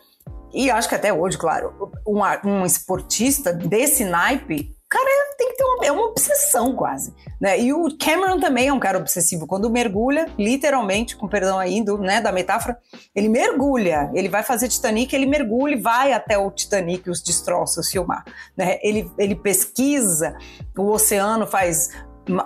e 0.54 0.70
acho 0.70 0.88
que 0.88 0.96
até 0.96 1.12
hoje, 1.12 1.38
claro, 1.38 1.92
um, 2.08 2.22
um 2.48 2.66
esportista 2.66 3.52
desse 3.52 4.06
naipe 4.06 4.74
cara 4.94 5.36
tem 5.38 5.50
que 5.50 5.56
ter 5.56 5.64
uma, 5.64 5.86
é 5.86 5.92
uma 5.92 6.06
obsessão 6.06 6.76
quase. 6.76 7.14
Né? 7.42 7.60
E 7.60 7.74
o 7.74 7.98
Cameron 7.98 8.40
também 8.40 8.68
é 8.68 8.74
um 8.74 8.80
cara 8.80 9.00
obsessivo. 9.00 9.48
Quando 9.48 9.70
mergulha, 9.70 10.28
literalmente, 10.38 11.16
com 11.16 11.28
perdão 11.28 11.58
aí 11.58 11.84
do, 11.84 11.98
né, 11.98 12.22
da 12.22 12.32
metáfora, 12.32 12.78
ele 13.16 13.28
mergulha. 13.28 14.12
Ele 14.14 14.30
vai 14.30 14.44
fazer 14.44 14.68
Titanic, 14.68 15.14
ele 15.16 15.26
mergulha 15.26 15.74
e 15.74 15.82
vai 15.82 16.14
até 16.14 16.38
o 16.38 16.52
Titanic, 16.52 17.10
os 17.10 17.24
destroços, 17.24 17.90
filmar. 17.90 18.24
Né? 18.56 18.78
Ele, 18.84 19.10
ele 19.18 19.36
pesquisa 19.36 20.38
o 20.78 20.92
oceano 20.92 21.48
faz 21.48 21.90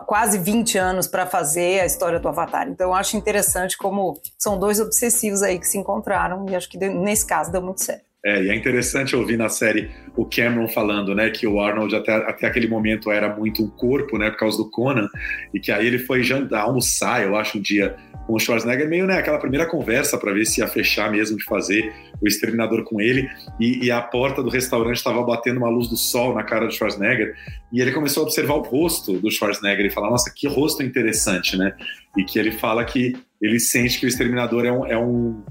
quase 0.05 0.37
20 0.37 0.77
anos 0.77 1.07
para 1.07 1.25
fazer 1.25 1.81
a 1.81 1.85
história 1.85 2.19
do 2.19 2.27
Avatar. 2.27 2.67
Então 2.67 2.87
eu 2.87 2.93
acho 2.93 3.17
interessante 3.17 3.77
como 3.77 4.19
são 4.37 4.57
dois 4.59 4.79
obsessivos 4.79 5.41
aí 5.41 5.59
que 5.59 5.67
se 5.67 5.77
encontraram 5.77 6.45
e 6.49 6.55
acho 6.55 6.69
que 6.69 6.77
nesse 6.77 7.25
caso 7.25 7.51
deu 7.51 7.61
muito 7.61 7.83
certo. 7.83 8.07
É, 8.25 8.43
e 8.43 8.49
é 8.49 8.55
interessante 8.55 9.15
ouvir 9.15 9.37
na 9.37 9.47
série 9.47 9.91
o 10.15 10.25
Cameron 10.25 10.67
falando, 10.67 11.13
né, 11.13 11.29
que 11.29 11.45
o 11.47 11.61
Arnold 11.61 11.95
até, 11.95 12.15
até 12.15 12.47
aquele 12.47 12.67
momento 12.67 13.11
era 13.11 13.33
muito 13.33 13.63
um 13.63 13.69
corpo, 13.69 14.17
né, 14.17 14.31
por 14.31 14.37
causa 14.37 14.57
do 14.57 14.69
Conan, 14.69 15.07
e 15.53 15.59
que 15.59 15.71
aí 15.71 15.85
ele 15.85 15.99
foi 15.99 16.23
jantar, 16.23 16.63
almoçar, 16.63 17.23
eu 17.23 17.35
acho, 17.37 17.57
um 17.57 17.61
dia 17.61 17.95
com 18.27 18.33
o 18.33 18.39
Schwarzenegger, 18.39 18.89
meio, 18.89 19.07
né, 19.07 19.17
aquela 19.17 19.39
primeira 19.39 19.65
conversa 19.65 20.17
para 20.17 20.33
ver 20.33 20.45
se 20.45 20.59
ia 20.59 20.67
fechar 20.67 21.09
mesmo 21.09 21.37
de 21.37 21.45
fazer 21.45 21.93
o 22.21 22.27
Exterminador 22.27 22.83
com 22.83 22.99
ele, 22.99 23.29
e, 23.57 23.85
e 23.85 23.89
a 23.89 24.01
porta 24.01 24.43
do 24.43 24.49
restaurante 24.49 24.97
estava 24.97 25.23
batendo 25.23 25.57
uma 25.57 25.69
luz 25.69 25.87
do 25.87 25.95
sol 25.95 26.35
na 26.35 26.43
cara 26.43 26.67
do 26.67 26.73
Schwarzenegger, 26.73 27.33
e 27.71 27.81
ele 27.81 27.93
começou 27.93 28.23
a 28.23 28.25
observar 28.25 28.55
o 28.55 28.61
rosto 28.61 29.17
do 29.17 29.31
Schwarzenegger 29.31 29.85
e 29.85 29.89
falar, 29.89 30.11
nossa, 30.11 30.31
que 30.35 30.45
rosto 30.45 30.83
interessante, 30.83 31.57
né, 31.57 31.73
e 32.17 32.23
que 32.25 32.37
ele 32.37 32.51
fala 32.51 32.83
que 32.83 33.15
ele 33.41 33.59
sente 33.59 33.99
que 33.99 34.05
o 34.05 34.09
Exterminador 34.09 34.65
é 34.65 34.71
um, 34.71 34.85
é 34.85 34.97
um 34.97 35.43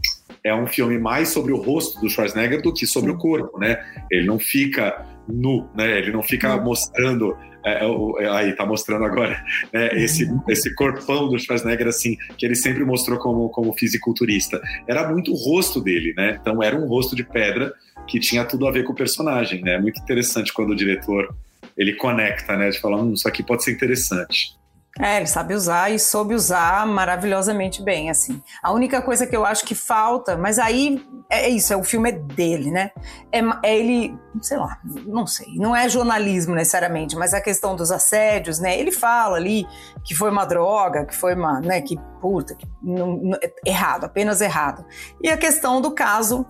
é 0.45 0.55
um 0.55 0.67
filme 0.67 0.97
mais 0.97 1.31
sobre 1.31 1.53
o 1.53 1.57
rosto 1.57 2.01
do 2.01 2.09
Schwarzenegger 2.09 2.63
do 2.63 2.73
que 2.73 2.87
sobre 2.87 3.11
o 3.11 3.19
corpo, 3.19 3.59
né? 3.59 3.85
Ele 4.09 4.29
não 4.29 4.39
fica 4.39 5.05
nu, 5.29 5.69
né? 5.75 5.99
Ele 5.99 6.13
não 6.13 6.23
fica 6.23 6.57
mostrando 6.57 7.37
é, 7.67 7.85
é, 8.25 8.29
aí 8.31 8.53
tá 8.55 8.65
mostrando 8.65 9.05
agora 9.05 9.45
né, 9.73 9.89
esse, 9.95 10.31
esse 10.49 10.73
corpão 10.75 11.29
do 11.29 11.37
Schwarzenegger 11.37 11.89
assim 11.89 12.17
que 12.39 12.47
ele 12.47 12.55
sempre 12.55 12.85
mostrou 12.85 13.19
como, 13.19 13.49
como 13.49 13.73
fisiculturista. 13.73 14.61
Era 14.87 15.11
muito 15.11 15.33
o 15.33 15.35
rosto 15.35 15.81
dele 15.81 16.15
né? 16.17 16.39
Então 16.41 16.63
era 16.63 16.77
um 16.77 16.87
rosto 16.87 17.17
de 17.17 17.25
pedra 17.25 17.75
que 18.07 18.21
tinha 18.21 18.45
tudo 18.45 18.69
a 18.69 18.71
ver 18.71 18.85
com 18.85 18.93
o 18.93 18.97
personagem 18.97 19.63
né? 19.63 19.79
Muito 19.79 20.01
interessante 20.01 20.53
quando 20.53 20.71
o 20.71 20.77
diretor 20.77 21.35
ele 21.77 21.95
conecta 21.95 22.57
né 22.57 22.71
de 22.71 22.81
falar 22.81 23.03
hum, 23.03 23.13
isso 23.13 23.27
aqui 23.27 23.43
pode 23.43 23.65
ser 23.65 23.73
interessante 23.73 24.56
é, 24.99 25.19
ele 25.19 25.27
sabe 25.27 25.55
usar 25.55 25.91
e 25.91 25.99
soube 25.99 26.35
usar 26.35 26.87
maravilhosamente 26.87 27.83
bem, 27.83 28.09
assim. 28.09 28.43
A 28.63 28.73
única 28.73 29.03
coisa 29.03 29.27
que 29.27 29.37
eu 29.37 29.45
acho 29.45 29.65
que 29.65 29.75
falta, 29.75 30.37
mas 30.37 30.59
aí 30.59 31.07
é 31.29 31.49
isso, 31.49 31.73
é 31.73 31.77
o 31.77 31.85
filme 31.85 32.09
é 32.09 32.13
dele, 32.13 32.71
né? 32.71 32.91
É, 33.31 33.41
é, 33.63 33.77
ele, 33.77 34.19
sei 34.41 34.57
lá, 34.57 34.79
não 35.07 35.27
sei, 35.27 35.55
não 35.57 35.77
é 35.77 35.87
jornalismo 35.89 36.55
necessariamente, 36.55 37.15
mas 37.15 37.35
a 37.35 37.41
questão 37.43 37.77
dos 37.77 37.91
assédios, 37.91 38.59
né? 38.59 38.79
Ele 38.79 38.91
fala 38.91 39.37
ali 39.37 39.67
que 40.03 40.15
foi 40.15 40.31
uma 40.31 40.47
droga, 40.47 41.05
que 41.05 41.15
foi 41.15 41.35
uma, 41.35 41.61
né, 41.61 41.83
que 41.83 41.99
puta, 42.21 42.55
que 42.55 42.67
não, 42.83 43.17
não, 43.19 43.39
errado, 43.67 44.05
apenas 44.05 44.41
errado. 44.41 44.85
E 45.23 45.29
a 45.29 45.37
questão 45.37 45.81
do 45.81 45.91
caso 45.91 46.47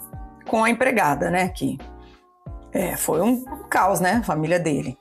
com 0.46 0.62
a 0.62 0.70
empregada, 0.70 1.30
né, 1.30 1.48
que 1.48 1.78
é, 2.72 2.96
foi 2.96 3.20
um 3.20 3.44
caos, 3.68 3.98
né, 3.98 4.18
a 4.20 4.22
família 4.22 4.61
dele. 4.61 4.96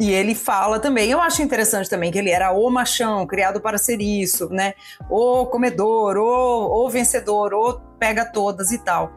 E 0.00 0.10
ele 0.10 0.34
fala 0.34 0.80
também, 0.80 1.10
eu 1.10 1.20
acho 1.20 1.42
interessante 1.42 1.90
também 1.90 2.10
que 2.10 2.16
ele 2.16 2.30
era 2.30 2.52
o 2.52 2.70
machão, 2.70 3.26
criado 3.26 3.60
para 3.60 3.76
ser 3.76 4.00
isso, 4.00 4.48
né? 4.48 4.72
O 5.10 5.44
comedor, 5.44 6.16
o, 6.16 6.88
vencedor, 6.88 7.52
o 7.52 7.78
pega 7.98 8.24
todas 8.24 8.72
e 8.72 8.78
tal. 8.78 9.12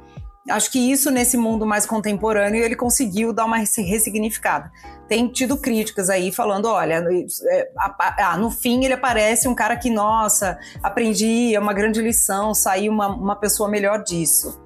Acho 0.49 0.69
que 0.69 0.91
isso 0.91 1.09
nesse 1.09 1.37
mundo 1.37 1.65
mais 1.65 1.85
contemporâneo 1.85 2.61
ele 2.61 2.75
conseguiu 2.75 3.31
dar 3.31 3.45
uma 3.45 3.59
ressignificada. 3.59 4.69
Tem 5.07 5.29
tido 5.29 5.55
críticas 5.55 6.09
aí 6.09 6.33
falando, 6.33 6.65
olha, 6.65 7.01
é, 7.49 7.69
ah, 8.17 8.35
no 8.35 8.51
fim 8.51 8.83
ele 8.83 8.93
aparece 8.93 9.47
um 9.47 9.55
cara 9.55 9.77
que, 9.77 9.89
nossa, 9.89 10.59
aprendi, 10.81 11.55
é 11.55 11.59
uma 11.61 11.71
grande 11.71 12.01
lição, 12.01 12.53
saiu 12.53 12.91
uma, 12.91 13.07
uma 13.07 13.35
pessoa 13.37 13.69
melhor 13.69 14.03
disso. 14.03 14.61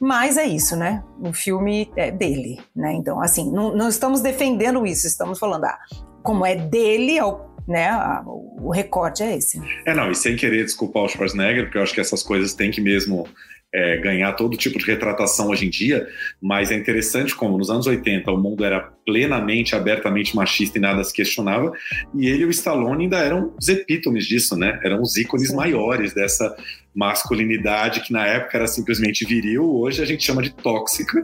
Mas 0.00 0.36
é 0.36 0.46
isso, 0.46 0.76
né? 0.76 1.02
O 1.20 1.32
filme 1.32 1.90
é 1.96 2.10
dele, 2.10 2.58
né? 2.74 2.92
Então, 2.94 3.20
assim, 3.20 3.50
não, 3.50 3.74
não 3.74 3.88
estamos 3.88 4.20
defendendo 4.20 4.86
isso, 4.86 5.06
estamos 5.06 5.38
falando, 5.38 5.64
ah, 5.64 5.78
como 6.22 6.44
é 6.44 6.56
dele, 6.56 7.18
é 7.18 7.24
o, 7.24 7.40
né? 7.66 7.90
o 8.24 8.70
recorte 8.70 9.22
é 9.22 9.36
esse. 9.36 9.60
É, 9.86 9.94
não, 9.94 10.10
e 10.10 10.14
sem 10.14 10.36
querer 10.36 10.64
desculpar 10.64 11.04
o 11.04 11.08
Schwarzenegger, 11.08 11.64
porque 11.64 11.78
eu 11.78 11.82
acho 11.82 11.94
que 11.94 12.00
essas 12.00 12.22
coisas 12.22 12.54
têm 12.54 12.70
que 12.70 12.80
mesmo 12.80 13.26
é, 13.74 13.98
ganhar 13.98 14.32
todo 14.32 14.56
tipo 14.56 14.78
de 14.78 14.86
retratação 14.86 15.48
hoje 15.48 15.66
em 15.66 15.70
dia, 15.70 16.06
mas 16.40 16.70
é 16.70 16.74
interessante 16.74 17.34
como 17.34 17.58
nos 17.58 17.68
anos 17.68 17.86
80 17.86 18.30
o 18.30 18.38
mundo 18.38 18.64
era 18.64 18.80
plenamente, 19.04 19.74
abertamente 19.74 20.34
machista 20.34 20.78
e 20.78 20.80
nada 20.80 21.04
se 21.04 21.12
questionava, 21.12 21.72
e 22.14 22.26
ele 22.26 22.42
e 22.42 22.46
o 22.46 22.50
Stallone 22.50 23.04
ainda 23.04 23.18
eram 23.18 23.54
os 23.60 23.68
epítomes 23.68 24.24
disso, 24.24 24.56
né? 24.56 24.80
Eram 24.82 25.02
os 25.02 25.16
ícones 25.16 25.48
Sim. 25.48 25.56
maiores 25.56 26.14
dessa 26.14 26.56
masculinidade 26.96 28.00
que 28.00 28.12
na 28.12 28.26
época 28.26 28.56
era 28.56 28.66
simplesmente 28.66 29.26
viril, 29.26 29.70
hoje 29.70 30.02
a 30.02 30.06
gente 30.06 30.24
chama 30.24 30.40
de 30.40 30.50
tóxica, 30.50 31.22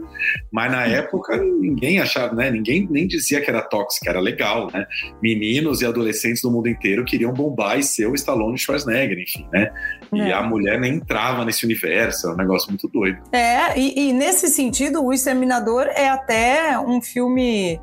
mas 0.51 0.71
na 0.71 0.85
época 0.85 1.35
ninguém 1.35 1.99
achava, 1.99 2.35
né? 2.35 2.51
Ninguém 2.51 2.87
nem 2.89 3.07
dizia 3.07 3.41
que 3.41 3.49
era 3.49 3.59
tóxica, 3.59 4.11
era 4.11 4.19
legal, 4.19 4.69
né? 4.71 4.85
Meninos 5.21 5.81
e 5.81 5.85
adolescentes 5.87 6.43
do 6.43 6.51
mundo 6.51 6.69
inteiro 6.69 7.03
queriam 7.03 7.33
bombar 7.33 7.79
e 7.79 7.83
ser 7.83 8.05
o 8.05 8.13
Stallone 8.13 8.57
Schwarzenegger, 8.57 9.17
enfim, 9.17 9.47
né? 9.51 9.71
E 10.13 10.21
é. 10.21 10.31
a 10.31 10.43
mulher 10.43 10.79
nem 10.79 10.93
entrava 10.93 11.43
nesse 11.43 11.65
universo, 11.65 12.27
é 12.27 12.33
um 12.33 12.37
negócio 12.37 12.69
muito 12.69 12.87
doido. 12.87 13.17
É, 13.31 13.77
e, 13.77 14.09
e 14.09 14.13
nesse 14.13 14.49
sentido, 14.49 15.03
O 15.03 15.11
Exterminador 15.11 15.87
é 15.87 16.07
até 16.07 16.77
um 16.79 17.01
filme 17.01 17.79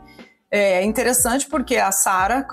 é 0.52 0.82
interessante 0.84 1.46
porque 1.48 1.76
a 1.76 1.92
Sarah 1.92 2.44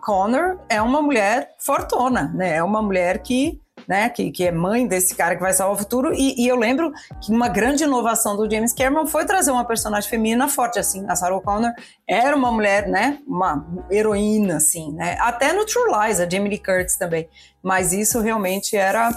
Connor 0.00 0.58
é 0.68 0.80
uma 0.80 1.02
mulher 1.02 1.50
fortuna, 1.58 2.32
né? 2.34 2.56
É 2.56 2.62
uma 2.62 2.80
mulher 2.80 3.20
que 3.20 3.60
né, 3.88 4.08
que, 4.08 4.30
que 4.30 4.44
é 4.44 4.52
mãe 4.52 4.86
desse 4.86 5.14
cara 5.14 5.34
que 5.34 5.40
vai 5.40 5.52
salvar 5.52 5.76
o 5.76 5.78
futuro. 5.78 6.12
E, 6.14 6.42
e, 6.42 6.48
eu 6.48 6.56
lembro 6.56 6.92
que 7.22 7.32
uma 7.32 7.48
grande 7.48 7.84
inovação 7.84 8.36
do 8.36 8.50
James 8.50 8.72
Cameron 8.72 9.06
foi 9.06 9.24
trazer 9.24 9.50
uma 9.50 9.64
personagem 9.64 10.08
feminina 10.08 10.48
forte, 10.48 10.78
assim. 10.78 11.04
A 11.08 11.16
Sarah 11.16 11.40
Connor 11.40 11.72
era 12.06 12.36
uma 12.36 12.50
mulher, 12.50 12.88
né, 12.88 13.18
uma 13.26 13.66
heroína, 13.90 14.56
assim, 14.56 14.92
né. 14.92 15.16
Até 15.20 15.52
no 15.52 15.64
True 15.64 15.90
Lies, 15.90 16.20
a 16.20 16.28
Jamie 16.28 16.50
Lee 16.50 16.58
Curtis 16.58 16.96
também. 16.96 17.28
Mas 17.62 17.92
isso 17.92 18.20
realmente 18.20 18.76
era, 18.76 19.10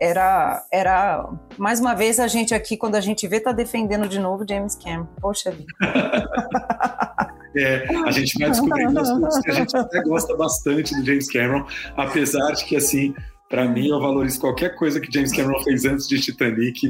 era, 0.00 0.64
era... 0.72 1.28
Mais 1.56 1.78
uma 1.78 1.94
vez, 1.94 2.18
a 2.18 2.26
gente 2.26 2.52
aqui, 2.52 2.76
quando 2.76 2.96
a 2.96 3.00
gente 3.00 3.28
vê, 3.28 3.38
tá 3.38 3.52
defendendo 3.52 4.08
de 4.08 4.18
novo 4.18 4.44
James 4.48 4.74
Cameron. 4.74 5.06
Poxa 5.20 5.50
vida. 5.50 5.72
É, 7.54 7.84
a 8.06 8.10
gente 8.10 8.38
vai 8.38 8.50
descobrindo 8.50 8.98
as 8.98 9.10
coisas 9.10 9.38
que 9.40 9.50
a 9.50 9.54
gente 9.54 9.76
até 9.76 10.02
gosta 10.02 10.34
bastante 10.36 10.94
do 10.96 11.04
James 11.04 11.30
Cameron, 11.30 11.66
apesar 11.96 12.52
de 12.52 12.64
que, 12.64 12.76
assim, 12.76 13.14
para 13.52 13.68
mim, 13.68 13.88
eu 13.88 14.00
valorizo 14.00 14.40
qualquer 14.40 14.74
coisa 14.76 14.98
que 14.98 15.12
James 15.12 15.30
Cameron 15.30 15.62
fez 15.62 15.84
antes 15.84 16.08
de 16.08 16.18
Titanic 16.18 16.86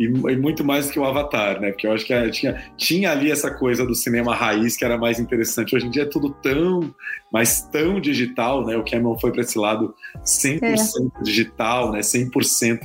e, 0.00 0.04
e 0.04 0.36
muito 0.38 0.64
mais 0.64 0.86
do 0.86 0.92
que 0.92 0.98
o 0.98 1.04
Avatar, 1.04 1.60
né? 1.60 1.72
Porque 1.72 1.86
eu 1.86 1.92
acho 1.92 2.06
que 2.06 2.30
tinha, 2.30 2.64
tinha 2.78 3.10
ali 3.10 3.30
essa 3.30 3.50
coisa 3.50 3.84
do 3.84 3.94
cinema 3.94 4.34
raiz 4.34 4.78
que 4.78 4.84
era 4.86 4.96
mais 4.96 5.20
interessante. 5.20 5.76
Hoje 5.76 5.86
em 5.86 5.90
dia 5.90 6.04
é 6.04 6.06
tudo 6.06 6.30
tão, 6.42 6.94
mas 7.30 7.68
tão 7.70 8.00
digital, 8.00 8.64
né? 8.64 8.78
O 8.78 8.82
Cameron 8.82 9.18
foi 9.18 9.30
para 9.30 9.42
esse 9.42 9.58
lado 9.58 9.94
100% 10.24 10.62
é. 10.62 11.22
digital, 11.22 11.92
né? 11.92 12.00
100% 12.00 12.80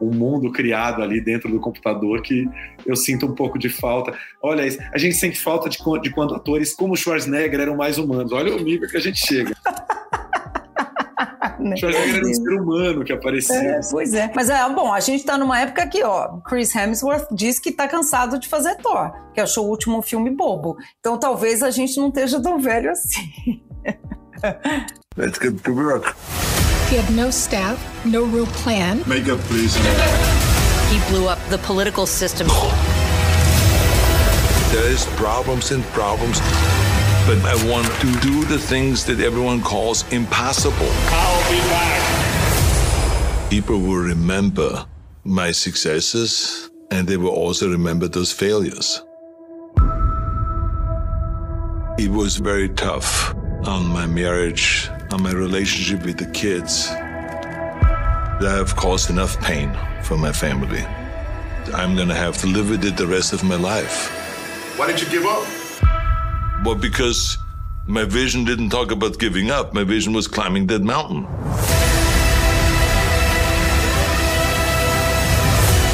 um 0.00 0.14
mundo 0.14 0.50
criado 0.50 1.02
ali 1.02 1.20
dentro 1.20 1.50
do 1.50 1.60
computador 1.60 2.22
que 2.22 2.48
eu 2.86 2.96
sinto 2.96 3.26
um 3.26 3.34
pouco 3.34 3.58
de 3.58 3.68
falta. 3.68 4.16
Olha, 4.42 4.64
a 4.94 4.96
gente 4.96 5.16
sente 5.16 5.38
falta 5.38 5.68
de, 5.68 5.76
de 6.00 6.10
quando 6.10 6.34
atores 6.34 6.74
como 6.74 6.96
Schwarzenegger 6.96 7.60
eram 7.60 7.76
mais 7.76 7.98
humanos. 7.98 8.32
Olha 8.32 8.56
o 8.56 8.58
nível 8.58 8.88
que 8.88 8.96
a 8.96 9.00
gente 9.00 9.18
chega. 9.18 9.54
né? 11.60 11.76
Schwarzenegger 11.76 12.16
era 12.16 12.26
um 12.26 12.34
ser 12.34 12.60
humano 12.60 13.04
que 13.04 13.12
aparecia. 13.12 13.56
É, 13.56 13.80
pois 13.90 14.14
é. 14.14 14.30
Mas 14.34 14.50
é, 14.50 14.68
bom, 14.68 14.92
a 14.92 15.00
gente 15.00 15.24
tá 15.24 15.38
numa 15.38 15.60
época 15.60 15.86
que, 15.86 16.02
ó, 16.02 16.38
Chris 16.48 16.74
Hemsworth 16.74 17.28
diz 17.32 17.58
que 17.58 17.72
tá 17.72 17.86
cansado 17.86 18.38
de 18.38 18.48
fazer 18.48 18.76
Thor, 18.76 19.12
que 19.32 19.40
achou 19.40 19.66
o 19.66 19.70
último 19.70 20.02
filme 20.02 20.30
bobo. 20.30 20.76
Então 20.98 21.18
talvez 21.18 21.62
a 21.62 21.70
gente 21.70 21.98
não 21.98 22.08
esteja 22.08 22.40
tão 22.42 22.58
velho 22.58 22.90
assim. 22.90 23.62
Let's 25.16 25.38
get 25.38 25.62
to 25.64 25.72
work. 25.72 26.14
He 26.90 26.96
had 26.96 27.10
no 27.10 27.30
staff, 27.30 27.78
no 28.04 28.24
real 28.26 28.46
plan. 28.64 29.02
Makeup, 29.06 29.40
please. 29.48 29.76
He 30.90 30.98
blew 31.10 31.28
up 31.28 31.38
the 31.48 31.58
political 31.58 32.06
system. 32.06 32.48
There's 34.72 35.06
problems 35.16 35.72
and 35.72 35.84
problems. 35.92 36.40
But 37.26 37.38
I 37.44 37.54
want 37.70 37.86
to 38.00 38.20
do 38.20 38.44
the 38.44 38.58
things 38.58 39.04
that 39.06 39.20
everyone 39.20 39.62
calls 39.62 40.10
impossible. 40.12 40.90
I'll 40.90 41.50
be 41.50 41.58
back. 41.68 43.50
People 43.50 43.80
will 43.80 44.02
remember 44.02 44.86
my 45.24 45.50
successes 45.50 46.70
and 46.90 47.06
they 47.06 47.16
will 47.16 47.30
also 47.30 47.70
remember 47.70 48.08
those 48.08 48.32
failures. 48.32 49.02
It 51.98 52.10
was 52.10 52.36
very 52.38 52.68
tough 52.70 53.34
on 53.66 53.86
my 53.86 54.06
marriage, 54.06 54.88
on 55.12 55.22
my 55.22 55.32
relationship 55.32 56.04
with 56.06 56.16
the 56.16 56.30
kids. 56.32 56.88
I 56.88 58.54
have 58.56 58.74
caused 58.74 59.10
enough 59.10 59.38
pain 59.40 59.76
for 60.02 60.16
my 60.16 60.32
family. 60.32 60.84
I'm 61.74 61.94
gonna 61.94 62.14
have 62.14 62.38
to 62.38 62.46
live 62.46 62.70
with 62.70 62.84
it 62.84 62.96
the 62.96 63.06
rest 63.06 63.32
of 63.32 63.44
my 63.44 63.56
life. 63.56 64.08
Why 64.78 64.86
did 64.86 65.00
you 65.00 65.08
give 65.10 65.26
up? 65.26 65.59
Well, 66.62 66.74
because 66.74 67.38
my 67.86 68.04
vision 68.04 68.44
didn't 68.44 68.68
talk 68.68 68.90
about 68.90 69.18
giving 69.18 69.50
up. 69.50 69.72
My 69.72 69.82
vision 69.82 70.12
was 70.12 70.28
climbing 70.28 70.66
that 70.66 70.82
mountain. 70.82 71.22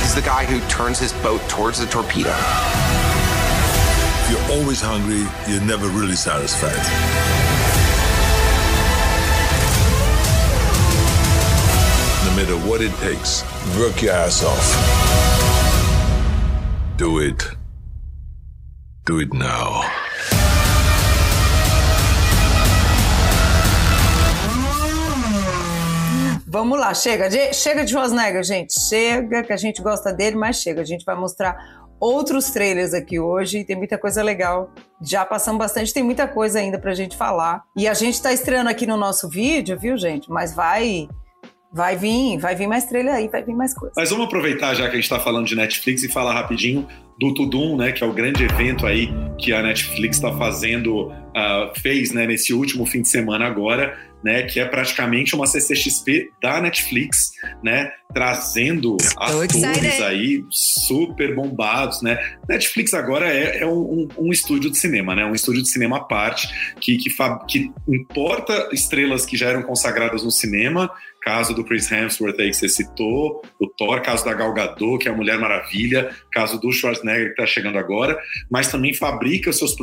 He's 0.01 0.15
the 0.15 0.23
guy 0.23 0.45
who 0.45 0.59
turns 0.69 0.99
his 0.99 1.13
boat 1.23 1.41
towards 1.49 1.79
the 1.79 1.87
torpedo. 1.87 2.35
If 4.23 4.31
you're 4.33 4.59
always 4.59 4.81
hungry, 4.81 5.25
you're 5.49 5.63
never 5.63 5.87
really 5.87 6.17
satisfied. 6.17 6.75
No 12.27 12.35
matter 12.35 12.57
what 12.69 12.81
it 12.83 12.93
takes, 12.97 13.45
work 13.79 14.03
your 14.03 14.15
ass 14.15 14.43
off. 14.43 14.67
Do 16.97 17.21
it. 17.21 17.45
Do 19.05 19.21
it 19.21 19.33
now. 19.33 20.06
Vamos 26.59 26.81
lá, 26.81 26.95
chega 26.95 27.29
de, 27.29 27.53
chega 27.53 27.85
de 27.85 27.91
Schwarzenegger, 27.91 28.43
gente. 28.43 28.73
Chega, 28.89 29.43
que 29.43 29.53
a 29.53 29.59
gente 29.59 29.83
gosta 29.83 30.11
dele, 30.11 30.37
mas 30.37 30.57
chega. 30.57 30.81
A 30.81 30.85
gente 30.87 31.05
vai 31.05 31.15
mostrar 31.15 31.55
outros 32.01 32.51
trailers 32.51 32.95
aqui 32.95 33.21
hoje. 33.21 33.63
Tem 33.63 33.77
muita 33.77 33.99
coisa 33.99 34.23
legal. 34.23 34.71
Já 35.03 35.27
passamos 35.27 35.59
bastante, 35.59 35.93
tem 35.93 36.03
muita 36.03 36.27
coisa 36.27 36.59
ainda 36.59 36.79
pra 36.79 36.95
gente 36.95 37.15
falar. 37.15 37.63
E 37.77 37.87
a 37.87 37.93
gente 37.93 38.23
tá 38.23 38.33
estreando 38.33 38.71
aqui 38.71 38.87
no 38.87 38.97
nosso 38.97 39.29
vídeo, 39.29 39.79
viu, 39.79 39.99
gente? 39.99 40.31
Mas 40.31 40.55
vai 40.55 41.07
Vai 41.77 41.95
vir, 41.95 42.39
vai 42.39 42.57
vir 42.57 42.67
mais 42.67 42.87
trailer 42.87 43.13
aí, 43.13 43.29
vai 43.29 43.45
vir 43.45 43.55
mais 43.55 43.75
coisa. 43.75 43.93
Mas 43.95 44.09
vamos 44.09 44.25
aproveitar 44.25 44.73
já 44.73 44.85
que 44.85 44.93
a 44.93 44.95
gente 44.95 45.05
está 45.05 45.21
falando 45.21 45.47
de 45.47 45.55
Netflix 45.55 46.03
e 46.03 46.09
falar 46.09 46.33
rapidinho 46.33 46.89
do 47.21 47.35
Tudum, 47.35 47.77
né, 47.77 47.93
que 47.93 48.03
é 48.03 48.07
o 48.07 48.15
grande 48.15 48.45
evento 48.45 48.87
aí 48.87 49.11
que 49.39 49.53
a 49.53 49.63
Netflix 49.63 50.17
está 50.17 50.33
fazendo, 50.39 51.09
uh, 51.09 51.79
fez, 51.81 52.13
né, 52.13 52.27
nesse 52.27 52.55
último 52.55 52.87
fim 52.87 53.03
de 53.03 53.09
semana 53.09 53.47
agora, 53.47 53.95
né, 54.25 54.43
que 54.45 54.59
é 54.59 54.65
praticamente 54.65 55.35
uma 55.35 55.47
CCXP 55.47 56.31
da 56.43 56.63
Netflix, 56.63 57.33
né, 57.63 57.91
trazendo 58.13 58.97
atores 59.17 60.01
aí 60.01 60.45
super 60.51 61.35
bombados, 61.35 62.01
né. 62.01 62.19
Netflix 62.49 62.95
agora 62.95 63.31
é, 63.31 63.59
é 63.59 63.67
um, 63.67 64.09
um, 64.19 64.33
estúdio 64.33 64.71
de 64.71 64.79
cinema, 64.79 65.15
né, 65.15 65.27
um 65.27 65.35
estúdio 65.35 65.63
de 65.63 65.69
cinema 65.69 65.99
à 65.99 66.01
parte 66.01 66.49
que, 66.81 66.97
que, 66.97 67.11
que 67.47 67.71
importa 67.87 68.71
estrelas 68.73 69.27
que 69.27 69.37
já 69.37 69.51
eram 69.51 69.63
consagradas 69.63 70.23
no 70.25 70.31
cinema 70.31 70.91
caso 71.27 71.53
do 71.53 71.65
Chris 71.65 71.91
Hemsworth 71.91 72.39
aí 72.39 72.51
que 72.51 72.57
você 72.57 72.69
citou, 72.69 73.43
o 73.61 73.67
Thor, 73.67 74.01
caso 74.01 74.25
da 74.25 74.33
Gal 74.33 74.55
Gadot, 74.55 74.99
que 74.99 75.09
é 75.09 75.11
a 75.11 75.15
Mulher 75.15 75.41
Maravilha, 75.41 76.15
caso 76.31 76.57
do 76.61 76.71
Schwarzenegger 76.71 77.35
que 77.35 77.43
está 77.43 77.45
chegando 77.45 77.79
agora, 77.79 78.17
mas 78.49 78.71
também 78.71 78.95
fabrica 78.95 79.53
seus, 79.53 79.75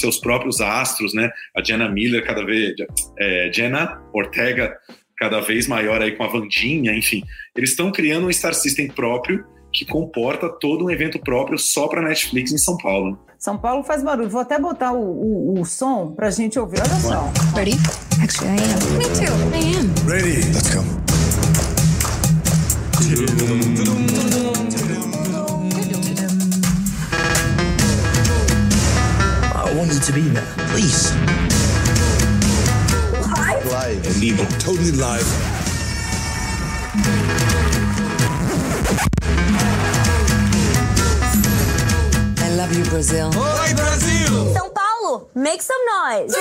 seus 0.00 0.18
próprios 0.18 0.62
astros, 0.62 1.12
né? 1.12 1.30
A 1.54 1.62
Jenna 1.62 1.86
Miller, 1.86 2.24
cada 2.24 2.42
vez, 2.46 2.74
é, 3.18 3.50
Jenna 3.52 4.00
Ortega, 4.14 4.74
cada 5.18 5.40
vez 5.40 5.68
maior 5.68 6.00
aí 6.00 6.12
com 6.12 6.24
a 6.24 6.28
Vandinha, 6.28 6.94
enfim. 6.94 7.22
Eles 7.54 7.72
estão 7.72 7.92
criando 7.92 8.26
um 8.26 8.32
Star 8.32 8.54
System 8.54 8.88
próprio 8.88 9.44
que 9.72 9.84
comporta 9.84 10.48
todo 10.48 10.84
um 10.84 10.90
evento 10.90 11.18
próprio 11.18 11.58
só 11.58 11.88
para 11.88 12.02
Netflix 12.02 12.52
em 12.52 12.58
São 12.58 12.76
Paulo. 12.76 13.18
São 13.38 13.56
Paulo 13.56 13.82
faz 13.82 14.02
barulho. 14.02 14.28
Vou 14.28 14.40
até 14.40 14.58
botar 14.58 14.92
o, 14.92 15.00
o, 15.00 15.60
o 15.60 15.64
som 15.64 16.12
pra 16.12 16.30
gente 16.30 16.58
ouvir. 16.58 16.80
Olha 16.80 17.00
só. 17.00 17.30
Ready? 17.56 17.78
Actually, 18.22 18.50
I 18.50 18.62
am. 18.62 18.98
Me 18.98 19.04
too. 19.04 19.32
I 19.54 19.78
am. 19.78 19.94
Ready. 20.06 20.42
Let's 20.52 20.74
go. 20.74 20.82
I 29.54 29.74
want 29.74 29.92
you 29.94 30.00
to 30.00 30.12
be 30.12 30.20
there, 30.28 30.44
please. 30.68 31.10
Live? 33.36 33.64
Live. 33.72 34.06
Illegal. 34.16 34.46
Totally 34.58 34.92
live. 34.92 35.49
Love 42.70 42.78
you, 42.78 42.90
Brazil. 42.90 43.28
Oi, 43.28 43.74
Brasil! 43.74 44.54
São 44.54 44.72
Paulo, 44.72 45.28
make 45.34 45.62
some 45.62 45.80
noise. 46.02 46.34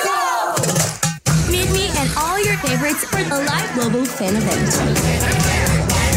Meet 1.50 1.72
me 1.72 1.90
and 1.98 2.10
all 2.18 2.40
your 2.44 2.58
favorites 2.58 3.04
for 3.06 3.24
the 3.24 3.44
Live 3.46 3.74
Global 3.74 4.06
Fan 4.06 4.36
Event. 4.36 4.70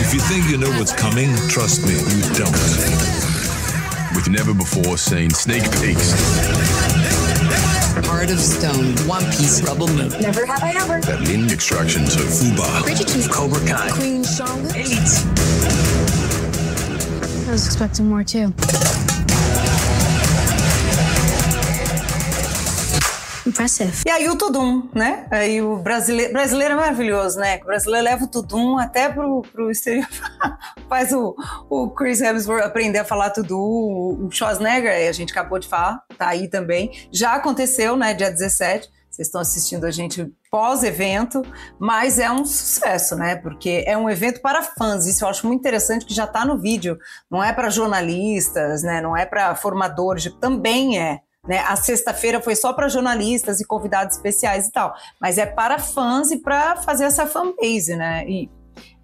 If 0.00 0.12
you 0.12 0.20
think 0.20 0.50
you 0.50 0.58
know 0.58 0.70
what's 0.78 0.92
coming, 0.92 1.34
trust 1.48 1.86
me, 1.86 1.94
you 1.94 2.22
don't. 2.36 2.52
With 4.14 4.28
never 4.28 4.52
before 4.52 4.98
seen 4.98 5.30
sneak 5.30 5.62
peeks. 5.80 6.12
Heart 8.06 8.30
of 8.30 8.40
Stone, 8.40 9.08
One 9.08 9.24
Piece, 9.26 9.62
Rebel 9.62 9.88
Moon. 9.88 10.10
Never 10.20 10.44
have 10.44 10.62
I 10.62 10.72
ever. 10.76 11.00
Berlin 11.00 11.48
Extraction 11.48 12.04
to 12.04 12.18
Fuba. 12.18 12.82
Bridgerton, 12.82 13.30
Cobra 13.30 13.60
Kai, 13.66 13.90
Queen 13.92 14.22
Shanga. 14.22 14.74
Elite. 14.76 15.22
I 17.48 17.52
was 17.52 17.66
expecting 17.66 18.08
more 18.08 18.24
too. 18.24 18.52
Impressive. 23.52 23.92
E 24.06 24.10
aí 24.10 24.28
o 24.30 24.36
Tudum, 24.36 24.88
né? 24.94 25.26
Aí 25.30 25.60
o 25.60 25.76
brasileiro, 25.76 26.32
brasileiro 26.32 26.72
é 26.72 26.76
maravilhoso, 26.76 27.38
né? 27.38 27.58
O 27.62 27.66
brasileiro 27.66 28.04
leva 28.04 28.24
o 28.24 28.26
Tudum 28.26 28.78
até 28.78 29.10
pro, 29.10 29.42
pro 29.52 29.70
exterior. 29.70 30.08
Faz 30.88 31.12
o, 31.12 31.36
o 31.68 31.90
Chris 31.90 32.22
Hemsworth 32.22 32.64
aprender 32.64 33.00
a 33.00 33.04
falar 33.04 33.28
tudo. 33.28 33.58
O 33.58 34.30
Schwarzenegger, 34.30 35.06
a 35.06 35.12
gente 35.12 35.32
acabou 35.32 35.58
de 35.58 35.68
falar, 35.68 36.02
tá 36.16 36.28
aí 36.28 36.48
também. 36.48 36.90
Já 37.12 37.34
aconteceu, 37.34 37.94
né? 37.94 38.14
Dia 38.14 38.30
17. 38.30 38.88
Vocês 39.10 39.28
estão 39.28 39.42
assistindo 39.42 39.84
a 39.84 39.90
gente 39.90 40.32
pós-evento, 40.50 41.42
mas 41.78 42.18
é 42.18 42.30
um 42.30 42.46
sucesso, 42.46 43.14
né? 43.14 43.36
Porque 43.36 43.84
é 43.86 43.98
um 43.98 44.08
evento 44.08 44.40
para 44.40 44.62
fãs. 44.62 45.04
Isso 45.04 45.26
eu 45.26 45.28
acho 45.28 45.46
muito 45.46 45.60
interessante 45.60 46.06
que 46.06 46.14
já 46.14 46.24
está 46.24 46.46
no 46.46 46.58
vídeo. 46.58 46.98
Não 47.30 47.44
é 47.44 47.52
para 47.52 47.68
jornalistas, 47.68 48.82
né? 48.82 49.02
Não 49.02 49.14
é 49.14 49.26
para 49.26 49.54
formadores, 49.54 50.32
também 50.40 50.98
é. 50.98 51.20
Né? 51.46 51.58
A 51.58 51.74
sexta-feira 51.74 52.40
foi 52.40 52.54
só 52.54 52.72
para 52.72 52.88
jornalistas 52.88 53.60
e 53.60 53.66
convidados 53.66 54.16
especiais 54.16 54.68
e 54.68 54.72
tal, 54.72 54.94
mas 55.20 55.38
é 55.38 55.46
para 55.46 55.78
fãs 55.78 56.30
e 56.30 56.38
para 56.38 56.76
fazer 56.76 57.04
essa 57.04 57.26
fanbase, 57.26 57.96
né? 57.96 58.24
E, 58.28 58.48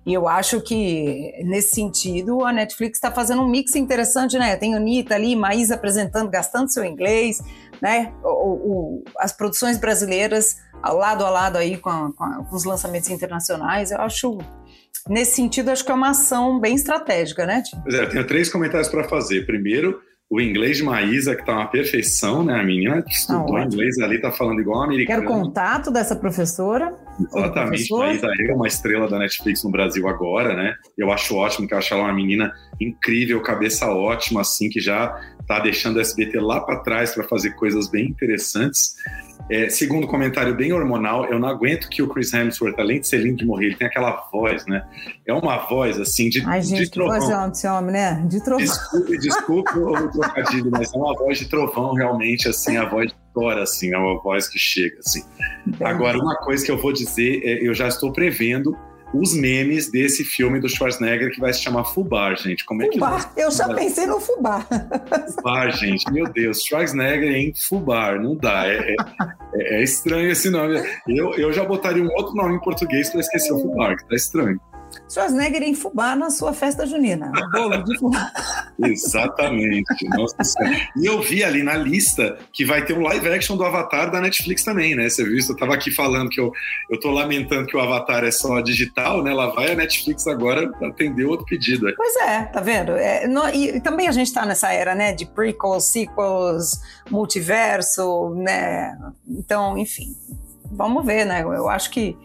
e 0.07 0.15
eu 0.15 0.29
acho 0.29 0.61
que, 0.61 1.33
nesse 1.45 1.75
sentido, 1.75 2.45
a 2.45 2.53
Netflix 2.53 2.97
está 2.99 3.11
fazendo 3.11 3.43
um 3.43 3.49
mix 3.49 3.75
interessante, 3.75 4.39
né? 4.39 4.57
Tem 4.57 4.75
Anitta 4.75 5.17
ali, 5.17 5.35
Maísa 5.35 5.75
apresentando, 5.75 6.31
gastando 6.31 6.73
seu 6.73 6.85
inglês, 6.85 7.43
né? 7.83 8.15
O, 8.23 8.29
o, 8.29 9.05
as 9.19 9.33
produções 9.33 9.77
brasileiras 9.77 10.57
lado 10.81 11.27
a 11.27 11.31
lado 11.31 11.59
aí 11.59 11.77
com, 11.77 11.91
a, 11.91 12.13
com, 12.13 12.25
a, 12.25 12.45
com 12.45 12.55
os 12.55 12.65
lançamentos 12.65 13.11
internacionais. 13.11 13.91
Eu 13.91 14.01
acho 14.01 14.39
nesse 15.09 15.35
sentido, 15.37 15.71
acho 15.71 15.85
que 15.85 15.91
é 15.91 15.95
uma 15.95 16.11
ação 16.11 16.61
bem 16.61 16.77
estratégica, 16.77 17.45
né? 17.45 17.63
Pois 17.83 17.95
é, 17.97 18.03
eu 18.03 18.09
tenho 18.09 18.27
três 18.27 18.49
comentários 18.49 18.89
para 18.89 19.09
fazer. 19.09 19.45
Primeiro, 19.45 20.01
o 20.31 20.41
inglês 20.41 20.77
de 20.77 20.83
Maísa, 20.83 21.35
que 21.35 21.45
tá 21.45 21.53
uma 21.55 21.67
perfeição, 21.69 22.45
né? 22.45 22.61
A 22.61 22.63
menina 22.63 23.03
que 23.03 23.15
estudou 23.15 23.57
ah, 23.57 23.65
inglês 23.65 23.99
ali, 23.99 24.21
tá 24.21 24.31
falando 24.31 24.61
igual 24.61 24.83
a 24.83 24.85
americana. 24.85 25.21
Quero 25.21 25.33
contato 25.33 25.91
dessa 25.91 26.15
professora. 26.15 26.95
Exatamente. 27.19 27.91
Maísa 27.91 28.29
é 28.39 28.55
uma 28.55 28.67
estrela 28.67 29.09
da 29.09 29.19
Netflix 29.19 29.65
no 29.65 29.71
Brasil 29.71 30.07
agora, 30.07 30.55
né? 30.55 30.75
Eu 30.99 31.11
acho 31.11 31.35
ótimo, 31.35 31.67
que 31.67 31.73
eu 31.73 31.79
acho 31.79 31.95
ela 31.95 32.05
uma 32.05 32.13
menina 32.13 32.53
incrível, 32.79 33.41
cabeça 33.41 33.87
ótima, 33.87 34.43
assim, 34.43 34.69
que 34.69 34.81
já 34.81 35.19
tá 35.47 35.61
deixando 35.61 35.97
o 35.97 36.01
SBT 36.01 36.39
lá 36.41 36.61
para 36.61 36.81
trás 36.81 37.15
para 37.15 37.25
fazer 37.25 37.53
coisas 37.53 37.89
bem 37.89 38.09
interessantes. 38.09 38.97
É, 39.51 39.71
segundo 39.71 40.07
comentário 40.07 40.55
bem 40.55 40.73
hormonal, 40.73 41.25
eu 41.27 41.39
não 41.39 41.49
aguento 41.49 41.89
que 41.89 42.03
o 42.03 42.09
Chris 42.09 42.33
Hemsworth, 42.33 42.79
além 42.79 43.01
de 43.01 43.07
ser 43.07 43.19
lindo 43.19 43.39
de 43.39 43.47
morrer, 43.47 43.67
ele 43.67 43.77
tem 43.77 43.87
aquela 43.87 44.29
voz, 44.31 44.67
né? 44.67 44.85
É 45.27 45.33
uma 45.33 45.57
voz, 45.67 45.99
assim, 45.99 46.29
de, 46.29 46.43
Ai, 46.45 46.61
gente, 46.61 46.85
de 46.85 46.91
trovão. 46.91 47.19
Que 47.19 47.27
voz 47.27 47.51
desse 47.51 47.67
homem, 47.67 47.93
né? 47.93 48.25
De 48.27 48.43
trovão. 48.43 48.65
Desculpe, 48.65 49.19
desculpe 49.19 49.79
o 49.79 50.09
trocadilho, 50.11 50.71
mas 50.71 50.93
é 50.93 50.97
uma 50.97 51.15
voz 51.15 51.39
de 51.39 51.49
trovão, 51.49 51.95
realmente, 51.95 52.49
assim, 52.49 52.77
a 52.77 52.85
voz 52.85 53.09
de 53.09 53.17
Thor, 53.33 53.57
assim, 53.59 53.95
é 53.95 53.99
uma 53.99 54.21
voz 54.21 54.49
que 54.49 54.59
chega, 54.59 54.99
assim. 54.99 55.23
Bem, 55.67 55.89
Agora, 55.89 56.19
uma 56.19 56.37
coisa 56.37 56.65
que 56.65 56.71
eu 56.71 56.77
vou 56.77 56.93
dizer, 56.93 57.41
é, 57.45 57.67
eu 57.67 57.73
já 57.73 57.89
estou 57.89 58.13
prevendo 58.13 58.77
os 59.13 59.35
memes 59.35 59.91
desse 59.91 60.25
filme 60.25 60.61
do 60.61 60.69
Schwarzenegger 60.69 61.33
que 61.33 61.41
vai 61.41 61.53
se 61.53 61.63
chamar 61.63 61.85
Fubar, 61.85 62.37
gente. 62.37 62.65
Como 62.65 62.83
é 62.83 62.87
Fubar. 62.93 63.35
que 63.35 63.41
Eu 63.41 63.51
já 63.51 63.73
pensei 63.75 64.07
no 64.07 64.21
Fubar. 64.21 64.67
Fubar, 65.35 65.71
gente. 65.73 66.11
Meu 66.13 66.27
Deus, 66.31 66.63
Schwarzenegger 66.63 67.33
em 67.33 67.53
Fubar, 67.55 68.21
não 68.21 68.37
dá. 68.37 68.67
É, 68.67 68.95
é, 69.55 69.81
é 69.81 69.83
estranho 69.83 70.31
esse 70.31 70.51
nome. 70.51 70.83
Eu, 71.07 71.35
eu 71.35 71.53
já 71.53 71.65
botaria 71.65 72.03
um 72.03 72.11
outro 72.13 72.35
nome 72.35 72.57
em 72.57 72.61
português 72.61 73.09
para 73.11 73.21
esquecer 73.21 73.53
o 73.53 73.61
Fubar, 73.61 73.97
que 73.97 74.09
tá 74.09 74.15
estranho. 74.15 74.61
Schwarzenegger 75.09 75.63
em 75.63 75.75
fubá 75.75 76.15
na 76.15 76.31
sua 76.31 76.53
festa 76.53 76.87
junina. 76.87 77.33
Bolo 77.53 77.83
de 77.83 77.99
fubá. 77.99 78.31
Exatamente. 78.85 80.09
Nossa 80.11 80.37
E 80.97 81.07
eu 81.07 81.21
vi 81.23 81.43
ali 81.43 81.63
na 81.63 81.75
lista 81.75 82.39
que 82.53 82.65
vai 82.65 82.85
ter 82.85 82.97
um 82.97 83.03
live 83.03 83.29
action 83.29 83.57
do 83.57 83.65
Avatar 83.65 84.11
da 84.11 84.21
Netflix 84.21 84.65
também, 84.65 84.95
né? 84.95 85.09
Você 85.09 85.25
viu 85.25 85.37
isso? 85.37 85.53
Eu 85.53 85.57
tava 85.57 85.75
aqui 85.75 85.91
falando 85.91 86.29
que 86.29 86.41
eu, 86.41 86.53
eu 86.91 87.01
tô 87.01 87.11
lamentando 87.11 87.67
que 87.67 87.77
o 87.77 87.81
Avatar 87.81 88.25
é 88.25 88.31
só 88.31 88.61
digital, 88.61 89.23
né? 89.23 89.33
Lá 89.33 89.49
vai 89.49 89.73
a 89.73 89.75
Netflix 89.75 90.27
agora 90.27 90.71
atender 90.83 91.25
outro 91.25 91.47
pedido. 91.47 91.93
Pois 91.97 92.17
é, 92.17 92.45
tá 92.45 92.61
vendo? 92.61 92.93
É, 92.93 93.27
no, 93.27 93.49
e 93.49 93.81
também 93.81 94.09
a 94.09 94.13
gente 94.13 94.33
tá 94.33 94.45
nessa 94.45 94.73
era, 94.73 94.95
né? 94.95 95.13
De 95.13 95.25
prequels, 95.27 95.85
sequels, 95.87 96.81
multiverso, 97.11 98.35
né? 98.37 98.97
Então, 99.27 99.79
enfim, 99.79 100.15
vamos 100.71 101.05
ver, 101.05 101.25
né? 101.25 101.43
Eu 101.43 101.69
acho 101.69 101.91
que 101.91 102.17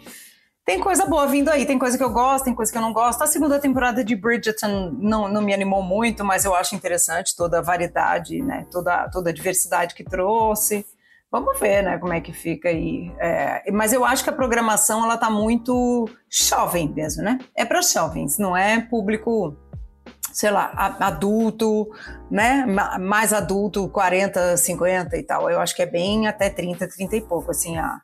tem 0.66 0.80
coisa 0.80 1.06
boa 1.06 1.28
vindo 1.28 1.50
aí, 1.50 1.66
tem 1.66 1.78
coisa 1.78 1.98
que 1.98 2.04
eu 2.04 2.10
gosto, 2.10 2.46
tem 2.46 2.56
coisa 2.56 2.72
que 2.72 2.78
eu 2.78 2.82
não 2.82 2.94
gosto. 2.94 3.22
A 3.22 3.28
segunda 3.28 3.60
temporada 3.60 4.04
de 4.04 4.16
Bridgerton 4.16 4.96
não, 4.98 5.28
não 5.28 5.42
me 5.42 5.54
animou 5.54 5.84
muito, 5.84 6.24
mas 6.24 6.46
eu 6.46 6.56
acho 6.56 6.74
interessante 6.74 7.36
toda 7.36 7.60
a 7.60 7.62
variedade, 7.62 8.42
né? 8.42 8.66
Toda, 8.72 9.10
toda 9.10 9.30
a 9.30 9.34
diversidade 9.34 9.94
que 9.94 10.06
trouxe. 10.06 10.86
Vamos 11.30 11.60
ver, 11.60 11.84
né, 11.84 11.98
como 11.98 12.14
é 12.14 12.22
que 12.22 12.32
fica 12.32 12.70
aí. 12.70 13.12
É, 13.20 13.70
mas 13.72 13.92
eu 13.92 14.06
acho 14.06 14.24
que 14.24 14.30
a 14.30 14.34
programação 14.34 15.04
ela 15.04 15.18
tá 15.18 15.32
muito 15.32 16.08
jovem 16.30 16.88
mesmo, 16.88 17.24
né? 17.24 17.40
É 17.56 17.66
para 17.66 17.82
jovens, 17.82 18.38
não 18.38 18.56
é 18.56 18.80
público, 18.80 19.58
sei 20.32 20.52
lá, 20.52 20.72
adulto, 21.00 21.90
né? 22.30 22.66
Mais 23.02 23.34
adulto, 23.34 23.90
40, 23.90 24.56
50 24.56 25.18
e 25.18 25.24
tal. 25.24 25.50
Eu 25.50 25.60
acho 25.60 25.76
que 25.76 25.82
é 25.82 25.88
bem 25.88 26.28
até 26.28 26.50
30, 26.50 26.88
30 26.88 27.16
e 27.18 27.22
pouco, 27.22 27.52
assim, 27.52 27.78
a 27.78 28.00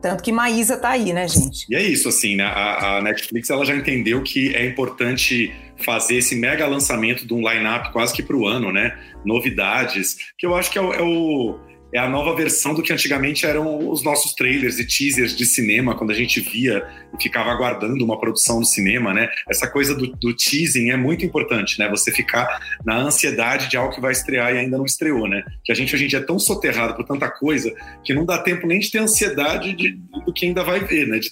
tanto 0.00 0.22
que 0.22 0.32
Maísa 0.32 0.76
tá 0.78 0.90
aí, 0.90 1.12
né, 1.12 1.28
gente? 1.28 1.66
E 1.68 1.76
é 1.76 1.82
isso, 1.82 2.08
assim, 2.08 2.36
né? 2.36 2.44
A, 2.44 2.96
a, 2.96 3.02
Netflix 3.02 3.50
ela 3.50 3.64
já 3.64 3.76
entendeu 3.76 4.22
que 4.22 4.54
é 4.54 4.66
importante 4.66 5.52
fazer 5.76 6.16
esse 6.16 6.34
mega 6.34 6.66
lançamento 6.66 7.26
de 7.26 7.34
um 7.34 7.38
line-up 7.38 7.92
quase 7.92 8.14
que 8.14 8.22
para 8.22 8.36
o 8.36 8.46
ano, 8.46 8.72
né? 8.72 8.98
Novidades, 9.24 10.16
que 10.38 10.46
eu 10.46 10.54
acho 10.54 10.70
que 10.70 10.78
é 10.78 10.80
o, 10.80 10.92
é 10.92 11.02
o 11.02 11.58
é 11.92 11.98
a 11.98 12.08
nova 12.08 12.34
versão 12.34 12.74
do 12.74 12.82
que 12.82 12.92
antigamente 12.92 13.46
eram 13.46 13.88
os 13.88 14.02
nossos 14.02 14.34
trailers 14.34 14.78
e 14.78 14.86
teasers 14.86 15.36
de 15.36 15.44
cinema, 15.44 15.94
quando 15.94 16.10
a 16.10 16.14
gente 16.14 16.40
via 16.40 16.86
e 17.16 17.22
ficava 17.22 17.50
aguardando 17.50 18.04
uma 18.04 18.18
produção 18.18 18.60
no 18.60 18.64
cinema, 18.64 19.12
né? 19.12 19.28
Essa 19.48 19.68
coisa 19.68 19.94
do, 19.94 20.06
do 20.06 20.34
teasing 20.34 20.90
é 20.90 20.96
muito 20.96 21.24
importante, 21.24 21.78
né? 21.78 21.88
Você 21.88 22.12
ficar 22.12 22.60
na 22.84 22.96
ansiedade 22.96 23.68
de 23.68 23.76
algo 23.76 23.94
que 23.94 24.00
vai 24.00 24.12
estrear 24.12 24.54
e 24.54 24.58
ainda 24.58 24.78
não 24.78 24.84
estreou, 24.84 25.28
né? 25.28 25.42
Que 25.64 25.72
a 25.72 25.74
gente 25.74 25.94
hoje 25.94 26.04
em 26.04 26.08
dia 26.08 26.18
é 26.18 26.22
tão 26.22 26.38
soterrado 26.38 26.94
por 26.94 27.04
tanta 27.04 27.28
coisa 27.28 27.74
que 28.04 28.14
não 28.14 28.24
dá 28.24 28.38
tempo 28.38 28.66
nem 28.66 28.78
de 28.78 28.90
ter 28.90 28.98
ansiedade 28.98 29.72
de, 29.74 29.98
do 30.24 30.32
que 30.32 30.46
ainda 30.46 30.62
vai 30.62 30.80
ver, 30.80 31.06
né? 31.06 31.18
De, 31.18 31.30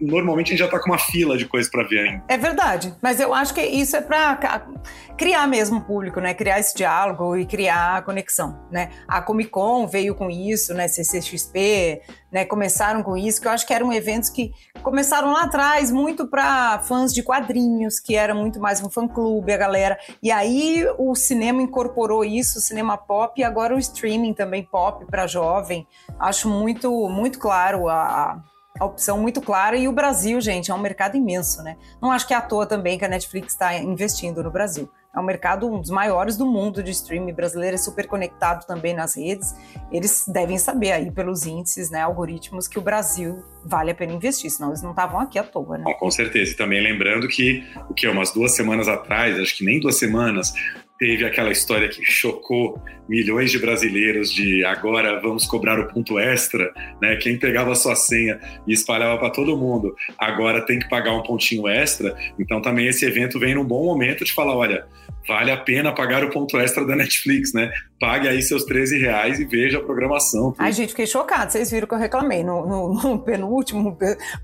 normalmente 0.00 0.48
a 0.48 0.50
gente 0.50 0.60
já 0.60 0.68
tá 0.68 0.78
com 0.78 0.90
uma 0.90 0.98
fila 0.98 1.36
de 1.36 1.46
coisas 1.46 1.70
para 1.70 1.82
ver 1.84 2.00
ainda. 2.00 2.24
É 2.28 2.38
verdade, 2.38 2.94
mas 3.02 3.20
eu 3.20 3.34
acho 3.34 3.54
que 3.54 3.62
isso 3.62 3.96
é 3.96 4.00
para 4.00 4.66
criar 5.16 5.46
mesmo 5.46 5.80
público, 5.82 6.20
né? 6.20 6.34
Criar 6.34 6.58
esse 6.58 6.74
diálogo 6.74 7.36
e 7.36 7.46
criar 7.46 7.98
a 7.98 8.02
conexão, 8.02 8.58
né? 8.70 8.90
A 9.06 9.20
Comic 9.20 9.50
Con 9.50 9.86
veio 9.86 10.14
com 10.14 10.30
isso, 10.30 10.74
né? 10.74 10.88
CCXP, 10.88 12.02
né? 12.30 12.44
Começaram 12.44 13.02
com 13.02 13.16
isso, 13.16 13.40
que 13.40 13.46
eu 13.46 13.52
acho 13.52 13.66
que 13.66 13.74
eram 13.74 13.92
eventos 13.92 14.30
que 14.30 14.52
começaram 14.82 15.32
lá 15.32 15.42
atrás 15.42 15.90
muito 15.90 16.26
para 16.26 16.80
fãs 16.80 17.12
de 17.12 17.22
quadrinhos, 17.22 18.00
que 18.00 18.16
era 18.16 18.34
muito 18.34 18.60
mais 18.60 18.82
um 18.82 18.90
fã-clube, 18.90 19.52
a 19.52 19.56
galera. 19.56 19.98
E 20.22 20.30
aí 20.30 20.84
o 20.98 21.14
cinema 21.14 21.62
incorporou 21.62 22.24
isso, 22.24 22.58
o 22.58 22.62
cinema 22.62 22.96
pop, 22.96 23.40
e 23.40 23.44
agora 23.44 23.74
o 23.74 23.78
streaming 23.78 24.34
também 24.34 24.64
pop 24.64 25.04
para 25.06 25.26
jovem. 25.26 25.86
Acho 26.18 26.48
muito, 26.48 27.08
muito 27.08 27.38
claro 27.38 27.88
a, 27.88 28.42
a 28.78 28.84
opção 28.84 29.18
muito 29.18 29.40
clara. 29.40 29.76
E 29.76 29.86
o 29.86 29.92
Brasil, 29.92 30.40
gente, 30.40 30.70
é 30.70 30.74
um 30.74 30.78
mercado 30.78 31.16
imenso, 31.16 31.62
né? 31.62 31.76
Não 32.00 32.10
acho 32.10 32.26
que 32.26 32.34
é 32.34 32.36
à 32.36 32.40
toa 32.40 32.66
também 32.66 32.98
que 32.98 33.04
a 33.04 33.08
Netflix 33.08 33.52
está 33.52 33.76
investindo 33.76 34.42
no 34.42 34.50
Brasil. 34.50 34.90
É 35.14 35.20
um 35.20 35.22
mercado 35.22 35.66
um 35.66 35.78
dos 35.78 35.90
maiores 35.90 36.36
do 36.38 36.46
mundo 36.46 36.82
de 36.82 36.90
streaming 36.90 37.34
brasileiro, 37.34 37.74
é 37.74 37.78
super 37.78 38.06
conectado 38.06 38.66
também 38.66 38.94
nas 38.94 39.14
redes. 39.14 39.54
Eles 39.90 40.24
devem 40.26 40.56
saber 40.56 40.92
aí 40.92 41.10
pelos 41.10 41.44
índices, 41.44 41.90
né, 41.90 42.00
algoritmos, 42.00 42.66
que 42.66 42.78
o 42.78 42.82
Brasil 42.82 43.44
vale 43.64 43.90
a 43.90 43.94
pena 43.94 44.14
investir, 44.14 44.50
senão 44.50 44.70
eles 44.70 44.82
não 44.82 44.90
estavam 44.90 45.20
aqui 45.20 45.38
à 45.38 45.42
toa, 45.42 45.76
né? 45.76 45.84
com 45.98 46.10
certeza. 46.10 46.52
E 46.52 46.56
também 46.56 46.82
lembrando 46.82 47.28
que, 47.28 47.62
o 47.90 47.94
que, 47.94 48.08
umas 48.08 48.32
duas 48.32 48.54
semanas 48.54 48.88
atrás, 48.88 49.38
acho 49.38 49.56
que 49.56 49.64
nem 49.64 49.78
duas 49.78 49.96
semanas, 49.96 50.54
teve 51.02 51.24
aquela 51.24 51.50
história 51.50 51.88
que 51.88 52.00
chocou 52.04 52.80
milhões 53.08 53.50
de 53.50 53.58
brasileiros 53.58 54.32
de 54.32 54.64
agora 54.64 55.20
vamos 55.20 55.44
cobrar 55.44 55.80
o 55.80 55.88
ponto 55.88 56.16
extra, 56.16 56.72
né? 57.02 57.16
Quem 57.16 57.36
pegava 57.36 57.72
a 57.72 57.74
sua 57.74 57.96
senha 57.96 58.38
e 58.68 58.72
espalhava 58.72 59.18
para 59.18 59.30
todo 59.30 59.56
mundo, 59.56 59.96
agora 60.16 60.64
tem 60.64 60.78
que 60.78 60.88
pagar 60.88 61.12
um 61.12 61.22
pontinho 61.24 61.66
extra. 61.66 62.16
Então 62.38 62.62
também 62.62 62.86
esse 62.86 63.04
evento 63.04 63.40
vem 63.40 63.56
num 63.56 63.64
bom 63.64 63.84
momento 63.84 64.24
de 64.24 64.32
falar, 64.32 64.54
olha, 64.54 64.86
vale 65.26 65.50
a 65.50 65.56
pena 65.56 65.92
pagar 65.92 66.22
o 66.22 66.30
ponto 66.30 66.56
extra 66.56 66.86
da 66.86 66.94
Netflix, 66.94 67.52
né? 67.52 67.72
Pague 68.02 68.26
aí 68.26 68.42
seus 68.42 68.64
13 68.64 68.98
reais 68.98 69.38
e 69.38 69.44
veja 69.44 69.78
a 69.78 69.80
programação. 69.80 70.50
Tudo. 70.50 70.56
Ai, 70.60 70.72
gente, 70.72 70.88
fiquei 70.88 71.06
chocada. 71.06 71.48
Vocês 71.48 71.70
viram 71.70 71.86
que 71.86 71.94
eu 71.94 71.98
reclamei 71.98 72.42
no, 72.42 72.66
no, 72.66 72.94
no, 72.94 73.18
penúltimo 73.22 73.96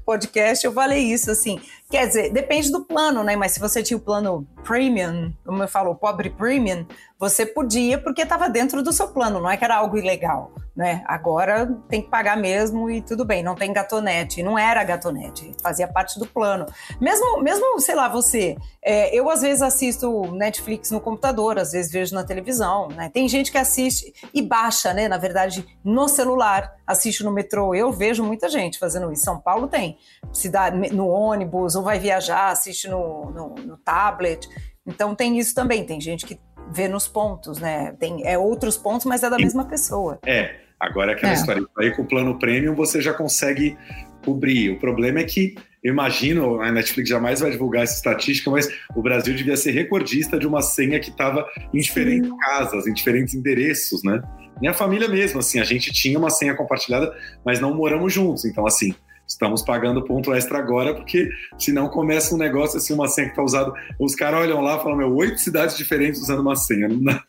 podcast, 0.07 0.65
eu 0.65 0.73
falei 0.73 1.01
isso, 1.01 1.29
assim. 1.29 1.59
Quer 1.91 2.07
dizer, 2.07 2.33
depende 2.33 2.71
do 2.71 2.85
plano, 2.85 3.25
né? 3.25 3.35
Mas 3.35 3.51
se 3.51 3.59
você 3.59 3.83
tinha 3.83 3.97
o 3.97 4.01
plano 4.01 4.47
premium, 4.63 5.33
como 5.45 5.61
eu 5.61 5.67
falo, 5.67 5.93
pobre 5.97 6.31
premium, 6.31 6.87
você 7.19 7.45
podia 7.45 7.99
porque 7.99 8.23
estava 8.23 8.49
dentro 8.49 8.83
do 8.83 8.93
seu 8.93 9.09
plano, 9.09 9.41
não 9.41 9.51
é 9.51 9.57
que 9.57 9.65
era 9.65 9.77
algo 9.77 9.99
ilegal, 9.99 10.53
né? 10.77 11.03
Agora 11.05 11.67
tem 11.89 12.01
que 12.01 12.09
pagar 12.09 12.37
mesmo 12.37 12.89
e 12.89 13.03
tudo 13.03 13.25
bem, 13.25 13.43
não 13.43 13.57
tem 13.57 13.73
gatonete, 13.73 14.41
não 14.41 14.57
era 14.57 14.85
gatonete, 14.85 15.53
fazia 15.61 15.89
parte 15.89 16.17
do 16.17 16.27
plano. 16.27 16.65
Mesmo, 17.01 17.43
mesmo 17.43 17.81
sei 17.81 17.97
lá, 17.97 18.09
você, 18.09 18.57
é, 18.81 19.13
eu 19.13 19.29
às 19.29 19.41
vezes 19.41 19.63
assisto 19.63 20.31
Netflix 20.33 20.93
no 20.93 21.01
computador, 21.01 21.59
às 21.59 21.73
vezes 21.73 21.91
vejo 21.91 22.15
na 22.15 22.23
televisão, 22.23 22.87
né? 22.87 23.11
Tem 23.13 23.29
gente 23.29 23.51
que 23.51 23.59
assiste 23.59 24.13
e 24.33 24.41
baixa, 24.41 24.95
né? 24.95 25.09
Na 25.09 25.19
verdade, 25.19 25.67
no 25.83 26.07
celular, 26.07 26.73
assiste 26.87 27.25
no 27.25 27.33
metrô. 27.33 27.75
Eu 27.75 27.91
vejo 27.91 28.23
muita 28.23 28.49
gente 28.49 28.79
fazendo 28.79 29.13
isso. 29.13 29.25
São 29.25 29.41
Paulo 29.41 29.67
tem, 29.67 29.99
cidade, 30.33 30.95
no 30.95 31.09
ônibus, 31.09 31.75
ou 31.75 31.83
vai 31.83 31.99
viajar, 31.99 32.51
assiste 32.51 32.89
no, 32.89 33.31
no, 33.31 33.55
no 33.57 33.77
tablet. 33.77 34.49
Então 34.87 35.15
tem 35.15 35.39
isso 35.39 35.55
também. 35.55 35.85
Tem 35.85 36.01
gente 36.01 36.25
que 36.25 36.41
vê 36.73 36.89
nos 36.89 37.09
pontos, 37.09 37.59
né? 37.59 37.93
Tem 37.99 38.27
é 38.27 38.39
outros 38.39 38.77
pontos, 38.77 39.07
mas 39.07 39.23
é 39.23 39.31
da 39.31 39.37
mesma 39.37 39.65
pessoa. 39.65 40.19
É. 40.27 40.57
Agora 40.79 41.13
aquela 41.13 41.33
é. 41.33 41.35
história 41.35 41.67
aí 41.79 41.91
com 41.91 42.03
o 42.03 42.07
plano 42.07 42.39
premium 42.39 42.75
você 42.75 43.01
já 43.01 43.13
consegue 43.13 43.77
cobrir. 44.25 44.71
O 44.71 44.79
problema 44.79 45.19
é 45.19 45.25
que 45.25 45.57
eu 45.83 45.93
imagino, 45.93 46.61
a 46.61 46.73
Netflix 46.73 47.09
jamais 47.09 47.41
vai 47.41 47.51
divulgar 47.51 47.85
essa 47.85 47.95
estatística, 47.95 48.51
mas 48.51 48.69
o 48.97 49.03
Brasil 49.03 49.35
devia 49.35 49.57
ser 49.57 49.71
recordista 49.71 50.39
de 50.39 50.47
uma 50.47 50.61
senha 50.61 50.99
que 50.99 51.11
estava 51.11 51.47
em 51.73 51.79
diferentes 51.79 52.29
Sim. 52.29 52.37
casas, 52.39 52.87
em 52.87 52.93
diferentes 52.93 53.35
endereços, 53.35 54.03
né? 54.03 54.21
Minha 54.61 54.75
família 54.75 55.09
mesmo, 55.09 55.39
assim, 55.39 55.61
a 55.61 55.65
gente 55.65 55.93
tinha 55.93 56.19
uma 56.19 56.31
senha 56.31 56.55
compartilhada, 56.55 57.15
mas 57.45 57.61
não 57.61 57.75
moramos 57.75 58.13
juntos. 58.13 58.45
Então, 58.45 58.67
assim, 58.67 58.93
estamos 59.29 59.63
pagando 59.63 60.03
ponto 60.05 60.33
extra 60.33 60.59
agora, 60.59 60.95
porque 60.95 61.29
senão 61.59 61.89
começa 61.89 62.35
um 62.35 62.39
negócio 62.39 62.79
assim, 62.79 62.95
uma 62.95 63.07
senha 63.07 63.27
que 63.27 63.33
está 63.33 63.43
usada. 63.43 63.73
Os 64.01 64.15
caras 64.15 64.41
olham 64.41 64.63
lá 64.63 64.77
e 64.77 64.83
falam, 64.83 64.97
meu, 64.97 65.15
oito 65.15 65.39
cidades 65.39 65.77
diferentes 65.77 66.23
usando 66.23 66.41
uma 66.41 66.57
senha. 66.57 66.89
Não 66.89 67.03
dá. 67.03 67.25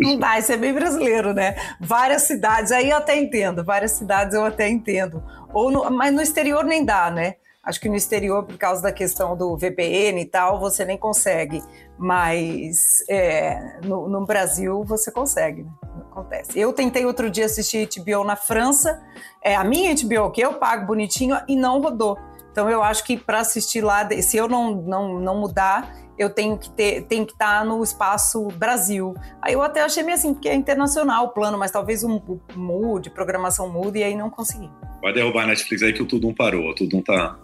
Não 0.00 0.18
dá, 0.18 0.38
isso 0.38 0.52
é 0.52 0.56
bem 0.56 0.74
brasileiro, 0.74 1.32
né? 1.32 1.54
Várias 1.80 2.22
cidades, 2.22 2.72
aí 2.72 2.90
eu 2.90 2.96
até 2.96 3.16
entendo, 3.16 3.64
várias 3.64 3.92
cidades 3.92 4.34
eu 4.34 4.44
até 4.44 4.68
entendo. 4.68 5.22
Ou 5.52 5.70
no, 5.70 5.88
mas 5.90 6.12
no 6.12 6.20
exterior 6.20 6.64
nem 6.64 6.84
dá, 6.84 7.10
né? 7.10 7.36
Acho 7.62 7.80
que 7.80 7.88
no 7.88 7.96
exterior, 7.96 8.44
por 8.44 8.58
causa 8.58 8.82
da 8.82 8.92
questão 8.92 9.34
do 9.34 9.56
VPN 9.56 10.20
e 10.20 10.26
tal, 10.26 10.60
você 10.60 10.84
nem 10.84 10.98
consegue. 10.98 11.62
Mas 11.96 13.02
é, 13.08 13.78
no, 13.82 14.06
no, 14.06 14.26
Brasil 14.26 14.84
você 14.84 15.10
consegue, 15.10 15.62
né? 15.62 15.70
Acontece. 16.14 16.56
Eu 16.56 16.72
tentei 16.72 17.04
outro 17.04 17.28
dia 17.28 17.46
assistir 17.46 17.88
HBO 17.88 18.22
na 18.22 18.36
França, 18.36 19.02
é 19.42 19.56
a 19.56 19.64
minha 19.64 19.92
HBO 19.92 20.30
que 20.30 20.40
eu 20.40 20.54
pago 20.54 20.86
bonitinho 20.86 21.36
e 21.48 21.56
não 21.56 21.80
rodou. 21.80 22.16
Então 22.52 22.70
eu 22.70 22.84
acho 22.84 23.02
que 23.02 23.16
para 23.16 23.40
assistir 23.40 23.80
lá, 23.80 24.08
se 24.22 24.36
eu 24.36 24.46
não, 24.46 24.76
não, 24.76 25.18
não 25.18 25.40
mudar, 25.40 25.92
eu 26.16 26.30
tenho 26.30 26.56
que 26.56 26.70
ter, 26.70 27.02
tenho 27.06 27.26
que 27.26 27.32
estar 27.32 27.58
tá 27.58 27.64
no 27.64 27.82
espaço 27.82 28.46
Brasil. 28.56 29.12
Aí 29.42 29.54
eu 29.54 29.62
até 29.62 29.82
achei 29.82 30.04
meio 30.04 30.14
assim, 30.14 30.32
porque 30.32 30.48
é 30.48 30.54
internacional 30.54 31.24
o 31.24 31.28
plano, 31.30 31.58
mas 31.58 31.72
talvez 31.72 32.04
um, 32.04 32.14
um 32.14 32.38
mude, 32.54 33.10
programação 33.10 33.68
mude 33.68 33.98
e 33.98 34.04
aí 34.04 34.14
não 34.14 34.30
consegui. 34.30 34.70
Vai 35.02 35.12
derrubar 35.12 35.42
a 35.42 35.46
Netflix 35.48 35.82
aí 35.82 35.92
que 35.92 36.02
o 36.02 36.06
Tudum 36.06 36.32
parou, 36.32 36.70
o 36.70 36.74
Tudum 36.76 37.02
tá 37.02 37.36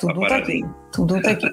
tudo 0.00 0.20
tá 0.26 0.36
aqui. 0.36 0.64
Tudo 0.90 1.22
tá 1.22 1.30
aqui. 1.30 1.46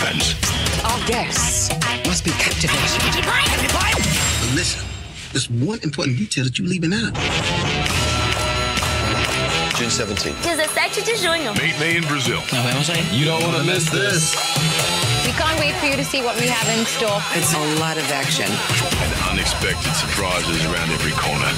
It's 0.00 0.04
para 0.04 0.14
los 0.14 0.34
fans. 0.34 0.34
Our 0.84 1.06
guests 1.06 1.70
must 2.06 2.24
be 2.24 2.30
captivated. 2.32 3.24
But 3.24 4.54
listen, 4.54 4.84
there's 5.32 5.50
one 5.50 5.80
important 5.82 6.18
detail 6.18 6.44
that 6.44 6.58
you're 6.58 6.68
leaving 6.68 6.92
out. 6.92 7.14
June 9.76 9.90
17th. 9.90 10.42
17 10.42 11.04
de 11.04 11.14
junho. 11.16 11.54
Meet 11.54 11.78
me 11.78 11.96
in 11.96 12.04
Brazil. 12.04 12.40
Nos 12.52 12.64
vemos 12.64 12.90
ahí. 12.90 13.18
You 13.18 13.26
don't 13.26 13.42
want 13.42 13.56
to 13.56 13.64
miss 13.64 13.88
this. 13.90 14.34
We 15.24 15.32
can't 15.32 15.58
wait 15.60 15.74
for 15.76 15.86
you 15.86 15.96
to 15.96 16.04
see 16.04 16.22
what 16.22 16.34
we 16.40 16.48
have 16.48 16.68
in 16.76 16.84
store. 16.86 17.20
It's 17.34 17.54
a 17.54 17.80
lot 17.80 17.96
of 17.96 18.10
action. 18.10 18.50
And 19.02 19.12
unexpected 19.30 19.94
surprises 19.94 20.64
around 20.66 20.90
every 20.90 21.12
corner. 21.12 21.52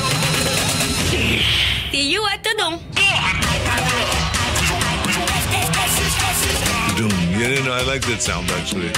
See 1.90 2.10
you 2.10 2.26
at 2.26 2.42
the 2.44 2.54
Dome. 2.58 2.99
Yeah, 7.40 7.72
I 7.72 7.82
like 7.86 8.06
that 8.06 8.20
sound 8.20 8.52
actually. 8.52 8.92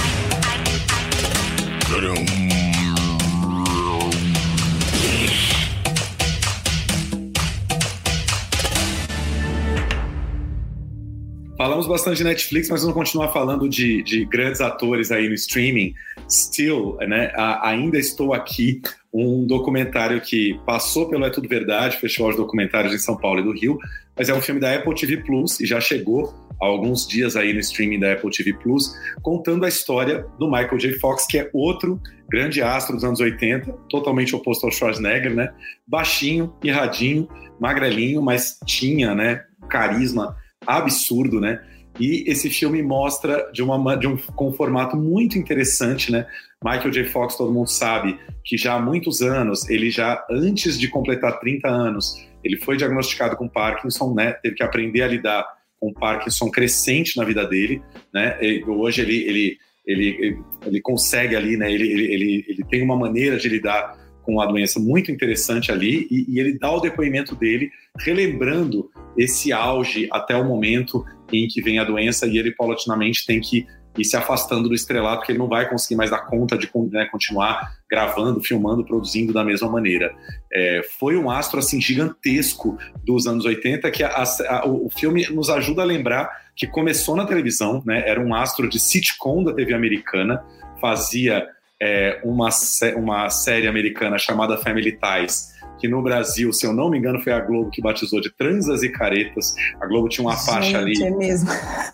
Falamos 11.57 11.87
bastante 11.87 12.17
de 12.17 12.25
Netflix, 12.25 12.69
mas 12.69 12.81
vamos 12.81 12.97
continuar 12.97 13.29
falando 13.29 13.69
de, 13.69 14.03
de 14.03 14.25
grandes 14.25 14.61
atores 14.61 15.13
aí 15.13 15.29
no 15.29 15.35
streaming. 15.35 15.95
Still, 16.29 16.97
né? 17.07 17.31
A, 17.37 17.69
ainda 17.69 17.97
estou 17.97 18.35
aqui. 18.35 18.83
Um 19.15 19.47
documentário 19.47 20.21
que 20.21 20.59
passou 20.67 21.09
pelo 21.09 21.25
É 21.25 21.31
Tudo 21.31 21.47
Verdade, 21.47 21.97
Festival 21.99 22.33
de 22.33 22.39
Documentários 22.39 22.93
em 22.93 22.99
São 22.99 23.17
Paulo 23.17 23.39
e 23.39 23.45
do 23.45 23.53
Rio, 23.53 23.79
mas 24.17 24.29
é 24.29 24.35
um 24.35 24.41
filme 24.41 24.61
da 24.61 24.75
Apple 24.75 24.95
TV 24.95 25.19
Plus 25.19 25.61
e 25.61 25.67
já 25.67 25.81
chegou 25.81 26.35
há 26.61 26.67
alguns 26.67 27.07
dias 27.07 27.37
aí 27.37 27.53
no 27.53 27.61
streaming 27.61 28.01
da 28.01 28.13
Apple 28.13 28.31
TV 28.31 28.53
Plus, 28.55 28.95
contando 29.23 29.65
a 29.65 29.69
história 29.69 30.27
do 30.39 30.47
Michael 30.51 30.79
J. 30.79 30.99
Fox, 30.99 31.27
que 31.27 31.39
é 31.39 31.51
outro 31.53 32.01
grande 32.29 32.63
astro 32.63 32.95
dos 32.95 33.05
anos 33.05 33.21
80, 33.21 33.73
totalmente 33.89 34.35
oposto 34.35 34.65
ao 34.65 34.73
Schwarzenegger, 34.73 35.35
né? 35.35 35.53
Baixinho, 35.87 36.55
irradinho, 36.63 37.29
magrelinho, 37.61 38.23
mas 38.23 38.59
tinha, 38.67 39.15
né, 39.15 39.45
carisma 39.69 40.37
absurdo, 40.67 41.41
né? 41.41 41.61
E 42.01 42.25
esse 42.27 42.49
filme 42.49 42.83
mostra 42.83 43.51
de, 43.53 43.63
uma, 43.63 43.97
de 43.97 44.07
um, 44.07 44.17
com 44.17 44.49
um 44.49 44.53
formato 44.53 44.97
muito 44.97 45.39
interessante, 45.39 46.11
né? 46.11 46.27
Michael 46.65 46.91
J. 46.91 47.05
Fox, 47.05 47.37
todo 47.37 47.53
mundo 47.53 47.69
sabe 47.69 48.19
que 48.45 48.57
já 48.57 48.75
há 48.75 48.81
muitos 48.81 49.21
anos, 49.21 49.69
ele 49.69 49.91
já 49.91 50.25
antes 50.31 50.79
de 50.79 50.89
completar 50.89 51.39
30 51.39 51.69
anos, 51.69 52.17
ele 52.43 52.57
foi 52.57 52.77
diagnosticado 52.77 53.37
com 53.37 53.49
Parkinson, 53.49 54.15
né? 54.15 54.33
Teve 54.33 54.55
que 54.57 54.63
aprender 54.63 55.03
a 55.03 55.09
lidar 55.09 55.45
um 55.83 55.93
Parkinson 55.93 56.49
crescente 56.51 57.17
na 57.17 57.25
vida 57.25 57.47
dele, 57.47 57.83
né? 58.15 58.39
E 58.41 58.63
hoje 58.65 59.03
ele, 59.03 59.17
ele, 59.25 59.59
ele, 59.87 60.39
ele, 60.65 60.81
consegue 60.81 61.35
ali, 61.35 61.57
né? 61.57 61.73
Ele, 61.73 61.91
ele, 61.91 62.15
ele, 62.15 62.45
ele 62.49 62.65
tem 62.71 62.83
uma 62.83 62.97
maneira 62.97 63.37
de 63.37 63.49
lidar 63.49 64.01
com 64.23 64.41
a 64.41 64.47
doença 64.47 64.79
muito 64.79 65.11
interessante 65.11 65.73
ali 65.73 66.07
e, 66.09 66.27
e, 66.29 66.39
ele 66.39 66.57
dá 66.57 66.71
o 66.71 66.81
depoimento 66.81 67.35
dele 67.35 67.71
relembrando 67.99 68.89
esse 69.19 69.53
auge 69.53 70.09
até 70.13 70.37
o 70.37 70.45
momento 70.45 71.05
em 71.33 71.49
que 71.49 71.61
vem 71.61 71.81
a 71.81 71.85
doença 71.85 72.27
e 72.27 72.39
ele 72.39 72.53
paulatinamente 72.53 73.27
tem 73.27 73.41
que 73.41 73.67
ir 73.97 74.05
se 74.05 74.17
afastando 74.17 74.69
do 74.69 74.75
estrelato, 74.75 75.19
porque 75.19 75.33
ele 75.33 75.39
não 75.39 75.49
vai 75.49 75.69
conseguir 75.69 75.97
mais 75.97 76.11
dar 76.11 76.21
conta 76.21 76.57
de 76.57 76.71
né, 76.91 77.07
continuar 77.07 77.73
gravando, 77.91 78.41
filmando, 78.41 78.85
produzindo 78.85 79.33
da 79.33 79.45
mesma 79.45 79.69
maneira. 79.69 80.15
É, 80.53 80.83
foi 80.99 81.17
um 81.17 81.31
astro 81.31 81.59
assim 81.59 81.81
gigantesco 81.81 82.79
dos 83.05 83.27
anos 83.27 83.45
80 83.45 83.91
que 83.91 84.03
a, 84.03 84.25
a, 84.49 84.67
o 84.67 84.89
filme 84.91 85.27
nos 85.31 85.51
ajuda 85.51 85.83
a 85.83 85.85
lembrar 85.85 86.31
que 86.57 86.67
começou 86.67 87.17
na 87.17 87.27
televisão, 87.27 87.83
né? 87.85 88.03
Era 88.07 88.21
um 88.21 88.35
astro 88.35 88.69
de 88.69 88.79
sitcom 88.79 89.43
da 89.43 89.53
TV 89.53 89.75
americana, 89.75 90.43
fazia 90.81 91.47
é, 91.81 92.21
uma, 92.23 92.49
uma 92.97 93.29
série 93.29 93.67
americana 93.67 94.17
chamada 94.17 94.57
Family 94.57 94.93
Ties, 94.93 95.53
que 95.83 95.89
no 95.89 96.01
Brasil, 96.01 96.53
se 96.53 96.65
eu 96.65 96.73
não 96.73 96.89
me 96.89 96.97
engano, 96.97 97.21
foi 97.21 97.33
a 97.33 97.41
Globo 97.41 97.69
que 97.69 97.83
batizou 97.83 98.21
de 98.21 98.31
Transas 98.31 98.85
e 98.85 98.89
Caretas. 98.89 99.53
A 99.81 99.87
Globo 99.89 100.09
tinha 100.09 100.25
uma 100.25 100.37
faixa 100.37 100.79
Gente, 100.79 101.03
ali. 101.03 101.03
É 101.03 101.11
mesmo. 101.11 101.51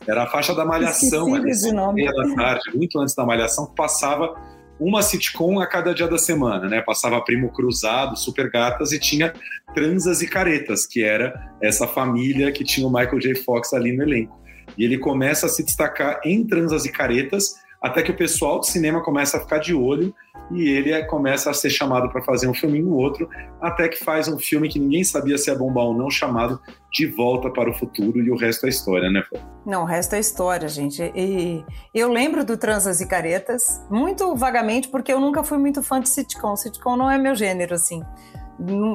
Era 0.06 0.24
a 0.24 0.26
faixa 0.26 0.54
da 0.54 0.62
Malhação, 0.62 1.34
ali, 1.34 1.50
da 2.04 2.34
tarde, 2.34 2.64
muito 2.74 3.00
antes 3.00 3.14
da 3.14 3.24
Malhação, 3.24 3.64
que 3.64 3.74
passava 3.74 4.36
uma 4.78 5.00
sitcom 5.00 5.58
a 5.58 5.66
cada 5.66 5.94
dia 5.94 6.06
da 6.06 6.18
semana, 6.18 6.68
né? 6.68 6.82
Passava 6.82 7.18
Primo 7.22 7.50
Cruzado, 7.50 8.14
Super 8.14 8.50
Gatas 8.50 8.92
e 8.92 8.98
tinha 8.98 9.32
Transas 9.74 10.20
e 10.20 10.28
Caretas, 10.28 10.86
que 10.86 11.02
era 11.02 11.50
essa 11.62 11.86
família 11.86 12.52
que 12.52 12.62
tinha 12.62 12.86
o 12.86 12.92
Michael 12.92 13.20
J. 13.20 13.36
Fox 13.36 13.72
ali 13.72 13.96
no 13.96 14.02
elenco. 14.02 14.38
E 14.76 14.84
ele 14.84 14.98
começa 14.98 15.46
a 15.46 15.48
se 15.48 15.64
destacar 15.64 16.20
em 16.22 16.46
Transas 16.46 16.84
e 16.84 16.92
Caretas, 16.92 17.54
até 17.80 18.02
que 18.02 18.10
o 18.10 18.16
pessoal 18.16 18.58
do 18.58 18.66
cinema 18.66 19.02
começa 19.02 19.38
a 19.38 19.40
ficar 19.40 19.58
de 19.58 19.72
olho 19.72 20.14
e 20.50 20.68
ele 20.68 20.92
é, 20.92 21.02
começa 21.04 21.50
a 21.50 21.54
ser 21.54 21.70
chamado 21.70 22.08
para 22.10 22.22
fazer 22.22 22.48
um 22.48 22.54
filminho 22.54 22.92
outro, 22.92 23.28
até 23.60 23.88
que 23.88 24.02
faz 24.02 24.28
um 24.28 24.38
filme 24.38 24.68
que 24.68 24.78
ninguém 24.78 25.04
sabia 25.04 25.36
se 25.36 25.50
ia 25.50 25.56
bombar 25.56 25.84
ou 25.84 25.94
não, 25.94 26.10
chamado 26.10 26.60
De 26.92 27.06
Volta 27.06 27.50
para 27.50 27.70
o 27.70 27.74
Futuro, 27.74 28.18
e 28.20 28.30
o 28.30 28.36
resto 28.36 28.66
é 28.66 28.68
história, 28.68 29.10
né, 29.10 29.22
Não, 29.66 29.82
o 29.82 29.84
resto 29.84 30.14
é 30.14 30.20
história, 30.20 30.68
gente. 30.68 31.02
E 31.14 31.64
eu 31.94 32.10
lembro 32.10 32.44
do 32.44 32.56
Transas 32.56 33.00
e 33.00 33.06
Caretas, 33.06 33.84
muito 33.90 34.34
vagamente, 34.34 34.88
porque 34.88 35.12
eu 35.12 35.20
nunca 35.20 35.42
fui 35.42 35.58
muito 35.58 35.82
fã 35.82 36.00
de 36.00 36.08
sitcom. 36.08 36.56
Sitcom 36.56 36.96
não 36.96 37.10
é 37.10 37.18
meu 37.18 37.34
gênero, 37.34 37.74
assim. 37.74 38.02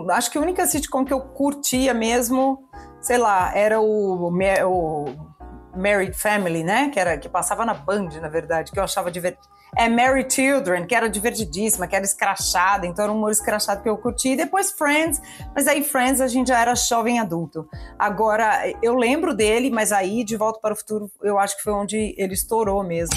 Acho 0.10 0.32
que 0.32 0.38
a 0.38 0.42
única 0.42 0.66
sitcom 0.66 1.06
que 1.06 1.14
eu 1.14 1.22
curtia 1.22 1.94
mesmo, 1.94 2.68
sei 3.00 3.18
lá, 3.18 3.56
era 3.56 3.80
o, 3.80 4.28
o 4.28 5.33
Married 5.76 6.14
Family, 6.14 6.64
né? 6.64 6.90
Que 6.90 7.00
era 7.00 7.18
que 7.18 7.30
passava 7.30 7.66
na 7.66 7.74
Band, 7.74 8.10
na 8.22 8.30
verdade, 8.30 8.72
que 8.72 8.80
eu 8.80 8.84
achava 8.84 9.12
divertido. 9.12 9.48
É 9.76 9.90
Mary 9.90 10.28
Children, 10.30 10.86
que 10.86 10.94
era 10.94 11.10
divertidíssima, 11.10 11.88
que 11.88 11.96
era 11.96 12.06
escrachada, 12.06 12.86
então 12.86 13.04
era 13.04 13.12
um 13.12 13.18
humor 13.18 13.32
escrachado 13.32 13.82
que 13.82 13.90
eu 13.90 13.98
curti. 13.98 14.30
E 14.30 14.36
depois 14.36 14.72
Friends, 14.72 15.20
mas 15.56 15.68
aí 15.68 15.84
Friends 15.84 16.22
a 16.22 16.28
gente 16.28 16.50
já 16.50 16.62
era 16.62 16.76
jovem 16.76 17.20
adulto. 17.20 17.68
Agora, 17.98 18.72
eu 18.84 18.94
lembro 18.94 19.34
dele, 19.34 19.72
mas 19.72 19.92
aí 19.92 20.24
De 20.24 20.38
Volta 20.38 20.60
para 20.62 20.74
o 20.74 20.76
Futuro 20.76 21.12
eu 21.24 21.40
acho 21.40 21.58
que 21.58 21.64
foi 21.64 21.74
onde 21.74 22.14
ele 22.18 22.34
estourou 22.34 22.84
mesmo. 22.84 23.16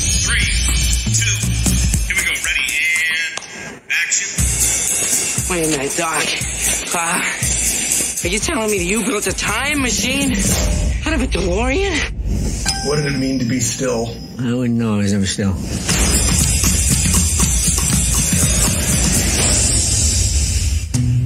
Wait 5.49 5.65
a 5.65 5.69
minute, 5.69 5.97
Doc. 5.97 6.25
Uh, 6.93 7.46
are 8.27 8.29
you 8.29 8.41
telling 8.41 8.69
me 8.69 8.79
that 8.79 8.85
you 8.85 9.05
built 9.05 9.29
a 9.29 9.33
time 9.33 9.83
machine 9.83 10.33
out 10.33 11.15
of 11.15 11.23
a 11.23 11.29
DeLorean? 11.29 11.97
What 12.89 12.97
did 12.97 13.07
it 13.07 13.17
mean 13.17 13.39
to 13.39 13.45
be 13.45 13.61
still? 13.61 14.09
I 14.41 14.53
wouldn't 14.53 14.77
know. 14.77 14.95
I 14.95 14.99
was 14.99 15.13
never 15.13 15.27
still. 15.27 15.53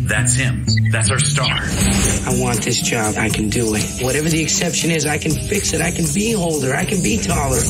That's 0.06 0.34
him. 0.34 0.66
That's 0.92 1.10
our 1.10 1.18
star. 1.18 1.48
I 1.48 2.38
want 2.38 2.60
this 2.60 2.82
job. 2.82 3.14
I 3.16 3.30
can 3.30 3.48
do 3.48 3.74
it. 3.76 4.04
Whatever 4.04 4.28
the 4.28 4.42
exception 4.42 4.90
is, 4.90 5.06
I 5.06 5.16
can 5.16 5.32
fix 5.32 5.72
it. 5.72 5.80
I 5.80 5.92
can 5.92 6.04
be 6.12 6.34
older. 6.34 6.74
I 6.74 6.84
can 6.84 7.02
be 7.02 7.16
taller. 7.16 7.60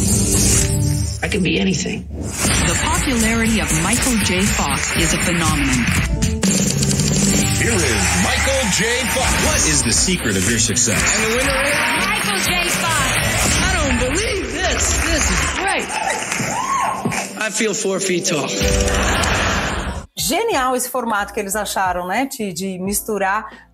I 1.23 1.29
can 1.29 1.45
be 1.45 1.61
anything. 1.61 2.05
The 2.09 2.81
popularity 2.83 3.61
of 3.61 3.83
Michael 3.85 4.17
J. 4.25 4.41
Fox 4.43 4.97
is 4.97 5.15
a 5.15 5.19
phenomenon. 5.19 6.40
Here 7.71 7.79
is 7.79 8.07
Michael 8.25 8.63
J. 8.73 8.83
Fox. 9.15 9.31
What 9.47 9.61
is 9.69 9.81
the 9.85 9.93
secret 9.93 10.37
of 10.37 10.45
your 10.51 10.59
success? 10.59 10.99
And 11.15 11.23
the 11.25 11.37
winner 11.37 11.63
is 11.63 11.79
Michael 12.05 12.39
J. 12.49 12.69
Fox. 12.83 13.15
I 13.63 13.71
don't 13.79 13.99
believe 14.07 14.51
this. 14.51 14.83
This 15.07 15.25
is 15.31 15.41
great. 15.55 15.87
I 17.39 17.49
feel 17.49 17.73
four 17.73 18.01
feet 18.01 18.25
tall. 18.25 18.49
Genial 20.19 20.75
esse 20.75 20.91
formato 20.91 21.33
que 21.33 21.39
eles 21.39 21.55
acharam, 21.55 22.09
né? 22.09 22.27
De, 22.27 22.53
de 22.53 22.77
misturar. 22.81 23.71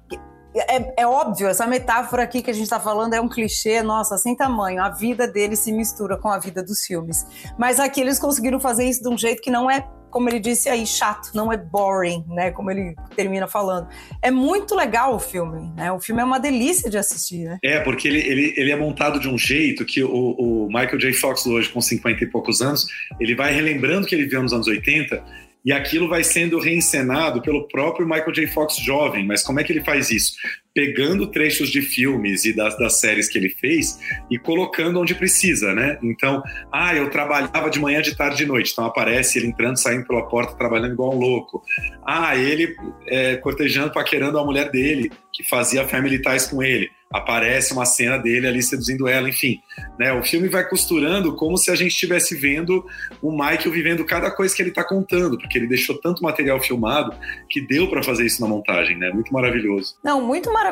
É, 0.54 1.02
é, 1.02 1.06
óbvio, 1.06 1.48
essa 1.48 1.66
metáfora 1.66 2.22
aqui 2.22 2.42
que 2.42 2.50
a 2.50 2.54
gente 2.54 2.64
está 2.64 2.78
falando 2.78 3.14
é 3.14 3.20
um 3.20 3.28
clichê, 3.30 3.82
nossa, 3.82 4.18
sem 4.18 4.36
tamanho. 4.36 4.82
A 4.82 4.90
vida 4.90 5.26
dele 5.26 5.56
se 5.56 5.72
mistura 5.72 6.18
com 6.18 6.28
a 6.28 6.38
vida 6.38 6.62
dos 6.62 6.82
filmes. 6.82 7.24
Mas 7.58 7.80
aqui 7.80 8.02
eles 8.02 8.18
conseguiram 8.18 8.60
fazer 8.60 8.84
isso 8.84 9.02
de 9.02 9.08
um 9.08 9.16
jeito 9.16 9.40
que 9.40 9.50
não 9.50 9.70
é 9.70 9.88
como 10.16 10.30
ele 10.30 10.40
disse 10.40 10.70
aí, 10.70 10.86
chato, 10.86 11.32
não 11.34 11.52
é 11.52 11.58
boring, 11.58 12.24
né? 12.26 12.50
Como 12.50 12.70
ele 12.70 12.94
termina 13.14 13.46
falando. 13.46 13.86
É 14.22 14.30
muito 14.30 14.74
legal 14.74 15.14
o 15.14 15.18
filme, 15.18 15.70
né? 15.76 15.92
O 15.92 16.00
filme 16.00 16.22
é 16.22 16.24
uma 16.24 16.40
delícia 16.40 16.88
de 16.88 16.96
assistir, 16.96 17.44
né? 17.44 17.58
É, 17.62 17.80
porque 17.80 18.08
ele, 18.08 18.20
ele, 18.20 18.54
ele 18.56 18.72
é 18.72 18.76
montado 18.76 19.20
de 19.20 19.28
um 19.28 19.36
jeito 19.36 19.84
que 19.84 20.02
o, 20.02 20.08
o 20.10 20.68
Michael 20.68 20.96
J. 20.96 21.12
Fox, 21.12 21.44
hoje, 21.44 21.68
com 21.68 21.82
50 21.82 22.24
e 22.24 22.26
poucos 22.28 22.62
anos, 22.62 22.86
ele 23.20 23.34
vai 23.34 23.52
relembrando 23.52 24.06
que 24.06 24.14
ele 24.14 24.24
viu 24.24 24.42
nos 24.42 24.54
anos 24.54 24.66
80 24.66 25.22
e 25.62 25.70
aquilo 25.70 26.08
vai 26.08 26.24
sendo 26.24 26.58
reencenado 26.58 27.42
pelo 27.42 27.68
próprio 27.68 28.06
Michael 28.06 28.32
J. 28.32 28.46
Fox 28.46 28.78
jovem. 28.78 29.26
Mas 29.26 29.42
como 29.42 29.60
é 29.60 29.64
que 29.64 29.70
ele 29.70 29.84
faz 29.84 30.10
isso? 30.10 30.32
Pegando 30.76 31.26
trechos 31.26 31.70
de 31.70 31.80
filmes 31.80 32.44
e 32.44 32.54
das, 32.54 32.76
das 32.76 33.00
séries 33.00 33.30
que 33.30 33.38
ele 33.38 33.48
fez 33.48 33.98
e 34.30 34.38
colocando 34.38 35.00
onde 35.00 35.14
precisa, 35.14 35.72
né? 35.72 35.98
Então, 36.02 36.42
ah, 36.70 36.94
eu 36.94 37.08
trabalhava 37.08 37.70
de 37.70 37.80
manhã, 37.80 38.02
de 38.02 38.14
tarde, 38.14 38.36
de 38.36 38.46
noite. 38.46 38.72
Então 38.72 38.84
aparece 38.84 39.38
ele 39.38 39.46
entrando, 39.46 39.78
saindo 39.78 40.06
pela 40.06 40.28
porta, 40.28 40.54
trabalhando 40.54 40.92
igual 40.92 41.14
um 41.14 41.18
louco. 41.18 41.62
Ah, 42.06 42.36
ele 42.36 42.76
é, 43.06 43.36
cortejando, 43.36 43.90
paquerando 43.90 44.38
a 44.38 44.44
mulher 44.44 44.70
dele, 44.70 45.10
que 45.32 45.42
fazia 45.42 45.88
Family 45.88 46.20
Ties 46.20 46.46
com 46.46 46.62
ele 46.62 46.90
aparece 47.12 47.72
uma 47.72 47.86
cena 47.86 48.18
dele 48.18 48.46
ali 48.46 48.62
seduzindo 48.62 49.06
ela, 49.06 49.28
enfim. 49.28 49.60
Né? 49.98 50.12
O 50.12 50.22
filme 50.22 50.48
vai 50.48 50.68
costurando 50.68 51.34
como 51.34 51.56
se 51.56 51.70
a 51.70 51.74
gente 51.74 51.92
estivesse 51.92 52.34
vendo 52.34 52.84
o 53.22 53.30
Michael 53.30 53.70
vivendo 53.70 54.04
cada 54.04 54.30
coisa 54.30 54.54
que 54.54 54.62
ele 54.62 54.70
está 54.70 54.84
contando, 54.84 55.38
porque 55.38 55.56
ele 55.56 55.66
deixou 55.66 55.98
tanto 55.98 56.22
material 56.22 56.60
filmado 56.60 57.14
que 57.48 57.60
deu 57.60 57.88
para 57.88 58.02
fazer 58.02 58.26
isso 58.26 58.40
na 58.40 58.48
montagem, 58.48 58.98
né? 58.98 59.10
Muito 59.10 59.32
maravilhoso. 59.32 59.96
Não, 60.02 60.20
muito 60.20 60.52
maravilhoso 60.52 60.65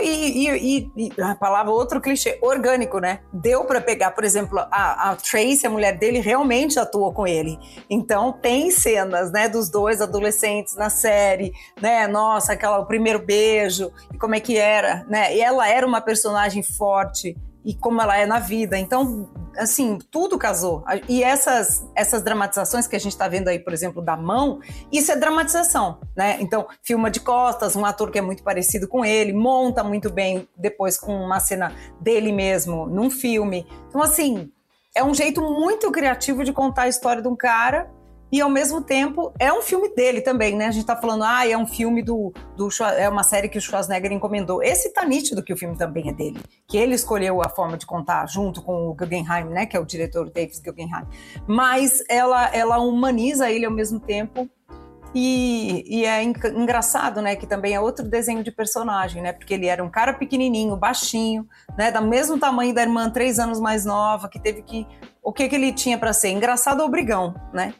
e, 0.00 0.48
e, 0.48 0.92
e 0.96 1.20
a 1.20 1.34
palavra 1.34 1.72
outro 1.72 2.00
clichê, 2.00 2.38
orgânico, 2.42 2.98
né? 2.98 3.20
Deu 3.32 3.64
para 3.64 3.80
pegar, 3.80 4.10
por 4.12 4.24
exemplo, 4.24 4.58
a, 4.58 5.10
a 5.10 5.16
Tracy, 5.16 5.66
a 5.66 5.70
mulher 5.70 5.98
dele, 5.98 6.20
realmente 6.20 6.78
atuou 6.78 7.12
com 7.12 7.26
ele. 7.26 7.58
Então 7.88 8.32
tem 8.32 8.70
cenas, 8.70 9.30
né, 9.30 9.48
dos 9.48 9.70
dois 9.70 10.00
adolescentes 10.00 10.74
na 10.76 10.90
série, 10.90 11.52
né? 11.80 12.06
Nossa, 12.06 12.52
aquela 12.52 12.78
o 12.78 12.86
primeiro 12.86 13.18
beijo 13.18 13.92
e 14.12 14.18
como 14.18 14.34
é 14.34 14.40
que 14.40 14.56
era, 14.56 15.04
né? 15.08 15.34
E 15.34 15.40
ela 15.40 15.68
era 15.68 15.86
uma 15.86 16.00
personagem 16.00 16.62
forte 16.62 17.36
e 17.64 17.74
como 17.74 18.00
ela 18.00 18.16
é 18.16 18.26
na 18.26 18.38
vida. 18.38 18.78
Então, 18.78 19.30
assim, 19.56 19.98
tudo 20.10 20.38
casou. 20.38 20.84
E 21.08 21.22
essas, 21.22 21.86
essas 21.94 22.22
dramatizações 22.22 22.86
que 22.86 22.96
a 22.96 22.98
gente 22.98 23.12
está 23.12 23.28
vendo 23.28 23.48
aí, 23.48 23.58
por 23.58 23.72
exemplo, 23.72 24.02
da 24.02 24.16
mão, 24.16 24.60
isso 24.90 25.12
é 25.12 25.16
dramatização, 25.16 25.98
né? 26.16 26.38
Então, 26.40 26.66
filma 26.82 27.10
de 27.10 27.20
costas, 27.20 27.76
um 27.76 27.84
ator 27.84 28.10
que 28.10 28.18
é 28.18 28.22
muito 28.22 28.42
parecido 28.42 28.88
com 28.88 29.04
ele, 29.04 29.32
monta 29.32 29.84
muito 29.84 30.10
bem 30.10 30.48
depois 30.56 30.98
com 30.98 31.14
uma 31.14 31.40
cena 31.40 31.72
dele 32.00 32.32
mesmo 32.32 32.86
num 32.86 33.10
filme. 33.10 33.66
Então, 33.88 34.02
assim, 34.02 34.50
é 34.94 35.02
um 35.02 35.14
jeito 35.14 35.40
muito 35.40 35.90
criativo 35.90 36.44
de 36.44 36.52
contar 36.52 36.82
a 36.82 36.88
história 36.88 37.22
de 37.22 37.28
um 37.28 37.36
cara 37.36 37.90
e 38.32 38.40
ao 38.40 38.48
mesmo 38.48 38.80
tempo 38.80 39.30
é 39.38 39.52
um 39.52 39.60
filme 39.60 39.94
dele 39.94 40.22
também, 40.22 40.56
né? 40.56 40.66
A 40.66 40.70
gente 40.70 40.86
tá 40.86 40.96
falando, 40.96 41.22
ah, 41.22 41.46
é 41.46 41.54
um 41.54 41.66
filme 41.66 42.02
do, 42.02 42.32
do 42.56 42.70
é 42.96 43.06
uma 43.06 43.22
série 43.22 43.46
que 43.46 43.58
o 43.58 43.60
Schwarzenegger 43.60 44.10
encomendou. 44.10 44.62
Esse 44.62 44.90
tá 44.90 45.04
nítido 45.04 45.42
que 45.44 45.52
o 45.52 45.56
filme 45.56 45.76
também 45.76 46.08
é 46.08 46.12
dele, 46.14 46.40
que 46.66 46.78
ele 46.78 46.94
escolheu 46.94 47.42
a 47.42 47.50
forma 47.50 47.76
de 47.76 47.84
contar 47.84 48.26
junto 48.26 48.62
com 48.62 48.88
o 48.88 48.94
Guggenheim, 48.94 49.44
né? 49.50 49.66
Que 49.66 49.76
é 49.76 49.80
o 49.80 49.84
diretor 49.84 50.30
Davis 50.30 50.60
Guggenheim. 50.60 51.06
Mas 51.46 52.02
ela, 52.08 52.48
ela 52.56 52.78
humaniza 52.78 53.50
ele 53.50 53.66
ao 53.66 53.72
mesmo 53.72 54.00
tempo 54.00 54.48
e, 55.14 55.84
e, 55.86 56.06
é 56.06 56.22
engraçado, 56.22 57.20
né, 57.20 57.36
que 57.36 57.46
também 57.46 57.74
é 57.74 57.80
outro 57.80 58.08
desenho 58.08 58.42
de 58.42 58.50
personagem, 58.50 59.20
né, 59.20 59.30
porque 59.32 59.52
ele 59.52 59.66
era 59.66 59.84
um 59.84 59.90
cara 59.90 60.14
pequenininho, 60.14 60.74
baixinho, 60.74 61.46
né, 61.76 61.92
do 61.92 62.00
mesmo 62.00 62.38
tamanho 62.38 62.74
da 62.74 62.80
irmã, 62.80 63.10
três 63.10 63.38
anos 63.38 63.60
mais 63.60 63.84
nova, 63.84 64.26
que 64.26 64.40
teve 64.40 64.62
que, 64.62 64.86
o 65.22 65.30
que 65.30 65.50
que 65.50 65.54
ele 65.54 65.70
tinha 65.70 65.98
para 65.98 66.14
ser? 66.14 66.30
Engraçado 66.30 66.80
ou 66.80 66.88
brigão, 66.88 67.34
né? 67.52 67.74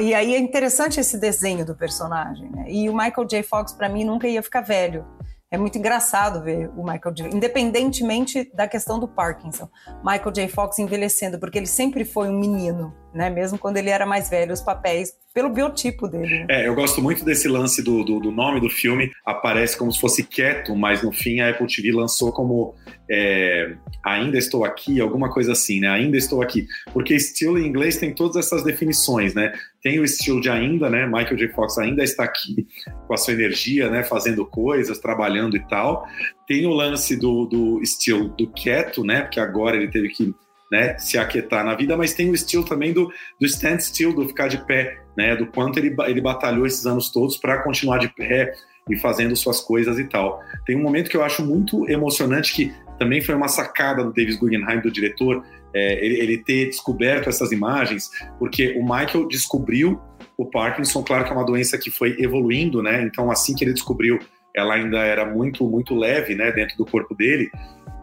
E 0.00 0.14
aí 0.14 0.34
é 0.34 0.38
interessante 0.38 0.98
esse 1.00 1.18
desenho 1.18 1.64
do 1.64 1.74
personagem, 1.74 2.50
né? 2.50 2.64
E 2.68 2.88
o 2.88 2.96
Michael 2.96 3.26
J. 3.26 3.42
Fox, 3.42 3.72
para 3.72 3.88
mim, 3.88 4.04
nunca 4.04 4.26
ia 4.26 4.42
ficar 4.42 4.60
velho. 4.62 5.04
é 5.52 5.58
muito 5.58 5.76
engraçado 5.76 6.42
ver 6.44 6.70
o 6.76 6.82
Michael 6.84 7.12
J. 7.12 7.28
Independentemente 7.34 8.48
da 8.54 8.68
questão 8.68 9.00
do 9.00 9.08
Parkinson, 9.08 9.68
Michael 10.04 10.32
J. 10.32 10.48
Fox 10.48 10.78
envelhecendo, 10.78 11.40
porque 11.40 11.58
ele 11.58 11.66
sempre 11.66 12.04
foi 12.04 12.28
um 12.28 12.38
menino, 12.38 12.94
né? 13.12 13.28
Mesmo 13.28 13.58
quando 13.58 13.76
ele 13.76 13.90
era 13.90 14.06
mais 14.06 14.30
velho, 14.30 14.52
os 14.52 14.60
papéis, 14.60 15.12
pelo 15.34 15.50
biotipo 15.50 16.06
dele. 16.06 16.46
É, 16.48 16.68
eu 16.68 16.74
gosto 16.74 17.02
muito 17.02 17.24
desse 17.24 17.48
lance 17.48 17.82
do, 17.82 18.04
do, 18.04 18.20
do 18.20 18.30
nome 18.30 18.60
do 18.60 18.70
filme, 18.70 19.10
aparece 19.26 19.76
como 19.76 19.92
se 19.92 20.00
fosse 20.00 20.22
quieto, 20.22 20.74
mas 20.76 21.02
no 21.02 21.10
fim 21.10 21.40
a 21.40 21.50
Apple 21.50 21.66
TV 21.66 21.92
lançou 21.92 22.32
como 22.32 22.74
é, 23.10 23.74
Ainda 24.04 24.38
Estou 24.38 24.64
Aqui, 24.64 25.00
alguma 25.00 25.30
coisa 25.30 25.52
assim, 25.52 25.80
né? 25.80 25.88
Ainda 25.88 26.16
Estou 26.16 26.40
Aqui. 26.40 26.66
Porque 26.92 27.18
still 27.18 27.58
em 27.58 27.66
inglês 27.66 27.96
tem 27.96 28.14
todas 28.14 28.36
essas 28.36 28.62
definições, 28.62 29.34
né? 29.34 29.52
Tem 29.82 29.98
o 29.98 30.04
estilo 30.04 30.40
de 30.40 30.48
ainda, 30.48 30.88
né? 30.88 31.06
Michael 31.06 31.36
J. 31.36 31.48
Fox 31.48 31.76
ainda 31.78 32.04
está 32.04 32.22
aqui 32.24 32.66
com 33.06 33.12
a 33.12 33.16
sua 33.16 33.34
energia, 33.34 33.90
né? 33.90 34.04
Fazendo 34.04 34.46
coisas, 34.46 34.98
trabalhando 34.98 35.56
e 35.56 35.68
tal. 35.68 36.06
Tem 36.46 36.64
o 36.64 36.70
lance 36.70 37.16
do, 37.16 37.46
do 37.46 37.82
estilo 37.82 38.28
do 38.28 38.46
quieto, 38.46 39.04
né? 39.04 39.22
Porque 39.22 39.40
agora 39.40 39.76
ele 39.76 39.88
teve 39.88 40.08
que 40.10 40.32
né, 40.70 40.96
se 40.98 41.18
aquietar 41.18 41.64
na 41.64 41.74
vida, 41.74 41.96
mas 41.96 42.14
tem 42.14 42.30
o 42.30 42.34
estilo 42.34 42.64
também 42.64 42.92
do, 42.92 43.12
do 43.40 43.46
stand 43.46 43.80
still, 43.80 44.14
do 44.14 44.28
ficar 44.28 44.46
de 44.46 44.64
pé, 44.66 45.02
né? 45.16 45.34
Do 45.34 45.46
quanto 45.46 45.80
ele, 45.80 45.94
ele 46.06 46.20
batalhou 46.20 46.64
esses 46.64 46.86
anos 46.86 47.10
todos 47.10 47.36
para 47.36 47.60
continuar 47.64 47.98
de 47.98 48.08
pé 48.08 48.52
e 48.88 48.96
fazendo 48.96 49.34
suas 49.34 49.60
coisas 49.60 49.98
e 49.98 50.04
tal. 50.04 50.40
Tem 50.64 50.76
um 50.76 50.82
momento 50.82 51.10
que 51.10 51.16
eu 51.16 51.24
acho 51.24 51.44
muito 51.44 51.90
emocionante 51.90 52.52
que 52.52 52.72
também 53.00 53.22
foi 53.22 53.34
uma 53.34 53.48
sacada 53.48 54.04
do 54.04 54.12
Davis 54.12 54.36
Guggenheim, 54.36 54.78
do 54.80 54.90
diretor, 54.90 55.42
é, 55.74 56.04
ele, 56.04 56.20
ele, 56.20 56.38
ter 56.38 56.66
descoberto 56.66 57.30
essas 57.30 57.50
imagens, 57.50 58.10
porque 58.38 58.76
o 58.78 58.82
Michael 58.82 59.26
descobriu 59.26 59.98
o 60.36 60.44
Parkinson, 60.44 61.02
claro 61.02 61.24
que 61.24 61.30
é 61.30 61.32
uma 61.32 61.46
doença 61.46 61.78
que 61.78 61.90
foi 61.90 62.14
evoluindo, 62.18 62.82
né? 62.82 63.02
Então, 63.02 63.30
assim 63.30 63.54
que 63.54 63.64
ele 63.64 63.72
descobriu, 63.72 64.18
ela 64.54 64.74
ainda 64.74 64.98
era 64.98 65.24
muito, 65.24 65.66
muito 65.66 65.94
leve, 65.94 66.34
né, 66.34 66.52
dentro 66.52 66.76
do 66.76 66.84
corpo 66.84 67.14
dele. 67.14 67.50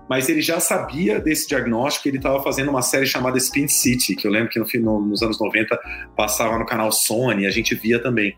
Mas 0.10 0.30
ele 0.30 0.42
já 0.42 0.60
sabia 0.60 1.20
desse 1.20 1.48
diagnóstico, 1.48 2.08
ele 2.08 2.18
estava 2.18 2.42
fazendo 2.42 2.72
uma 2.72 2.82
série 2.82 3.06
chamada 3.06 3.38
Spin 3.38 3.68
City, 3.68 4.16
que 4.16 4.26
eu 4.26 4.32
lembro 4.32 4.50
que 4.50 4.58
no, 4.58 4.66
no, 4.82 5.06
nos 5.06 5.22
anos 5.22 5.40
90 5.40 5.80
passava 6.16 6.58
no 6.58 6.66
canal 6.66 6.92
Sony, 6.92 7.46
a 7.46 7.52
gente 7.52 7.76
via 7.76 8.02
também. 8.02 8.36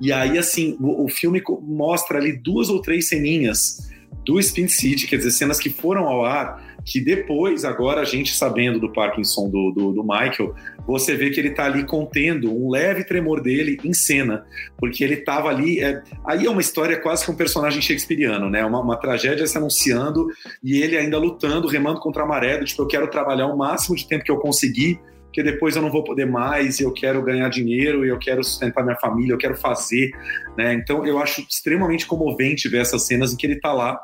E 0.00 0.14
aí, 0.14 0.38
assim, 0.38 0.78
o, 0.80 1.04
o 1.04 1.08
filme 1.10 1.42
mostra 1.60 2.16
ali 2.16 2.32
duas 2.32 2.70
ou 2.70 2.80
três 2.80 3.06
ceninhas 3.06 3.90
do 4.24 4.38
Spin 4.38 4.68
City, 4.68 5.06
quer 5.06 5.16
dizer, 5.16 5.30
cenas 5.30 5.58
que 5.58 5.70
foram 5.70 6.06
ao 6.06 6.24
ar, 6.24 6.62
que 6.84 7.00
depois, 7.00 7.64
agora 7.64 8.00
a 8.00 8.04
gente 8.04 8.34
sabendo 8.34 8.78
do 8.78 8.92
Parkinson 8.92 9.48
do, 9.48 9.70
do, 9.70 9.92
do 9.92 10.02
Michael, 10.02 10.54
você 10.86 11.14
vê 11.14 11.30
que 11.30 11.38
ele 11.38 11.48
está 11.48 11.66
ali 11.66 11.84
contendo 11.84 12.52
um 12.52 12.70
leve 12.70 13.04
tremor 13.04 13.40
dele 13.40 13.78
em 13.84 13.92
cena, 13.92 14.44
porque 14.78 15.04
ele 15.04 15.14
estava 15.14 15.48
ali. 15.48 15.80
É, 15.80 16.02
aí 16.24 16.46
é 16.46 16.50
uma 16.50 16.60
história 16.60 16.98
quase 16.98 17.24
que 17.24 17.30
um 17.30 17.36
personagem 17.36 17.82
shakespeariano, 17.82 18.48
né? 18.50 18.64
Uma, 18.64 18.80
uma, 18.80 18.96
tragédia 18.96 19.46
se 19.46 19.56
anunciando 19.56 20.26
e 20.62 20.80
ele 20.82 20.96
ainda 20.96 21.18
lutando, 21.18 21.68
remando 21.68 22.00
contra 22.00 22.22
a 22.22 22.26
maré, 22.26 22.58
do, 22.58 22.64
tipo, 22.64 22.82
eu 22.82 22.86
quero 22.86 23.08
trabalhar 23.08 23.46
o 23.46 23.56
máximo 23.56 23.96
de 23.96 24.06
tempo 24.06 24.24
que 24.24 24.30
eu 24.30 24.38
conseguir 24.38 25.00
porque 25.26 25.44
depois 25.44 25.76
eu 25.76 25.82
não 25.82 25.92
vou 25.92 26.02
poder 26.02 26.26
mais, 26.26 26.80
eu 26.80 26.92
quero 26.92 27.22
ganhar 27.22 27.48
dinheiro, 27.48 28.04
eu 28.04 28.18
quero 28.18 28.42
sustentar 28.42 28.82
minha 28.82 28.96
família, 28.96 29.32
eu 29.32 29.38
quero 29.38 29.56
fazer, 29.56 30.10
né? 30.58 30.74
Então 30.74 31.06
eu 31.06 31.20
acho 31.20 31.40
extremamente 31.48 32.04
comovente 32.04 32.68
ver 32.68 32.80
essas 32.80 33.06
cenas 33.06 33.32
em 33.32 33.36
que 33.36 33.46
ele 33.46 33.54
está 33.54 33.72
lá 33.72 33.96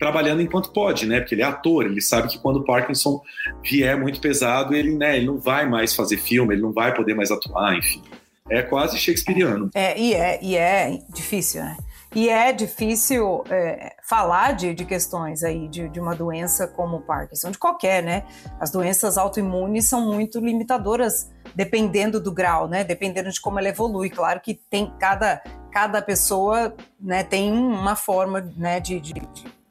trabalhando 0.00 0.40
enquanto 0.40 0.72
pode, 0.72 1.06
né? 1.06 1.20
Porque 1.20 1.34
ele 1.34 1.42
é 1.42 1.44
ator, 1.44 1.84
ele 1.84 2.00
sabe 2.00 2.28
que 2.28 2.38
quando 2.38 2.56
o 2.56 2.64
Parkinson 2.64 3.20
vier 3.62 3.96
muito 4.00 4.18
pesado, 4.18 4.74
ele, 4.74 4.96
né, 4.96 5.18
ele 5.18 5.26
não 5.26 5.38
vai 5.38 5.68
mais 5.68 5.94
fazer 5.94 6.16
filme, 6.16 6.54
ele 6.54 6.62
não 6.62 6.72
vai 6.72 6.94
poder 6.94 7.14
mais 7.14 7.30
atuar, 7.30 7.76
enfim. 7.76 8.02
É 8.48 8.62
quase 8.62 8.98
shakespeariano. 8.98 9.70
É, 9.74 9.96
e 10.00 10.14
é, 10.14 10.42
e 10.42 10.56
é 10.56 10.98
difícil, 11.14 11.62
né? 11.62 11.76
E 12.12 12.28
é 12.28 12.52
difícil 12.52 13.44
é, 13.48 13.94
falar 14.02 14.56
de, 14.56 14.74
de, 14.74 14.84
questões 14.84 15.44
aí 15.44 15.68
de, 15.68 15.88
de, 15.88 16.00
uma 16.00 16.12
doença 16.12 16.66
como 16.66 16.96
o 16.96 17.00
Parkinson, 17.02 17.52
de 17.52 17.58
qualquer, 17.58 18.02
né? 18.02 18.24
As 18.58 18.72
doenças 18.72 19.16
autoimunes 19.16 19.88
são 19.88 20.12
muito 20.12 20.40
limitadoras 20.40 21.30
dependendo 21.54 22.20
do 22.20 22.32
grau, 22.32 22.66
né? 22.66 22.82
Dependendo 22.82 23.30
de 23.30 23.40
como 23.40 23.60
ela 23.60 23.68
evolui. 23.68 24.10
Claro 24.10 24.40
que 24.40 24.54
tem 24.54 24.92
cada, 24.98 25.40
cada 25.70 26.02
pessoa 26.02 26.74
né, 27.00 27.22
tem 27.22 27.52
uma 27.52 27.94
forma 27.94 28.40
né, 28.56 28.80
de, 28.80 28.98
de 28.98 29.14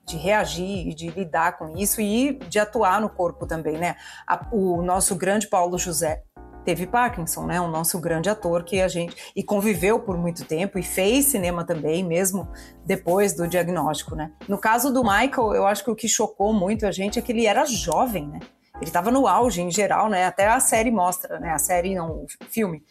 de 0.10 0.18
reagir 0.18 0.88
e 0.88 0.94
de 0.94 1.10
lidar 1.10 1.58
com 1.58 1.78
isso 1.78 2.02
e 2.02 2.40
de 2.50 2.58
atuar 2.58 3.00
no 3.00 3.10
corpo 3.10 3.46
também, 3.46 3.78
né? 3.78 3.96
A, 4.28 4.48
o 4.52 4.82
nosso 4.82 5.16
grande 5.16 5.48
Paulo 5.48 5.78
José 5.78 6.24
teve 6.66 6.88
Parkinson, 6.88 7.46
né? 7.46 7.62
O 7.62 7.68
nosso 7.68 8.00
grande 8.00 8.28
ator 8.28 8.64
que 8.64 8.82
a 8.82 8.88
gente 8.88 9.32
e 9.36 9.44
conviveu 9.44 10.00
por 10.00 10.18
muito 10.18 10.44
tempo 10.46 10.80
e 10.80 10.84
fez 10.84 11.26
cinema 11.26 11.64
também, 11.64 12.04
mesmo 12.04 12.48
depois 12.86 13.34
do 13.34 13.48
diagnóstico, 13.48 14.16
né? 14.16 14.32
No 14.48 14.58
caso 14.58 14.92
do 14.92 15.04
Michael, 15.04 15.54
eu 15.54 15.68
acho 15.68 15.84
que 15.84 15.92
o 15.92 15.96
que 15.96 16.08
chocou 16.08 16.52
muito 16.54 16.88
a 16.88 16.92
gente 16.92 17.20
é 17.20 17.22
que 17.22 17.32
ele 17.32 17.46
era 17.46 17.66
jovem, 17.66 18.28
né? 18.28 18.40
Ele 18.78 18.90
estava 18.90 19.12
no 19.12 19.28
auge 19.28 19.62
em 19.62 19.70
geral, 19.70 20.10
né? 20.10 20.26
Até 20.26 20.48
a 20.48 20.60
série 20.60 20.90
mostra, 20.90 21.40
né? 21.40 21.52
A 21.52 21.60
série 21.60 21.94
não, 21.96 22.24
o 22.24 22.28
filme 22.50 22.84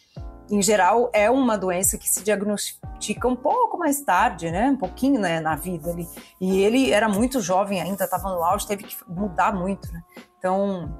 em 0.50 0.62
geral, 0.62 1.10
é 1.12 1.30
uma 1.30 1.56
doença 1.58 1.98
que 1.98 2.08
se 2.08 2.22
diagnostica 2.24 3.28
um 3.28 3.36
pouco 3.36 3.76
mais 3.78 4.00
tarde, 4.00 4.50
né? 4.50 4.70
Um 4.70 4.76
pouquinho 4.76 5.20
né, 5.20 5.40
na 5.40 5.54
vida 5.54 5.90
ali. 5.90 6.08
E 6.40 6.60
ele 6.62 6.90
era 6.90 7.08
muito 7.08 7.40
jovem 7.40 7.80
ainda, 7.80 8.04
estava 8.04 8.30
no 8.30 8.42
auge, 8.42 8.66
teve 8.66 8.84
que 8.84 8.96
mudar 9.06 9.54
muito, 9.54 9.92
né? 9.92 10.02
Então, 10.38 10.90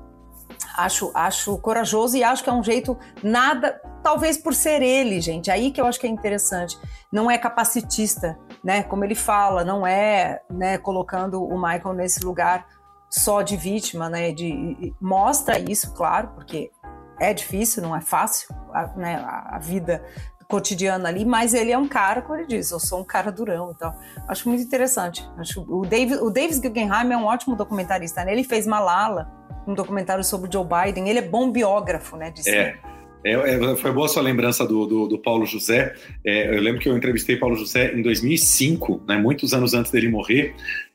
acho, 0.77 1.11
acho 1.15 1.59
corajoso 1.59 2.17
e 2.17 2.25
acho 2.25 2.43
que 2.45 2.51
é 2.51 2.53
um 2.53 2.63
jeito 2.63 2.97
nada, 3.23 3.81
talvez 4.03 4.37
por 4.37 4.55
ser 4.55 4.83
ele, 4.83 5.21
gente. 5.21 5.51
Aí 5.51 5.71
que 5.71 5.81
eu 5.81 5.87
acho 5.87 5.99
que 5.99 6.07
é 6.07 6.11
interessante. 6.11 6.79
Não 7.11 7.31
é 7.31 7.39
capacitista, 7.39 8.39
né? 8.63 8.83
Como 8.83 9.05
ele 9.05 9.15
fala, 9.15 9.65
não 9.65 9.87
é, 9.87 10.43
né, 10.51 10.79
colocando 10.79 11.43
o 11.43 11.55
Michael 11.57 11.95
nesse 11.95 12.25
lugar 12.25 12.67
só 13.11 13.41
de 13.41 13.57
vítima, 13.57 14.11
né? 14.11 14.31
De 14.33 14.95
mostra 15.01 15.59
isso, 15.59 15.95
claro, 15.95 16.29
porque 16.35 16.71
é 17.21 17.33
difícil, 17.35 17.83
não 17.83 17.95
é 17.95 18.01
fácil, 18.01 18.55
a, 18.73 18.87
né, 18.97 19.25
a 19.25 19.59
vida 19.59 20.03
cotidiana 20.49 21.09
ali, 21.09 21.27
mas 21.27 21.53
ele 21.53 21.71
é 21.71 21.77
um 21.77 21.87
cara, 21.87 22.23
como 22.23 22.39
ele 22.39 22.47
diz, 22.47 22.71
eu 22.71 22.81
sou 22.81 23.01
um 23.01 23.05
cara 23.05 23.31
durão, 23.31 23.71
então 23.77 23.95
acho 24.27 24.49
muito 24.49 24.63
interessante. 24.63 25.23
Acho 25.37 25.61
o 25.69 25.85
David, 25.85 26.21
o 26.23 26.31
Davis 26.31 26.59
Guggenheim 26.59 27.13
é 27.13 27.17
um 27.17 27.27
ótimo 27.27 27.55
documentarista, 27.55 28.25
né? 28.25 28.33
Ele 28.33 28.43
fez 28.43 28.67
Malala, 28.67 29.31
um 29.67 29.75
documentário 29.75 30.25
sobre 30.25 30.51
Joe 30.51 30.65
Biden. 30.65 31.09
Ele 31.09 31.19
é 31.19 31.23
bom 31.23 31.53
biógrafo, 31.53 32.17
né? 32.17 32.31
De 32.31 32.49
é. 32.49 32.79
É, 33.25 33.33
é, 33.33 33.77
foi 33.77 33.93
boa 33.93 34.07
a 34.07 34.09
sua 34.09 34.23
lembrança 34.23 34.67
do, 34.67 34.87
do, 34.87 35.07
do 35.09 35.19
Paulo 35.19 35.45
José. 35.45 35.95
É, 36.25 36.57
eu 36.57 36.63
lembro 36.63 36.81
que 36.81 36.89
eu 36.89 36.97
entrevistei 36.97 37.37
Paulo 37.37 37.57
José 37.57 37.93
em 37.93 38.01
2005, 38.01 39.03
né, 39.07 39.17
muitos 39.17 39.53
anos 39.53 39.75
antes 39.75 39.91
dele 39.91 40.09
morrer, 40.09 40.55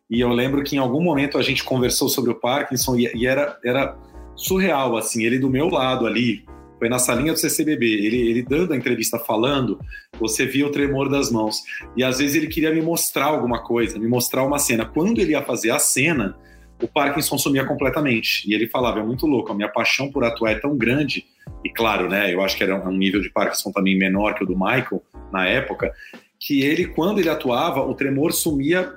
e 0.10 0.22
eu 0.22 0.30
lembro 0.30 0.64
que 0.64 0.76
em 0.78 0.80
algum 0.80 1.02
momento 1.02 1.38
a 1.38 1.42
gente 1.42 1.64
conversou 1.64 2.08
sobre 2.08 2.32
o 2.32 2.36
Parkinson 2.36 2.96
e, 2.96 3.12
e 3.14 3.28
era, 3.28 3.58
era 3.64 3.98
surreal, 4.36 4.98
assim, 4.98 5.24
ele 5.24 5.40
do 5.40 5.50
meu 5.50 5.70
lado 5.70 6.06
ali, 6.06 6.46
foi 6.80 6.90
na 6.90 7.00
salinha 7.00 7.32
do 7.32 7.40
CCBB, 7.40 7.86
ele, 7.86 8.30
ele 8.30 8.42
dando 8.42 8.74
a 8.74 8.78
entrevista 8.78 9.18
falando, 9.18 9.80
você 10.20 10.46
via 10.46 10.68
o 10.68 10.72
tremor 10.72 11.10
das 11.10 11.32
mãos. 11.32 11.62
E 11.96 12.04
às 12.04 12.18
vezes 12.20 12.36
ele 12.36 12.48
queria 12.48 12.74
me 12.74 12.82
mostrar 12.82 13.28
alguma 13.28 13.64
coisa, 13.64 13.98
me 13.98 14.08
mostrar 14.08 14.44
uma 14.44 14.60
cena. 14.60 14.86
Quando 14.86 15.20
ele 15.20 15.32
ia 15.32 15.42
fazer 15.42 15.72
a 15.72 15.80
cena, 15.80 16.38
o 16.82 16.88
Parkinson 16.88 17.38
sumia 17.38 17.66
completamente. 17.66 18.44
E 18.50 18.54
ele 18.54 18.68
falava, 18.68 19.00
é 19.00 19.04
muito 19.04 19.26
louco, 19.26 19.52
a 19.52 19.56
minha 19.56 19.70
paixão 19.70 20.12
por 20.12 20.26
atuar 20.26 20.52
é 20.52 20.56
tão 20.56 20.78
grande, 20.78 21.26
e 21.64 21.70
claro, 21.70 22.10
né, 22.10 22.34
eu 22.34 22.42
acho 22.42 22.58
que 22.58 22.64
era 22.64 22.76
um 22.76 22.92
nível 22.92 23.22
de 23.22 23.30
Parkinson 23.30 23.72
também 23.72 23.98
menor 23.98 24.36
que 24.36 24.44
o 24.44 24.48
do 24.48 24.54
Michael 24.54 25.02
na 25.32 25.48
época, 25.48 25.94
que 26.40 26.62
ele, 26.62 26.88
quando 26.88 27.20
ele 27.20 27.30
atuava, 27.30 27.82
o 27.82 27.94
tremor 27.94 28.34
sumia 28.34 28.94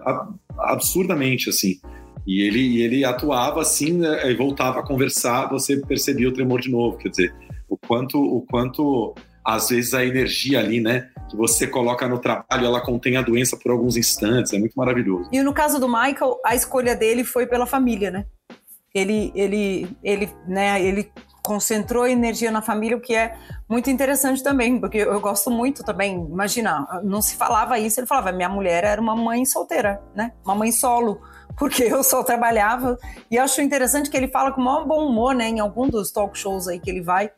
absurdamente, 0.58 1.48
assim. 1.48 1.80
E 2.26 2.42
ele, 2.42 2.60
e 2.60 2.82
ele 2.82 3.04
atuava 3.04 3.60
assim, 3.60 3.92
né, 3.92 4.30
e 4.30 4.34
voltava 4.34 4.80
a 4.80 4.82
conversar, 4.82 5.48
você 5.48 5.76
percebia 5.76 6.28
o 6.28 6.32
tremor 6.32 6.60
de 6.60 6.70
novo. 6.70 6.98
Quer 6.98 7.10
dizer, 7.10 7.34
o 7.68 7.76
quanto, 7.76 8.18
o 8.18 8.44
quanto 8.50 9.14
às 9.44 9.68
vezes 9.68 9.94
a 9.94 10.04
energia 10.04 10.58
ali, 10.58 10.80
né, 10.80 11.08
que 11.30 11.36
você 11.36 11.68
coloca 11.68 12.08
no 12.08 12.18
trabalho, 12.18 12.66
ela 12.66 12.80
contém 12.80 13.16
a 13.16 13.22
doença 13.22 13.56
por 13.56 13.70
alguns 13.70 13.96
instantes, 13.96 14.52
é 14.52 14.58
muito 14.58 14.74
maravilhoso. 14.74 15.28
E 15.32 15.40
no 15.40 15.54
caso 15.54 15.78
do 15.78 15.86
Michael, 15.86 16.40
a 16.44 16.54
escolha 16.56 16.96
dele 16.96 17.22
foi 17.22 17.46
pela 17.46 17.64
família, 17.64 18.10
né? 18.10 18.26
Ele, 18.92 19.30
ele, 19.34 19.88
ele, 20.02 20.28
né, 20.48 20.82
ele 20.82 21.12
concentrou 21.44 22.08
energia 22.08 22.50
na 22.50 22.60
família, 22.60 22.96
o 22.96 23.00
que 23.00 23.14
é 23.14 23.36
muito 23.68 23.88
interessante 23.88 24.42
também, 24.42 24.80
porque 24.80 24.98
eu 24.98 25.20
gosto 25.20 25.48
muito 25.48 25.84
também. 25.84 26.14
Imagina, 26.14 26.84
não 27.04 27.22
se 27.22 27.36
falava 27.36 27.78
isso, 27.78 28.00
ele 28.00 28.06
falava, 28.08 28.32
minha 28.32 28.48
mulher 28.48 28.82
era 28.82 29.00
uma 29.00 29.14
mãe 29.14 29.44
solteira, 29.44 30.02
né? 30.12 30.32
Uma 30.44 30.56
mãe 30.56 30.72
solo 30.72 31.20
porque 31.56 31.84
eu 31.84 32.02
só 32.02 32.22
trabalhava. 32.22 32.98
E 33.30 33.38
acho 33.38 33.60
interessante 33.60 34.10
que 34.10 34.16
ele 34.16 34.28
fala 34.28 34.52
com 34.52 34.60
o 34.60 34.64
maior 34.64 34.86
bom 34.86 35.06
humor, 35.06 35.34
né, 35.34 35.48
em 35.48 35.60
algum 35.60 35.88
dos 35.88 36.10
talk 36.12 36.36
shows 36.38 36.68
aí 36.68 36.78
que 36.78 36.90
ele 36.90 37.00
vai. 37.00 37.30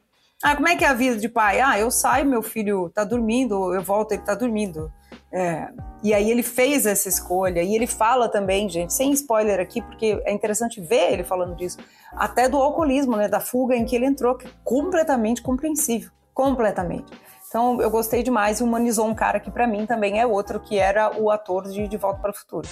Ah, 0.43 0.55
como 0.55 0.69
é 0.69 0.77
que 0.77 0.85
é 0.85 0.89
a 0.89 0.95
vida 0.95 1.16
de 1.16 1.29
pai? 1.29 1.61
Ah, 1.61 1.79
eu 1.79 1.91
saio, 1.91 2.25
meu 2.25 2.43
filho 2.43 2.91
tá 2.91 3.03
dormindo, 3.03 3.75
eu 3.75 3.83
volto, 3.83 4.12
ele 4.12 4.23
tá 4.23 4.35
dormindo. 4.35 4.93
É, 5.33 5.69
e 6.03 6.14
aí 6.14 6.31
ele 6.31 6.43
fez 6.43 6.87
essa 6.87 7.09
escolha 7.09 7.62
e 7.62 7.75
ele 7.75 7.87
fala 7.87 8.29
também, 8.29 8.69
gente, 8.69 8.95
sem 8.95 9.11
spoiler 9.12 9.61
aqui, 9.61 9.83
porque 9.83 10.21
é 10.25 10.33
interessante 10.33 10.81
ver 10.81 11.12
ele 11.12 11.25
falando 11.25 11.57
disso, 11.57 11.79
até 12.12 12.49
do 12.49 12.57
alcoolismo, 12.57 13.16
né, 13.16 13.29
da 13.29 13.41
fuga 13.41 13.77
em 13.77 13.85
que 13.85 13.97
ele 13.97 14.07
entrou, 14.07 14.37
que 14.37 14.47
é 14.47 14.51
completamente 14.64 15.43
compreensível, 15.43 16.11
completamente. 16.33 17.12
Então 17.49 17.81
eu 17.81 17.91
gostei 17.91 18.23
demais 18.23 18.61
e 18.61 18.62
humanizou 18.62 19.07
um 19.07 19.14
cara 19.14 19.41
que 19.41 19.51
para 19.51 19.66
mim 19.66 19.87
também 19.87 20.21
é 20.21 20.27
outro 20.27 20.61
que 20.61 20.79
era 20.79 21.19
o 21.19 21.31
ator 21.31 21.69
de 21.69 21.89
De 21.89 21.97
Volta 21.97 22.21
para 22.21 22.31
o 22.31 22.35
Futuro. 22.35 22.69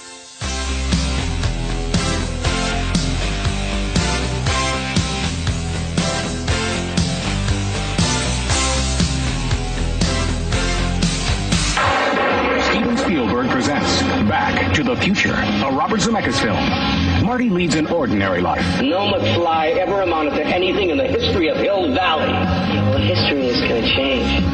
The 14.87 14.97
Future, 14.97 15.35
a 15.35 15.73
Robert 15.73 16.01
Zemeckis 16.01 16.41
film. 16.41 17.27
Marty 17.27 17.51
leads 17.51 17.75
an 17.75 17.89
ordinary 17.89 18.41
life. 18.41 18.65
No 18.81 19.11
McFly 19.11 19.77
ever 19.79 20.03
amounted 20.03 20.35
to 20.35 20.45
anything 20.45 20.91
in 20.91 20.97
the 20.97 21.09
history 21.09 21.49
of 21.49 21.57
Hill 21.57 21.93
Valley. 21.93 22.33
Well, 22.33 22.99
history 22.99 23.49
is 23.49 23.61
going 23.61 23.83
to 23.83 23.89
change. 23.89 24.45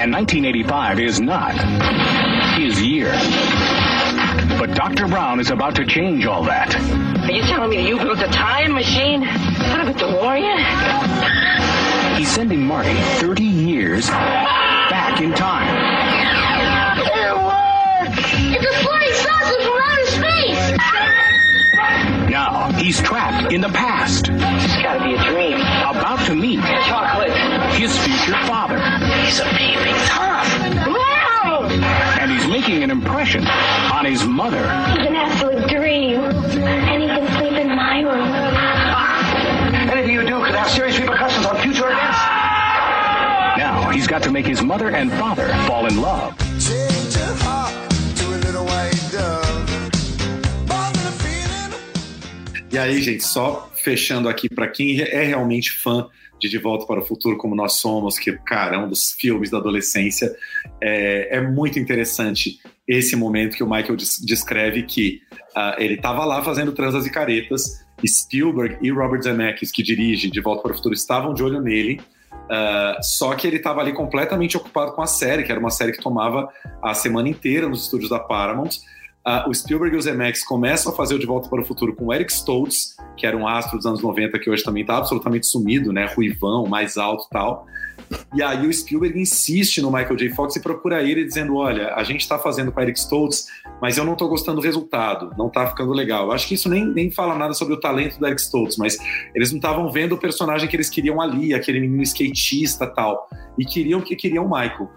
And 0.00 0.12
1985 0.12 0.98
is 0.98 1.20
not 1.20 1.54
his 2.58 2.82
year. 2.82 3.12
But 4.58 4.74
Dr. 4.74 5.06
Brown 5.06 5.38
is 5.38 5.50
about 5.50 5.76
to 5.76 5.86
change 5.86 6.26
all 6.26 6.42
that. 6.44 6.74
Are 6.74 7.30
you 7.30 7.42
telling 7.42 7.70
me 7.70 7.86
you 7.86 7.96
built 7.96 8.18
a 8.18 8.28
time 8.28 8.72
machine? 8.72 9.20
What 9.20 9.80
of 9.80 9.88
a 9.88 9.92
DeLorean? 9.92 10.58
He's 12.18 12.28
sending 12.28 12.66
Marty 12.66 12.94
30 13.20 13.44
years 13.44 14.08
back 14.08 15.20
in 15.20 15.32
time. 15.32 15.95
He's 22.86 23.02
trapped 23.02 23.52
in 23.52 23.60
the 23.60 23.68
past. 23.68 24.28
It's 24.28 24.76
gotta 24.80 25.02
be 25.02 25.14
a 25.14 25.24
dream. 25.24 25.58
About 25.58 26.24
to 26.26 26.36
meet 26.36 26.60
Chocolate. 26.60 27.32
his 27.72 27.98
future 27.98 28.38
father. 28.46 28.78
He's 29.24 29.40
a 29.40 29.44
peeping 29.58 29.98
Tom. 30.06 30.46
Wow! 30.94 31.66
And 32.20 32.30
he's 32.30 32.46
making 32.46 32.84
an 32.84 32.92
impression 32.92 33.44
on 33.44 34.04
his 34.04 34.24
mother. 34.24 34.62
He's 34.94 35.08
an 35.08 35.16
absolute 35.16 35.68
dream. 35.68 36.20
And 36.20 37.02
he 37.02 37.08
can 37.08 37.26
sleep 37.38 37.54
in 37.54 37.74
my 37.74 38.02
room. 38.02 38.22
Ah! 38.22 39.90
Anything 39.90 40.14
you 40.14 40.24
do 40.24 40.38
could 40.44 40.54
have 40.54 40.70
serious 40.70 40.96
repercussions 41.00 41.44
on 41.44 41.56
future 41.56 41.90
events. 41.90 42.18
Now 43.58 43.90
he's 43.90 44.06
got 44.06 44.22
to 44.22 44.30
make 44.30 44.46
his 44.46 44.62
mother 44.62 44.90
and 44.90 45.10
father 45.10 45.48
fall 45.66 45.86
in 45.86 46.00
love. 46.00 46.36
E 52.76 52.78
aí, 52.78 53.00
gente, 53.00 53.24
só 53.24 53.70
fechando 53.72 54.28
aqui 54.28 54.50
para 54.50 54.68
quem 54.68 55.00
é 55.00 55.22
realmente 55.22 55.72
fã 55.72 56.08
de 56.38 56.46
De 56.46 56.58
Volta 56.58 56.84
para 56.84 57.00
o 57.00 57.02
Futuro, 57.02 57.38
como 57.38 57.54
nós 57.54 57.76
somos, 57.76 58.18
que, 58.18 58.30
cara, 58.32 58.76
é 58.76 58.78
um 58.78 58.86
dos 58.86 59.12
filmes 59.12 59.48
da 59.48 59.56
adolescência, 59.56 60.30
é, 60.78 61.38
é 61.38 61.40
muito 61.40 61.78
interessante 61.78 62.60
esse 62.86 63.16
momento 63.16 63.56
que 63.56 63.64
o 63.64 63.66
Michael 63.66 63.96
des 63.96 64.20
descreve 64.22 64.82
que 64.82 65.22
uh, 65.56 65.80
ele 65.80 65.94
estava 65.94 66.22
lá 66.26 66.42
fazendo 66.42 66.70
transas 66.70 67.06
e 67.06 67.10
caretas, 67.10 67.82
Spielberg 68.06 68.76
e 68.82 68.90
Robert 68.90 69.22
Zemeckis, 69.22 69.72
que 69.72 69.82
dirige 69.82 70.30
De 70.30 70.42
Volta 70.42 70.64
para 70.64 70.72
o 70.72 70.74
Futuro, 70.74 70.94
estavam 70.94 71.32
de 71.32 71.42
olho 71.42 71.62
nele, 71.62 71.98
uh, 72.30 73.02
só 73.02 73.34
que 73.34 73.46
ele 73.46 73.56
estava 73.56 73.80
ali 73.80 73.94
completamente 73.94 74.54
ocupado 74.54 74.92
com 74.92 75.00
a 75.00 75.06
série, 75.06 75.44
que 75.44 75.50
era 75.50 75.58
uma 75.58 75.70
série 75.70 75.92
que 75.92 76.02
tomava 76.02 76.46
a 76.82 76.92
semana 76.92 77.26
inteira 77.26 77.70
nos 77.70 77.84
estúdios 77.84 78.10
da 78.10 78.18
Paramount, 78.18 78.80
Uh, 79.26 79.50
o 79.50 79.52
Spielberg 79.52 79.96
e 79.96 79.98
o 79.98 80.00
Zemeckis 80.00 80.44
começam 80.44 80.92
a 80.92 80.94
fazer 80.94 81.16
o 81.16 81.18
De 81.18 81.26
Volta 81.26 81.48
para 81.48 81.60
o 81.60 81.64
Futuro 81.64 81.92
com 81.96 82.06
o 82.06 82.14
Eric 82.14 82.30
Stoltz, 82.30 82.96
que 83.16 83.26
era 83.26 83.36
um 83.36 83.44
astro 83.48 83.76
dos 83.76 83.84
anos 83.84 84.00
90 84.00 84.38
que 84.38 84.48
hoje 84.48 84.62
também 84.62 84.82
está 84.82 84.98
absolutamente 84.98 85.48
sumido, 85.48 85.92
né? 85.92 86.06
Ruivão, 86.14 86.64
mais 86.66 86.96
alto 86.96 87.26
tal. 87.28 87.66
E 88.36 88.40
aí 88.40 88.64
o 88.64 88.72
Spielberg 88.72 89.18
insiste 89.18 89.82
no 89.82 89.90
Michael 89.90 90.14
J. 90.14 90.30
Fox 90.30 90.54
e 90.54 90.60
procura 90.60 91.02
ele 91.02 91.24
dizendo: 91.24 91.56
olha, 91.56 91.92
a 91.94 92.04
gente 92.04 92.20
está 92.20 92.38
fazendo 92.38 92.70
com 92.70 92.78
o 92.78 92.82
Eric 92.84 93.00
Stoltz, 93.00 93.48
mas 93.82 93.98
eu 93.98 94.04
não 94.04 94.12
estou 94.12 94.28
gostando 94.28 94.60
do 94.60 94.64
resultado, 94.64 95.34
não 95.36 95.48
está 95.48 95.66
ficando 95.66 95.92
legal. 95.92 96.26
Eu 96.26 96.32
acho 96.32 96.46
que 96.46 96.54
isso 96.54 96.68
nem, 96.68 96.84
nem 96.86 97.10
fala 97.10 97.34
nada 97.34 97.52
sobre 97.52 97.74
o 97.74 97.80
talento 97.80 98.20
do 98.20 98.26
Eric 98.28 98.40
Stoltz, 98.40 98.76
mas 98.76 98.96
eles 99.34 99.50
não 99.50 99.56
estavam 99.56 99.90
vendo 99.90 100.14
o 100.14 100.18
personagem 100.18 100.68
que 100.68 100.76
eles 100.76 100.88
queriam 100.88 101.20
ali, 101.20 101.52
aquele 101.52 101.80
menino 101.80 102.02
skatista 102.04 102.86
tal, 102.86 103.28
e 103.58 103.64
queriam 103.64 104.00
que 104.00 104.14
queriam 104.14 104.46
o 104.46 104.48
Michael. 104.48 104.88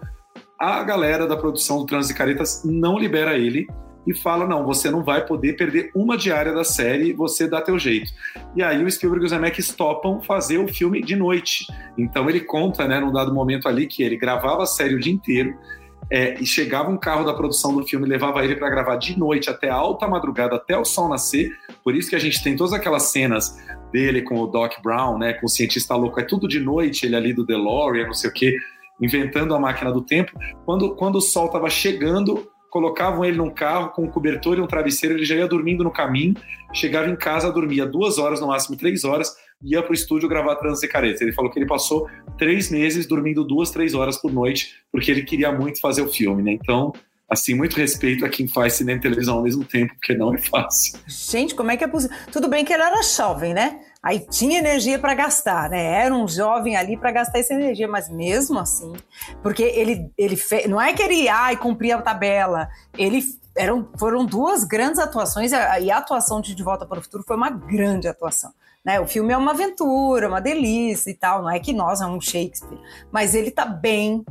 A 0.56 0.84
galera 0.84 1.26
da 1.26 1.36
produção 1.36 1.78
do 1.78 1.86
Trans 1.86 2.10
e 2.10 2.14
Caretas 2.14 2.62
não 2.64 2.96
libera 2.96 3.36
ele 3.36 3.66
e 4.06 4.14
fala: 4.14 4.46
não, 4.46 4.64
você 4.64 4.90
não 4.90 5.02
vai 5.02 5.24
poder 5.24 5.54
perder 5.54 5.90
uma 5.94 6.16
diária 6.16 6.52
da 6.52 6.64
série, 6.64 7.12
você 7.12 7.48
dá 7.48 7.60
teu 7.60 7.78
jeito. 7.78 8.12
E 8.56 8.62
aí 8.62 8.82
o 8.82 8.90
Spielberg 8.90 9.24
e 9.24 9.26
o 9.26 9.28
Zemeckis 9.28 9.74
topam 9.74 10.20
fazer 10.20 10.58
o 10.58 10.68
filme 10.68 11.02
de 11.02 11.16
noite. 11.16 11.66
Então 11.96 12.28
ele 12.28 12.40
conta, 12.40 12.86
né, 12.86 13.00
num 13.00 13.12
dado 13.12 13.34
momento 13.34 13.68
ali, 13.68 13.86
que 13.86 14.02
ele 14.02 14.16
gravava 14.16 14.62
a 14.62 14.66
série 14.66 14.94
o 14.94 15.00
dia 15.00 15.12
inteiro. 15.12 15.56
É, 16.12 16.34
e 16.40 16.44
chegava 16.44 16.90
um 16.90 16.96
carro 16.96 17.24
da 17.24 17.32
produção 17.32 17.72
do 17.72 17.86
filme, 17.86 18.04
levava 18.04 18.44
ele 18.44 18.56
para 18.56 18.68
gravar 18.68 18.96
de 18.96 19.16
noite 19.16 19.48
até 19.48 19.68
alta 19.68 20.08
madrugada, 20.08 20.56
até 20.56 20.76
o 20.76 20.84
sol 20.84 21.08
nascer. 21.08 21.52
Por 21.84 21.94
isso 21.94 22.10
que 22.10 22.16
a 22.16 22.18
gente 22.18 22.42
tem 22.42 22.56
todas 22.56 22.72
aquelas 22.72 23.04
cenas 23.12 23.56
dele 23.92 24.22
com 24.22 24.40
o 24.40 24.46
Doc 24.48 24.72
Brown, 24.82 25.18
né, 25.18 25.34
com 25.34 25.46
o 25.46 25.48
cientista 25.48 25.94
louco, 25.94 26.18
é 26.18 26.24
tudo 26.24 26.48
de 26.48 26.58
noite, 26.58 27.06
ele 27.06 27.14
ali 27.14 27.32
do 27.32 27.46
DeLorean, 27.46 28.06
não 28.06 28.14
sei 28.14 28.28
o 28.28 28.32
quê, 28.32 28.56
inventando 29.00 29.54
a 29.54 29.60
máquina 29.60 29.92
do 29.92 30.02
tempo. 30.02 30.32
Quando, 30.64 30.96
quando 30.96 31.16
o 31.16 31.20
sol 31.20 31.46
estava 31.46 31.70
chegando, 31.70 32.49
colocavam 32.70 33.24
ele 33.24 33.36
num 33.36 33.50
carro 33.50 33.90
com 33.90 34.04
um 34.04 34.08
cobertor 34.08 34.56
e 34.56 34.60
um 34.60 34.66
travesseiro, 34.66 35.16
ele 35.16 35.24
já 35.24 35.34
ia 35.34 35.46
dormindo 35.46 35.84
no 35.84 35.90
caminho, 35.90 36.34
chegava 36.72 37.10
em 37.10 37.16
casa, 37.16 37.52
dormia 37.52 37.84
duas 37.84 38.18
horas, 38.18 38.40
no 38.40 38.46
máximo 38.46 38.76
três 38.76 39.04
horas, 39.04 39.34
ia 39.62 39.82
para 39.82 39.90
o 39.90 39.94
estúdio 39.94 40.28
gravar 40.28 40.56
Trans 40.56 40.82
e 40.82 40.88
Caretas. 40.88 41.20
Ele 41.20 41.32
falou 41.32 41.50
que 41.50 41.58
ele 41.58 41.66
passou 41.66 42.08
três 42.38 42.70
meses 42.70 43.06
dormindo 43.06 43.44
duas, 43.44 43.70
três 43.70 43.94
horas 43.94 44.16
por 44.16 44.32
noite, 44.32 44.76
porque 44.90 45.10
ele 45.10 45.22
queria 45.22 45.52
muito 45.52 45.80
fazer 45.80 46.02
o 46.02 46.08
filme, 46.08 46.42
né? 46.42 46.52
Então, 46.52 46.92
assim, 47.28 47.54
muito 47.54 47.76
respeito 47.76 48.24
a 48.24 48.28
quem 48.28 48.48
faz 48.48 48.74
cinema 48.74 48.98
e 48.98 49.02
televisão 49.02 49.36
ao 49.36 49.42
mesmo 49.42 49.64
tempo, 49.64 49.94
porque 49.94 50.14
não 50.14 50.34
é 50.34 50.38
fácil. 50.38 50.98
Gente, 51.06 51.54
como 51.54 51.70
é 51.70 51.76
que 51.76 51.84
é 51.84 51.88
possível? 51.88 52.16
Tudo 52.32 52.48
bem 52.48 52.64
que 52.64 52.72
ele 52.72 52.82
era 52.82 53.02
jovem, 53.02 53.52
né? 53.52 53.80
Aí 54.02 54.18
tinha 54.18 54.58
energia 54.58 54.98
para 54.98 55.12
gastar, 55.12 55.68
né? 55.68 56.04
Era 56.04 56.14
um 56.14 56.26
jovem 56.26 56.74
ali 56.74 56.96
para 56.96 57.12
gastar 57.12 57.38
essa 57.38 57.52
energia, 57.52 57.86
mas 57.86 58.08
mesmo 58.08 58.58
assim, 58.58 58.92
porque 59.42 59.62
ele, 59.62 60.10
ele 60.16 60.38
não 60.68 60.80
é 60.80 60.94
que 60.94 61.02
ele 61.02 61.28
ai, 61.28 61.56
cumpria 61.56 61.96
a 61.96 62.02
tabela, 62.02 62.68
ele 62.96 63.22
eram, 63.54 63.86
foram 63.98 64.24
duas 64.24 64.64
grandes 64.64 64.98
atuações 64.98 65.52
e 65.52 65.90
a 65.90 65.98
atuação 65.98 66.40
de 66.40 66.54
De 66.54 66.62
Volta 66.62 66.86
para 66.86 66.98
o 66.98 67.02
Futuro 67.02 67.24
foi 67.26 67.36
uma 67.36 67.50
grande 67.50 68.08
atuação. 68.08 68.52
Né? 68.82 68.98
O 68.98 69.06
filme 69.06 69.34
é 69.34 69.36
uma 69.36 69.50
aventura, 69.50 70.28
uma 70.28 70.40
delícia 70.40 71.10
e 71.10 71.14
tal, 71.14 71.42
não 71.42 71.50
é 71.50 71.60
que 71.60 71.72
nós 71.72 72.00
é 72.00 72.06
um 72.06 72.18
Shakespeare, 72.18 72.80
mas 73.12 73.34
ele 73.34 73.50
tá 73.50 73.66
bem 73.66 74.24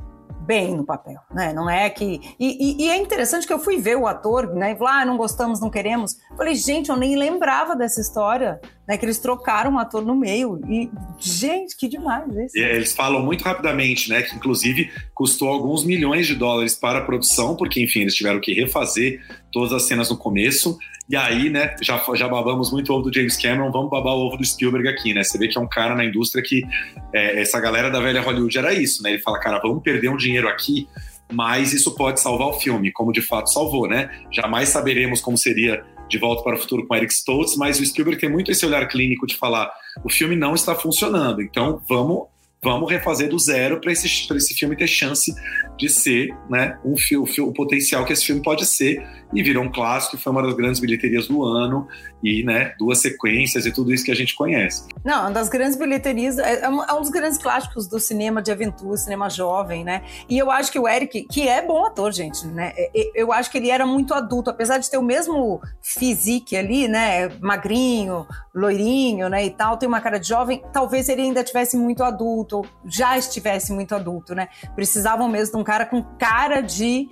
bem 0.50 0.76
no 0.76 0.84
papel, 0.84 1.20
né? 1.32 1.54
Não 1.54 1.70
é 1.70 1.88
que. 1.92 2.20
E, 2.40 2.82
e, 2.82 2.86
e, 2.86 2.90
é 2.90 2.98
interessante 2.98 3.46
que 3.46 3.54
eu 3.54 3.60
fui 3.60 3.78
ver 3.78 3.96
o 3.96 4.08
ator, 4.08 4.52
né? 4.56 4.72
E 4.72 4.76
falou, 4.76 4.88
ah, 4.88 5.06
não 5.06 5.16
gostamos, 5.16 5.62
não 5.62 5.70
queremos. 5.70 6.18
Falei, 6.36 6.56
gente, 6.56 6.90
eu 6.90 6.98
nem 6.98 7.16
lembrava 7.16 7.76
dessa 7.76 8.02
história, 8.02 8.60
né? 8.88 8.98
Que 8.98 9.06
eles 9.06 9.20
trocaram 9.20 9.76
o 9.76 9.78
ator 9.78 10.04
no 10.04 10.16
meio. 10.16 10.60
E, 10.68 10.90
gente, 11.20 11.78
que 11.78 11.88
demais 11.88 12.28
isso. 12.36 12.58
E 12.58 12.62
eles 12.62 12.94
falam 12.94 13.22
muito 13.22 13.44
rapidamente, 13.44 14.10
né? 14.10 14.24
Que 14.24 14.36
inclusive 14.36 14.92
custou 15.14 15.50
alguns 15.50 15.84
milhões 15.84 16.26
de 16.26 16.34
dólares 16.34 16.74
para 16.74 16.98
a 16.98 17.06
produção, 17.06 17.56
porque, 17.56 17.80
enfim, 17.80 18.02
eles 18.02 18.16
tiveram 18.16 18.40
que 18.40 18.52
refazer 18.52 19.22
todas 19.52 19.74
as 19.74 19.84
cenas 19.84 20.10
no 20.10 20.18
começo. 20.18 20.78
E 21.10 21.16
aí, 21.16 21.50
né, 21.50 21.76
já, 21.82 22.00
já 22.14 22.28
babamos 22.28 22.72
muito 22.72 22.92
o 22.92 22.96
ovo 22.96 23.10
do 23.10 23.14
James 23.14 23.36
Cameron, 23.36 23.72
vamos 23.72 23.90
babar 23.90 24.14
o 24.14 24.28
ovo 24.28 24.38
do 24.38 24.46
Spielberg 24.46 24.88
aqui, 24.88 25.12
né? 25.12 25.24
Você 25.24 25.40
vê 25.40 25.48
que 25.48 25.58
é 25.58 25.62
um 25.62 25.68
cara 25.68 25.96
na 25.96 26.06
indústria 26.06 26.44
que 26.44 26.64
é, 27.12 27.42
essa 27.42 27.60
galera 27.60 27.90
da 27.90 28.00
velha 28.00 28.22
Hollywood 28.22 28.56
era 28.56 28.74
isso, 28.74 29.02
né? 29.02 29.12
Ele 29.12 29.20
fala, 29.20 29.40
cara, 29.40 29.60
vamos 29.60 29.82
perder 29.82 30.10
um 30.10 30.18
dinheiro 30.18 30.48
aqui, 30.48 30.88
mas 31.32 31.74
isso 31.74 31.96
pode 31.96 32.22
salvar 32.22 32.50
o 32.50 32.54
filme, 32.54 32.92
como 32.92 33.12
de 33.12 33.22
fato 33.22 33.52
salvou, 33.52 33.88
né? 33.88 34.10
Jamais 34.32 34.70
saberemos 34.70 35.20
como 35.20 35.36
seria 35.36 35.84
De 36.08 36.20
Volta 36.20 36.44
para 36.44 36.56
o 36.56 36.60
Futuro 36.60 36.86
com 36.86 36.96
Eric 36.96 37.12
Stoltz, 37.12 37.56
mas 37.58 37.80
o 37.80 37.86
Spielberg 37.86 38.22
tem 38.22 38.30
muito 38.30 38.52
esse 38.52 38.64
olhar 38.64 38.88
clínico 38.88 39.26
de 39.26 39.36
falar, 39.36 39.72
o 40.04 40.10
filme 40.12 40.36
não 40.36 40.54
está 40.54 40.76
funcionando, 40.76 41.42
então 41.42 41.82
vamos 41.90 42.28
vamos 42.62 42.90
refazer 42.90 43.30
do 43.30 43.40
zero 43.40 43.80
para 43.80 43.92
esse, 43.92 44.08
esse 44.08 44.54
filme 44.54 44.76
ter 44.76 44.88
chance 44.88 45.34
de 45.78 45.90
ser 45.90 46.30
né, 46.50 46.78
um 46.84 46.98
filme, 46.98 47.30
o 47.40 47.54
potencial 47.54 48.06
que 48.06 48.14
esse 48.14 48.26
filme 48.26 48.42
pode 48.42 48.66
ser. 48.66 49.06
E 49.34 49.44
virou 49.44 49.64
um 49.64 49.72
clássico, 49.72 50.18
foi 50.18 50.32
uma 50.32 50.42
das 50.42 50.56
grandes 50.56 50.80
bilheterias 50.80 51.28
do 51.28 51.44
ano, 51.44 51.88
e 52.24 52.44
né, 52.44 52.74
duas 52.78 53.00
sequências 53.00 53.66
e 53.66 53.72
tudo 53.72 53.94
isso 53.94 54.04
que 54.04 54.12
a 54.12 54.16
gente 54.16 54.36
conhece. 54.36 54.88
Não, 55.04 55.22
uma 55.22 55.32
das 55.32 55.50
grandes 55.50 55.78
bilheterias, 55.78 56.38
é, 56.38 56.62
é 56.62 56.70
um, 56.70 56.84
é 56.84 56.94
um 56.94 57.02
dos 57.02 57.10
grandes 57.10 57.38
clássicos 57.38 57.88
do 57.88 58.00
cinema 58.00 58.42
de 58.42 58.52
aventura, 58.52 58.98
cinema 58.98 59.30
jovem, 59.30 59.84
né? 59.84 60.04
E 60.28 60.38
eu 60.38 60.52
acho 60.52 60.72
que 60.72 60.80
o 60.80 60.88
Eric, 60.88 61.24
que 61.24 61.48
é 61.48 61.66
bom 61.66 61.86
ator, 61.86 62.12
gente, 62.12 62.46
né? 62.48 62.74
Eu 63.16 63.32
acho 63.32 63.50
que 63.50 63.58
ele 63.58 63.70
era 63.70 63.86
muito 63.86 64.14
adulto, 64.14 64.50
apesar 64.50 64.78
de 64.78 64.90
ter 64.90 64.98
o 64.98 65.04
mesmo 65.04 65.62
physique 65.82 66.56
ali, 66.56 66.88
né? 66.88 67.30
Magrinho, 67.40 68.28
loirinho, 68.54 69.30
né? 69.30 69.46
E 69.46 69.52
tal, 69.52 69.78
tem 69.78 69.88
uma 69.88 70.02
cara 70.02 70.20
de 70.20 70.28
jovem, 70.28 70.62
talvez 70.74 71.08
ele 71.10 71.22
ainda 71.22 71.44
tivesse 71.44 71.78
muito 71.78 72.04
adulto, 72.04 72.64
já 72.86 73.18
estivesse 73.18 73.72
muito 73.72 73.96
adulto, 73.96 74.36
né? 74.36 74.50
Precisavam 74.76 75.28
mesmo 75.28 75.56
de 75.56 75.62
um 75.62 75.64
cara 75.64 75.86
com 75.86 76.04
cara 76.18 76.62
de 76.62 77.10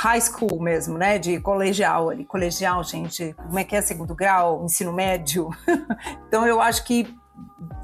high 0.00 0.20
school 0.20 0.58
mesmo, 0.60 0.96
né? 0.96 1.18
De 1.18 1.38
colegial 1.40 2.08
ali. 2.08 2.24
Colegial, 2.24 2.82
gente, 2.82 3.34
como 3.34 3.58
é 3.58 3.64
que 3.64 3.76
é? 3.76 3.82
Segundo 3.82 4.14
grau, 4.14 4.64
ensino 4.64 4.92
médio. 4.92 5.50
então 6.26 6.46
eu 6.46 6.58
acho 6.60 6.84
que 6.84 7.14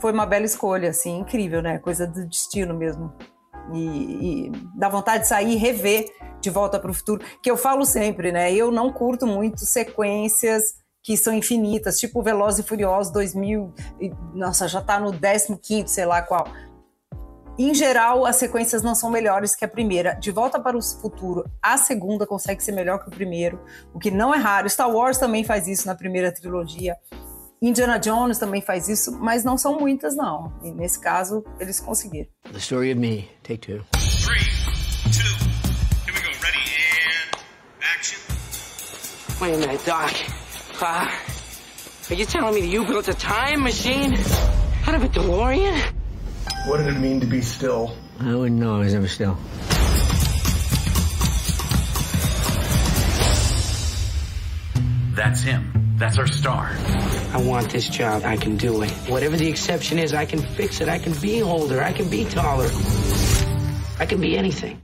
foi 0.00 0.12
uma 0.12 0.24
bela 0.24 0.46
escolha, 0.46 0.90
assim, 0.90 1.18
incrível, 1.18 1.60
né? 1.60 1.78
Coisa 1.78 2.06
do 2.06 2.26
destino 2.26 2.72
mesmo. 2.72 3.12
E, 3.74 4.46
e 4.46 4.52
dá 4.74 4.88
vontade 4.88 5.24
de 5.24 5.28
sair 5.28 5.52
e 5.52 5.56
rever 5.56 6.06
de 6.40 6.48
volta 6.48 6.78
para 6.78 6.90
o 6.90 6.94
futuro, 6.94 7.22
que 7.42 7.50
eu 7.50 7.56
falo 7.56 7.84
sempre, 7.84 8.32
né? 8.32 8.52
Eu 8.52 8.70
não 8.70 8.92
curto 8.92 9.26
muito 9.26 9.66
sequências 9.66 10.62
que 11.02 11.16
são 11.16 11.34
infinitas, 11.34 11.98
tipo 11.98 12.22
Velozes 12.22 12.64
e 12.64 12.68
Furiosos 12.68 13.12
2000, 13.12 13.72
nossa, 14.34 14.66
já 14.68 14.80
está 14.80 14.98
no 14.98 15.12
15 15.12 15.88
sei 15.88 16.06
lá 16.06 16.22
qual. 16.22 16.46
Em 17.59 17.72
geral, 17.72 18.26
as 18.26 18.36
sequências 18.36 18.82
não 18.82 18.94
são 18.94 19.11
melhores 19.11 19.57
que 19.57 19.64
a 19.64 19.68
primeira. 19.68 20.12
De 20.14 20.30
Volta 20.30 20.61
para 20.61 20.76
o 20.76 20.82
Futuro, 20.82 21.44
a 21.62 21.78
segunda 21.78 22.26
consegue 22.26 22.62
ser 22.62 22.72
melhor 22.72 23.02
que 23.02 23.09
o 23.09 23.11
primeiro, 23.11 23.59
o 23.94 23.98
que 23.98 24.11
não 24.11 24.34
é 24.34 24.36
raro. 24.36 24.68
Star 24.68 24.90
Wars 24.90 25.16
também 25.16 25.42
faz 25.42 25.66
isso 25.66 25.86
na 25.86 25.94
primeira 25.94 26.30
trilogia. 26.30 26.96
Indiana 27.62 27.98
Jones 27.98 28.38
também 28.38 28.61
faz 28.61 28.90
isso, 28.90 29.18
mas 29.18 29.42
não 29.42 29.57
são 29.57 29.78
muitas, 29.78 30.14
não. 30.14 30.52
E 30.62 30.70
nesse 30.70 31.00
caso, 31.00 31.42
eles 31.59 31.80
conseguiram. 31.80 32.28
The 32.52 32.59
story 32.59 32.92
of 32.92 33.00
me, 33.00 33.26
take 33.42 33.66
two. 33.66 33.82
Three, 33.94 34.44
two, 35.11 35.22
here 36.04 36.12
we 36.12 36.20
go. 36.20 36.28
Ready 36.42 36.61
and 37.09 37.40
action. 37.80 38.20
Wait 39.40 39.54
a 39.54 39.59
minute, 39.59 39.82
Doc. 39.86 40.12
Uh, 40.82 41.09
are 42.11 42.14
you 42.14 42.26
telling 42.26 42.54
me 42.54 42.61
that 42.61 42.68
you 42.68 42.84
built 42.84 43.09
a 43.09 43.14
time 43.14 43.62
machine 43.62 44.12
out 44.86 44.94
of 44.94 45.02
a 45.02 45.09
DeLorean? 45.09 45.94
What 46.66 46.78
did 46.78 46.88
it 46.88 46.98
mean 46.98 47.20
to 47.20 47.26
be 47.26 47.42
still? 47.42 47.96
I 48.18 48.34
wouldn't 48.34 48.58
know 48.58 48.74
I 48.74 48.78
was 48.80 48.92
ever 48.92 49.06
still. 49.06 49.38
That's 55.14 55.42
him. 55.42 55.94
That's 55.96 56.18
our 56.18 56.26
star. 56.26 56.76
I 57.32 57.40
want 57.40 57.70
this 57.70 57.88
job. 57.88 58.24
I 58.24 58.36
can 58.36 58.56
do 58.56 58.82
it. 58.82 58.90
Whatever 59.08 59.36
the 59.36 59.46
exception 59.46 60.00
is, 60.00 60.12
I 60.12 60.26
can 60.26 60.40
fix 60.40 60.80
it. 60.80 60.88
I 60.88 60.98
can 60.98 61.12
be 61.12 61.40
older. 61.40 61.80
I 61.80 61.92
can 61.92 62.10
be 62.10 62.24
taller. 62.24 62.68
I 64.00 64.06
can 64.06 64.20
be 64.20 64.36
anything. 64.36 64.82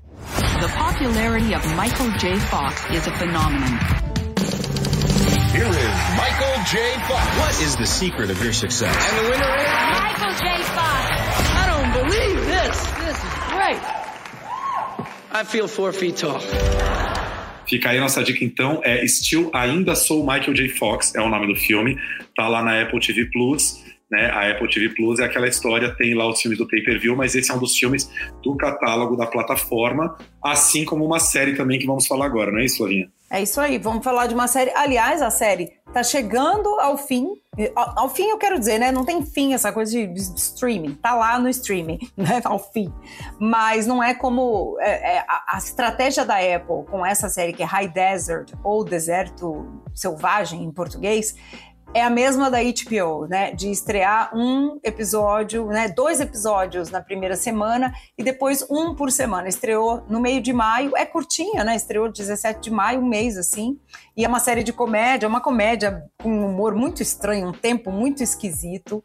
The 0.60 0.72
popularity 0.72 1.52
of 1.52 1.66
Michael 1.74 2.12
J. 2.12 2.38
Fox 2.38 2.88
is 2.90 3.08
a 3.08 3.12
phenomenon. 3.12 3.76
Here 5.50 5.66
is 5.66 6.16
Michael 6.16 6.64
J. 6.70 6.94
Fox. 7.08 7.38
What 7.38 7.60
is 7.60 7.76
the 7.76 7.86
secret 7.86 8.30
of 8.30 8.40
your 8.40 8.52
success? 8.52 8.94
And 9.10 9.26
the 9.26 9.30
winner 9.30 9.56
is 9.56 9.66
Michael 9.66 10.32
J. 10.34 10.62
Fox. 10.62 10.91
Believe 11.93 12.40
this. 12.47 12.76
This 13.05 13.18
is 13.18 13.34
great. 13.53 13.80
I 15.30 15.45
feel 15.45 15.68
four 15.68 15.93
feet 15.93 16.16
tall. 16.16 16.40
Fica 17.66 17.90
aí 17.90 17.99
a 17.99 18.01
nossa 18.01 18.22
dica 18.22 18.45
então, 18.45 18.80
é 18.82 19.07
Still 19.07 19.51
Ainda 19.53 19.95
Sou 19.95 20.26
Michael 20.26 20.55
J. 20.55 20.68
Fox, 20.68 21.14
é 21.14 21.20
o 21.20 21.28
nome 21.28 21.47
do 21.47 21.59
filme, 21.59 21.97
tá 22.36 22.49
lá 22.49 22.62
na 22.62 22.82
Apple 22.82 23.01
TV 23.01 23.26
Plus, 23.26 23.82
né? 24.11 24.30
A 24.30 24.51
Apple 24.51 24.68
TV 24.68 24.90
Plus 24.90 25.20
é 25.20 25.24
aquela 25.24 25.49
história, 25.49 25.90
tem 25.95 26.14
lá 26.14 26.28
os 26.28 26.40
filmes 26.40 26.59
do 26.59 26.66
pay-per-view, 26.66 27.16
mas 27.16 27.34
esse 27.34 27.51
é 27.51 27.55
um 27.55 27.59
dos 27.59 27.76
filmes 27.76 28.11
do 28.43 28.57
catálogo 28.57 29.16
da 29.16 29.26
plataforma, 29.26 30.16
assim 30.45 30.84
como 30.84 31.05
uma 31.05 31.18
série 31.18 31.55
também 31.55 31.78
que 31.78 31.86
vamos 31.86 32.07
falar 32.07 32.26
agora, 32.26 32.51
não 32.51 32.59
é 32.59 32.64
isso, 32.64 32.78
Flavinha? 32.78 33.09
É 33.32 33.40
isso 33.40 33.58
aí, 33.62 33.78
vamos 33.78 34.04
falar 34.04 34.26
de 34.26 34.34
uma 34.34 34.46
série. 34.46 34.70
Aliás, 34.74 35.22
a 35.22 35.30
série 35.30 35.72
tá 35.90 36.02
chegando 36.02 36.68
ao 36.78 36.98
fim. 36.98 37.28
Ao, 37.74 38.06
fim, 38.10 38.24
eu 38.24 38.36
quero 38.36 38.58
dizer, 38.58 38.78
né? 38.78 38.92
Não 38.92 39.06
tem 39.06 39.24
fim 39.24 39.54
essa 39.54 39.72
coisa 39.72 39.90
de, 39.90 40.06
de 40.06 40.20
streaming. 40.20 40.96
Tá 40.96 41.14
lá 41.14 41.38
no 41.38 41.48
streaming, 41.48 41.98
né? 42.14 42.42
Ao 42.44 42.58
fim. 42.58 42.92
Mas 43.40 43.86
não 43.86 44.02
é 44.02 44.12
como 44.12 44.76
é, 44.80 45.16
é, 45.16 45.24
a, 45.26 45.54
a, 45.54 45.56
estratégia 45.56 46.26
da 46.26 46.36
Apple 46.36 46.84
com 46.90 47.06
essa 47.06 47.30
série 47.30 47.54
que 47.54 47.62
é 47.62 47.66
High 47.66 47.88
Desert 47.88 48.52
ou 48.62 48.84
Deserto 48.84 49.80
Selvagem 49.94 50.62
em 50.62 50.70
português 50.70 51.34
é 51.95 52.03
a 52.03 52.09
mesma 52.09 52.51
da 52.51 52.59
HBO, 52.62 53.26
né? 53.26 53.53
De 53.53 53.70
estrear 53.70 54.30
um 54.34 54.78
episódio, 54.82 55.66
né? 55.66 55.88
Dois 55.88 56.20
episódios 56.20 56.90
na 56.90 57.03
primeira 57.03 57.36
semana 57.36 57.93
e 58.16 58.22
depois 58.22 58.64
um 58.70 58.95
por 58.95 59.11
semana. 59.11 59.49
Estreou 59.49 60.03
no 60.09 60.20
meio 60.20 60.40
de 60.40 60.53
maio, 60.53 60.97
é 60.97 61.05
curtinha, 61.05 61.62
né? 61.64 61.76
Estreou 61.76 62.11
17 62.11 62.61
de 62.61 62.70
maio, 62.70 63.01
um 63.01 63.07
mês 63.07 63.36
assim. 63.36 63.78
E 64.16 64.24
é 64.24 64.28
uma 64.28 64.40
série 64.40 64.62
de 64.62 64.72
comédia, 64.72 65.28
uma 65.28 65.40
comédia 65.40 66.05
com 66.22 66.30
um 66.30 66.47
humor 66.47 66.74
muito 66.74 67.03
estranho, 67.03 67.49
um 67.49 67.53
tempo 67.53 67.93
muito 67.93 68.22
esquisito, 68.22 69.05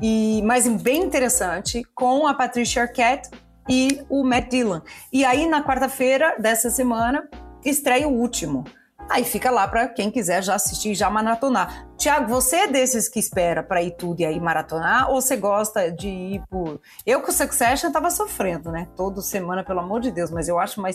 e 0.00 0.40
mas 0.44 0.68
bem 0.80 1.02
interessante, 1.02 1.82
com 1.94 2.26
a 2.26 2.34
Patricia 2.34 2.82
Arquette 2.82 3.30
e 3.68 4.00
o 4.08 4.22
Matt 4.22 4.50
Dillon. 4.50 4.80
E 5.12 5.24
aí, 5.24 5.46
na 5.46 5.62
quarta-feira 5.62 6.36
dessa 6.38 6.70
semana, 6.70 7.28
estreia 7.64 8.08
o 8.08 8.12
último. 8.12 8.64
Aí 9.08 9.24
fica 9.24 9.50
lá 9.50 9.66
para 9.66 9.88
quem 9.88 10.10
quiser 10.10 10.42
já 10.42 10.54
assistir, 10.54 10.94
já 10.94 11.08
maratonar. 11.08 11.88
Tiago, 11.96 12.28
você 12.28 12.56
é 12.56 12.68
desses 12.68 13.08
que 13.08 13.18
espera 13.18 13.62
para 13.62 13.82
ir 13.82 13.92
tudo 13.92 14.20
e 14.20 14.24
aí 14.24 14.38
maratonar? 14.38 15.10
Ou 15.10 15.20
você 15.20 15.36
gosta 15.36 15.90
de 15.90 16.08
ir 16.08 16.42
por. 16.48 16.80
Eu 17.06 17.20
com 17.20 17.30
o 17.30 17.34
Succession 17.34 17.90
tava 17.90 18.10
sofrendo, 18.10 18.70
né? 18.70 18.86
Toda 18.96 19.20
semana, 19.20 19.64
pelo 19.64 19.80
amor 19.80 20.00
de 20.00 20.10
Deus, 20.10 20.30
mas 20.30 20.48
eu 20.48 20.58
acho 20.58 20.78
uma, 20.78 20.90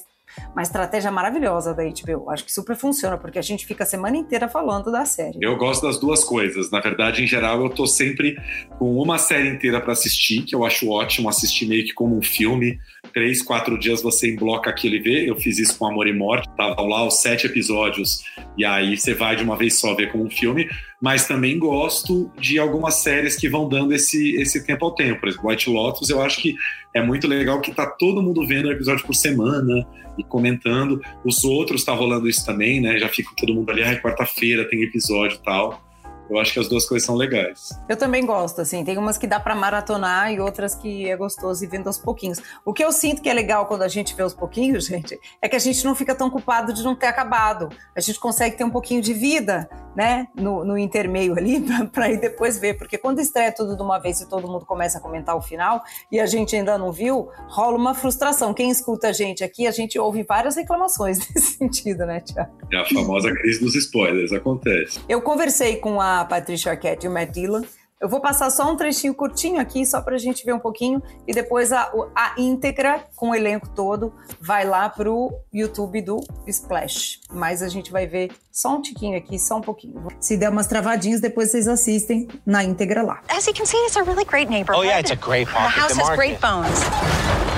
uma 0.53 0.61
estratégia 0.61 1.11
maravilhosa 1.11 1.73
da 1.73 1.83
HBO. 1.83 2.29
Acho 2.29 2.45
que 2.45 2.51
super 2.53 2.75
funciona, 2.75 3.17
porque 3.17 3.39
a 3.39 3.41
gente 3.41 3.65
fica 3.65 3.83
a 3.83 3.87
semana 3.87 4.15
inteira 4.15 4.47
falando 4.47 4.91
da 4.91 5.03
série. 5.05 5.39
Eu 5.41 5.57
gosto 5.57 5.85
das 5.85 5.99
duas 5.99 6.23
coisas. 6.23 6.71
Na 6.71 6.79
verdade, 6.79 7.23
em 7.23 7.27
geral, 7.27 7.61
eu 7.61 7.69
tô 7.69 7.85
sempre 7.85 8.37
com 8.77 8.95
uma 8.95 9.17
série 9.17 9.49
inteira 9.49 9.81
para 9.81 9.91
assistir, 9.91 10.43
que 10.43 10.55
eu 10.55 10.63
acho 10.63 10.89
ótimo 10.89 11.27
assistir 11.27 11.67
meio 11.67 11.83
que 11.83 11.93
como 11.93 12.15
um 12.15 12.21
filme. 12.21 12.79
Três, 13.13 13.41
quatro 13.41 13.77
dias 13.77 14.01
você 14.01 14.31
embloca 14.31 14.69
aquilo 14.69 14.95
e 14.95 14.99
vê. 14.99 15.29
Eu 15.29 15.35
fiz 15.35 15.59
isso 15.59 15.77
com 15.77 15.85
Amor 15.85 16.07
e 16.07 16.13
Morte. 16.13 16.49
Tava 16.57 16.81
lá 16.81 17.05
os 17.05 17.21
sete 17.21 17.45
episódios, 17.45 18.23
e 18.57 18.65
aí 18.65 18.97
você 18.97 19.13
vai 19.13 19.35
de 19.35 19.43
uma 19.43 19.55
vez 19.55 19.79
só 19.79 19.93
ver 19.93 20.11
como 20.11 20.25
um 20.25 20.29
filme 20.29 20.67
mas 21.03 21.27
também 21.27 21.59
gosto 21.59 22.31
de 22.39 22.57
algumas 22.57 23.03
séries 23.03 23.35
que 23.35 23.49
vão 23.49 23.67
dando 23.67 23.93
esse, 23.93 24.37
esse 24.37 24.65
tempo 24.65 24.85
ao 24.85 24.95
tempo. 24.95 25.19
Por 25.19 25.27
exemplo, 25.27 25.49
White 25.49 25.69
Lotus, 25.69 26.09
eu 26.09 26.21
acho 26.21 26.41
que 26.41 26.55
é 26.95 27.03
muito 27.03 27.27
legal 27.27 27.59
que 27.59 27.73
tá 27.73 27.85
todo 27.85 28.23
mundo 28.23 28.47
vendo 28.47 28.69
um 28.69 28.71
episódio 28.71 29.05
por 29.05 29.13
semana 29.13 29.85
e 30.17 30.23
comentando. 30.23 31.01
Os 31.25 31.43
outros 31.43 31.83
tá 31.83 31.91
rolando 31.91 32.29
isso 32.29 32.45
também, 32.45 32.79
né? 32.79 32.97
Já 32.97 33.09
fica 33.09 33.31
todo 33.35 33.53
mundo 33.53 33.69
ali, 33.69 33.83
ah, 33.83 34.01
quarta-feira 34.01 34.63
tem 34.69 34.81
episódio 34.81 35.35
e 35.35 35.43
tal. 35.43 35.83
Eu 36.29 36.39
acho 36.39 36.53
que 36.53 36.59
as 36.59 36.67
duas 36.67 36.85
coisas 36.85 37.05
são 37.05 37.15
legais. 37.15 37.69
Eu 37.87 37.97
também 37.97 38.25
gosto, 38.25 38.61
assim. 38.61 38.83
Tem 38.83 38.97
umas 38.97 39.17
que 39.17 39.27
dá 39.27 39.39
para 39.39 39.55
maratonar 39.55 40.31
e 40.31 40.39
outras 40.39 40.73
que 40.73 41.09
é 41.09 41.15
gostoso 41.15 41.63
ir 41.63 41.67
vendo 41.67 41.87
aos 41.87 41.97
pouquinhos. 41.97 42.39
O 42.65 42.73
que 42.73 42.83
eu 42.83 42.91
sinto 42.91 43.21
que 43.21 43.29
é 43.29 43.33
legal 43.33 43.65
quando 43.65 43.83
a 43.83 43.87
gente 43.87 44.15
vê 44.15 44.23
aos 44.23 44.33
pouquinhos, 44.33 44.85
gente, 44.85 45.19
é 45.41 45.49
que 45.49 45.55
a 45.55 45.59
gente 45.59 45.83
não 45.83 45.93
fica 45.93 46.15
tão 46.15 46.29
culpado 46.29 46.73
de 46.73 46.81
não 46.83 46.95
ter 46.95 47.07
acabado. 47.07 47.69
A 47.95 47.99
gente 47.99 48.19
consegue 48.19 48.57
ter 48.57 48.63
um 48.63 48.69
pouquinho 48.69 49.01
de 49.01 49.13
vida, 49.13 49.69
né, 49.95 50.27
no, 50.35 50.63
no 50.63 50.77
intermeio 50.77 51.37
ali, 51.37 51.63
para 51.91 52.09
ir 52.09 52.19
depois 52.19 52.57
ver. 52.57 52.75
Porque 52.77 52.97
quando 52.97 53.19
estreia 53.19 53.51
tudo 53.51 53.75
de 53.75 53.81
uma 53.81 53.99
vez 53.99 54.21
e 54.21 54.29
todo 54.29 54.47
mundo 54.47 54.65
começa 54.65 54.97
a 54.97 55.01
comentar 55.01 55.35
o 55.35 55.41
final 55.41 55.83
e 56.11 56.19
a 56.19 56.25
gente 56.25 56.55
ainda 56.55 56.77
não 56.77 56.91
viu, 56.91 57.29
rola 57.47 57.77
uma 57.77 57.93
frustração. 57.93 58.53
Quem 58.53 58.69
escuta 58.69 59.09
a 59.09 59.11
gente 59.11 59.43
aqui, 59.43 59.67
a 59.67 59.71
gente 59.71 59.99
ouve 59.99 60.23
várias 60.23 60.55
reclamações 60.55 61.19
nesse 61.29 61.57
sentido, 61.57 62.05
né, 62.05 62.21
Tiago? 62.21 62.51
É 62.71 62.77
a 62.77 62.85
famosa 62.85 63.31
crise 63.33 63.59
dos 63.59 63.75
spoilers, 63.75 64.31
acontece. 64.31 64.99
Eu 65.07 65.21
conversei 65.21 65.77
com 65.77 65.99
a 65.99 66.12
a 66.21 66.25
Patricia 66.25 66.71
Arquette 66.71 67.05
e 67.05 67.09
o 67.09 67.11
Matt 67.11 67.31
Dillon. 67.31 67.63
Eu 68.03 68.09
vou 68.09 68.19
passar 68.19 68.49
só 68.49 68.69
um 68.69 68.75
trechinho 68.75 69.15
curtinho 69.15 69.61
aqui, 69.61 69.85
só 69.85 70.01
para 70.01 70.15
a 70.15 70.17
gente 70.17 70.43
ver 70.45 70.53
um 70.53 70.59
pouquinho, 70.59 71.01
e 71.25 71.31
depois 71.31 71.71
a, 71.71 71.89
a 72.13 72.33
íntegra, 72.37 73.01
com 73.15 73.29
o 73.29 73.35
elenco 73.35 73.69
todo, 73.69 74.13
vai 74.41 74.65
lá 74.65 74.89
pro 74.89 75.31
YouTube 75.53 76.01
do 76.01 76.19
Splash. 76.45 77.21
Mas 77.31 77.63
a 77.63 77.69
gente 77.69 77.93
vai 77.93 78.05
ver 78.05 78.31
só 78.51 78.75
um 78.75 78.81
tiquinho 78.81 79.17
aqui, 79.17 79.39
só 79.39 79.55
um 79.55 79.61
pouquinho. 79.61 80.05
Se 80.19 80.35
der 80.35 80.49
umas 80.49 80.67
travadinhas, 80.67 81.21
depois 81.21 81.49
vocês 81.49 81.65
assistem 81.65 82.27
na 82.45 82.61
íntegra 82.61 83.03
lá. 83.03 83.21
As 83.29 83.47
you 83.47 83.53
can 83.53 83.65
see, 83.65 83.77
it's 83.85 83.95
a 83.95 84.03
really 84.03 84.25
great 84.25 84.51
neighborhood. 84.51 84.81
Oh 84.81 84.83
yeah, 84.83 84.99
it's 84.99 85.11
a 85.11 85.15
great 85.15 85.49
market. 85.53 85.73
The 85.73 85.81
house 85.81 85.93
the 85.93 86.01
has 86.01 86.17
great 86.17 86.41
bones. 86.41 87.52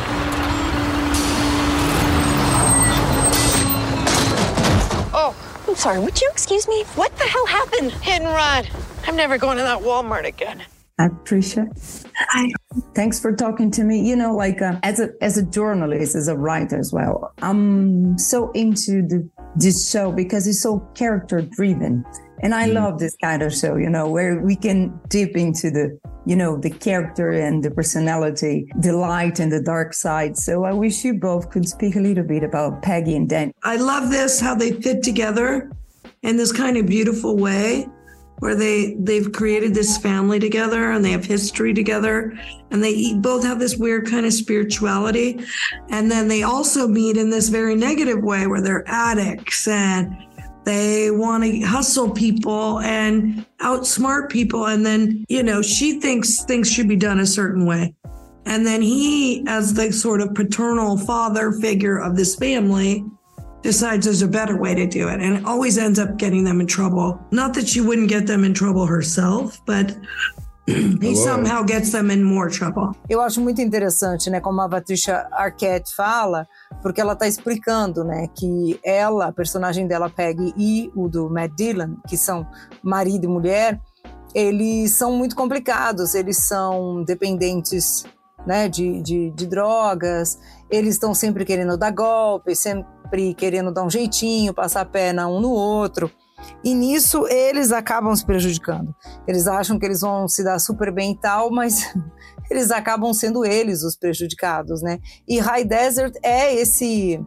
I'm 5.75 5.79
sorry. 5.79 5.99
Would 5.99 6.21
you 6.21 6.29
excuse 6.31 6.69
me? 6.69 6.85
What 6.95 7.13
the 7.17 7.25
hell 7.25 7.45
happened? 7.47 7.91
Hit 7.91 8.21
and 8.21 8.27
run. 8.27 8.65
I'm 9.07 9.17
never 9.17 9.37
going 9.37 9.57
to 9.57 9.63
that 9.63 9.79
Walmart 9.79 10.25
again. 10.25 10.63
Patricia, 10.97 11.67
hi. 12.17 12.49
Thanks 12.93 13.19
for 13.19 13.35
talking 13.35 13.71
to 13.71 13.83
me. 13.83 13.99
You 13.99 14.15
know, 14.15 14.33
like 14.33 14.61
uh, 14.61 14.79
as 14.83 15.01
a 15.01 15.09
as 15.19 15.37
a 15.37 15.43
journalist, 15.43 16.15
as 16.15 16.29
a 16.29 16.37
writer 16.37 16.79
as 16.79 16.93
well, 16.93 17.33
I'm 17.41 18.17
so 18.17 18.51
into 18.51 19.05
the 19.05 19.29
this 19.57 19.91
show 19.91 20.13
because 20.13 20.47
it's 20.47 20.61
so 20.61 20.79
character 20.95 21.41
driven. 21.41 22.05
And 22.41 22.53
I 22.53 22.69
mm. 22.69 22.73
love 22.73 22.99
this 22.99 23.15
kind 23.17 23.41
of 23.41 23.53
show, 23.53 23.75
you 23.75 23.89
know, 23.89 24.09
where 24.09 24.39
we 24.39 24.55
can 24.55 24.99
dip 25.09 25.35
into 25.35 25.71
the, 25.71 25.99
you 26.25 26.35
know, 26.35 26.57
the 26.57 26.69
character 26.69 27.31
and 27.31 27.63
the 27.63 27.71
personality, 27.71 28.67
the 28.79 28.93
light 28.93 29.39
and 29.39 29.51
the 29.51 29.61
dark 29.61 29.93
side. 29.93 30.37
So 30.37 30.63
I 30.63 30.73
wish 30.73 31.03
you 31.05 31.13
both 31.13 31.49
could 31.49 31.67
speak 31.67 31.95
a 31.95 32.01
little 32.01 32.23
bit 32.23 32.43
about 32.43 32.81
Peggy 32.81 33.15
and 33.15 33.29
Dan. 33.29 33.53
I 33.63 33.77
love 33.77 34.09
this, 34.09 34.39
how 34.39 34.55
they 34.55 34.73
fit 34.73 35.03
together 35.03 35.71
in 36.23 36.37
this 36.37 36.51
kind 36.51 36.77
of 36.77 36.87
beautiful 36.87 37.37
way 37.37 37.87
where 38.39 38.55
they 38.55 38.95
they've 38.99 39.31
created 39.31 39.73
this 39.73 39.97
family 39.97 40.39
together 40.39 40.91
and 40.91 41.05
they 41.05 41.11
have 41.11 41.23
history 41.23 41.73
together 41.73 42.37
and 42.71 42.83
they 42.83 43.13
both 43.15 43.43
have 43.43 43.59
this 43.59 43.77
weird 43.77 44.05
kind 44.07 44.25
of 44.25 44.33
spirituality 44.33 45.39
and 45.89 46.11
then 46.11 46.27
they 46.27 46.43
also 46.43 46.87
meet 46.87 47.15
in 47.15 47.29
this 47.29 47.47
very 47.47 47.75
negative 47.75 48.21
way 48.23 48.45
where 48.45 48.61
they're 48.61 48.83
addicts 48.87 49.67
and 49.67 50.15
they 50.65 51.11
want 51.11 51.43
to 51.43 51.61
hustle 51.61 52.09
people 52.11 52.79
and 52.79 53.45
outsmart 53.59 54.29
people. 54.29 54.67
And 54.67 54.85
then, 54.85 55.25
you 55.29 55.43
know, 55.43 55.61
she 55.61 55.99
thinks 55.99 56.43
things 56.43 56.71
should 56.71 56.87
be 56.87 56.95
done 56.95 57.19
a 57.19 57.25
certain 57.25 57.65
way. 57.65 57.93
And 58.45 58.65
then 58.65 58.81
he, 58.81 59.43
as 59.47 59.73
the 59.73 59.91
sort 59.91 60.21
of 60.21 60.35
paternal 60.35 60.97
father 60.97 61.51
figure 61.51 61.97
of 61.97 62.15
this 62.15 62.35
family, 62.35 63.03
decides 63.63 64.05
there's 64.05 64.21
a 64.21 64.27
better 64.27 64.57
way 64.57 64.75
to 64.75 64.85
do 64.85 65.07
it. 65.07 65.19
And 65.19 65.37
it 65.37 65.45
always 65.45 65.79
ends 65.79 65.97
up 65.97 66.17
getting 66.17 66.43
them 66.43 66.61
in 66.61 66.67
trouble. 66.67 67.19
Not 67.31 67.55
that 67.55 67.67
she 67.67 67.81
wouldn't 67.81 68.09
get 68.09 68.27
them 68.27 68.43
in 68.43 68.53
trouble 68.53 68.85
herself, 68.85 69.59
but 69.65 69.95
he 71.01 71.15
somehow 71.15 71.63
gets 71.63 71.91
them 71.91 72.09
in 72.11 72.23
more 72.23 72.49
trouble. 72.49 72.91
Eu 73.07 73.21
acho 73.21 73.39
muito 73.39 73.61
interessante, 73.61 74.29
né, 74.29 74.39
como 74.39 74.61
a 74.61 74.69
Patricia 74.69 75.27
Arquette 75.31 75.93
fala, 75.95 76.47
porque 76.81 76.99
ela 76.99 77.13
está 77.13 77.27
explicando, 77.27 78.03
né, 78.03 78.27
que 78.35 78.79
ela, 78.83 79.27
a 79.27 79.31
personagem 79.31 79.87
dela, 79.87 80.09
Peggy, 80.09 80.53
e 80.57 80.91
o 80.95 81.07
do 81.07 81.29
Matt 81.29 81.51
Dillon, 81.55 81.95
que 82.07 82.17
são 82.17 82.47
marido 82.83 83.25
e 83.25 83.27
mulher, 83.27 83.79
eles 84.33 84.91
são 84.91 85.13
muito 85.13 85.35
complicados, 85.35 86.15
eles 86.15 86.45
são 86.45 87.03
dependentes 87.03 88.05
né, 88.45 88.67
de, 88.67 89.01
de, 89.01 89.31
de 89.31 89.47
drogas, 89.47 90.37
eles 90.69 90.95
estão 90.95 91.13
sempre 91.13 91.45
querendo 91.45 91.77
dar 91.77 91.91
golpe, 91.91 92.55
sempre 92.55 93.33
querendo 93.35 93.71
dar 93.71 93.83
um 93.83 93.89
jeitinho, 93.89 94.53
passar 94.53 94.81
a 94.81 94.85
perna 94.85 95.27
um 95.27 95.39
no 95.39 95.51
outro. 95.51 96.11
E 96.63 96.73
nisso 96.73 97.27
eles 97.27 97.71
acabam 97.71 98.15
se 98.15 98.25
prejudicando. 98.25 98.93
Eles 99.27 99.47
acham 99.47 99.79
que 99.79 99.85
eles 99.85 100.01
vão 100.01 100.27
se 100.27 100.43
dar 100.43 100.59
super 100.59 100.91
bem 100.91 101.11
e 101.11 101.17
tal, 101.17 101.51
mas 101.51 101.93
eles 102.49 102.71
acabam 102.71 103.13
sendo 103.13 103.45
eles 103.45 103.83
os 103.83 103.95
prejudicados, 103.95 104.81
né? 104.81 104.99
E 105.27 105.39
High 105.39 105.65
Desert 105.65 106.15
é 106.23 106.53
esse 106.53 107.19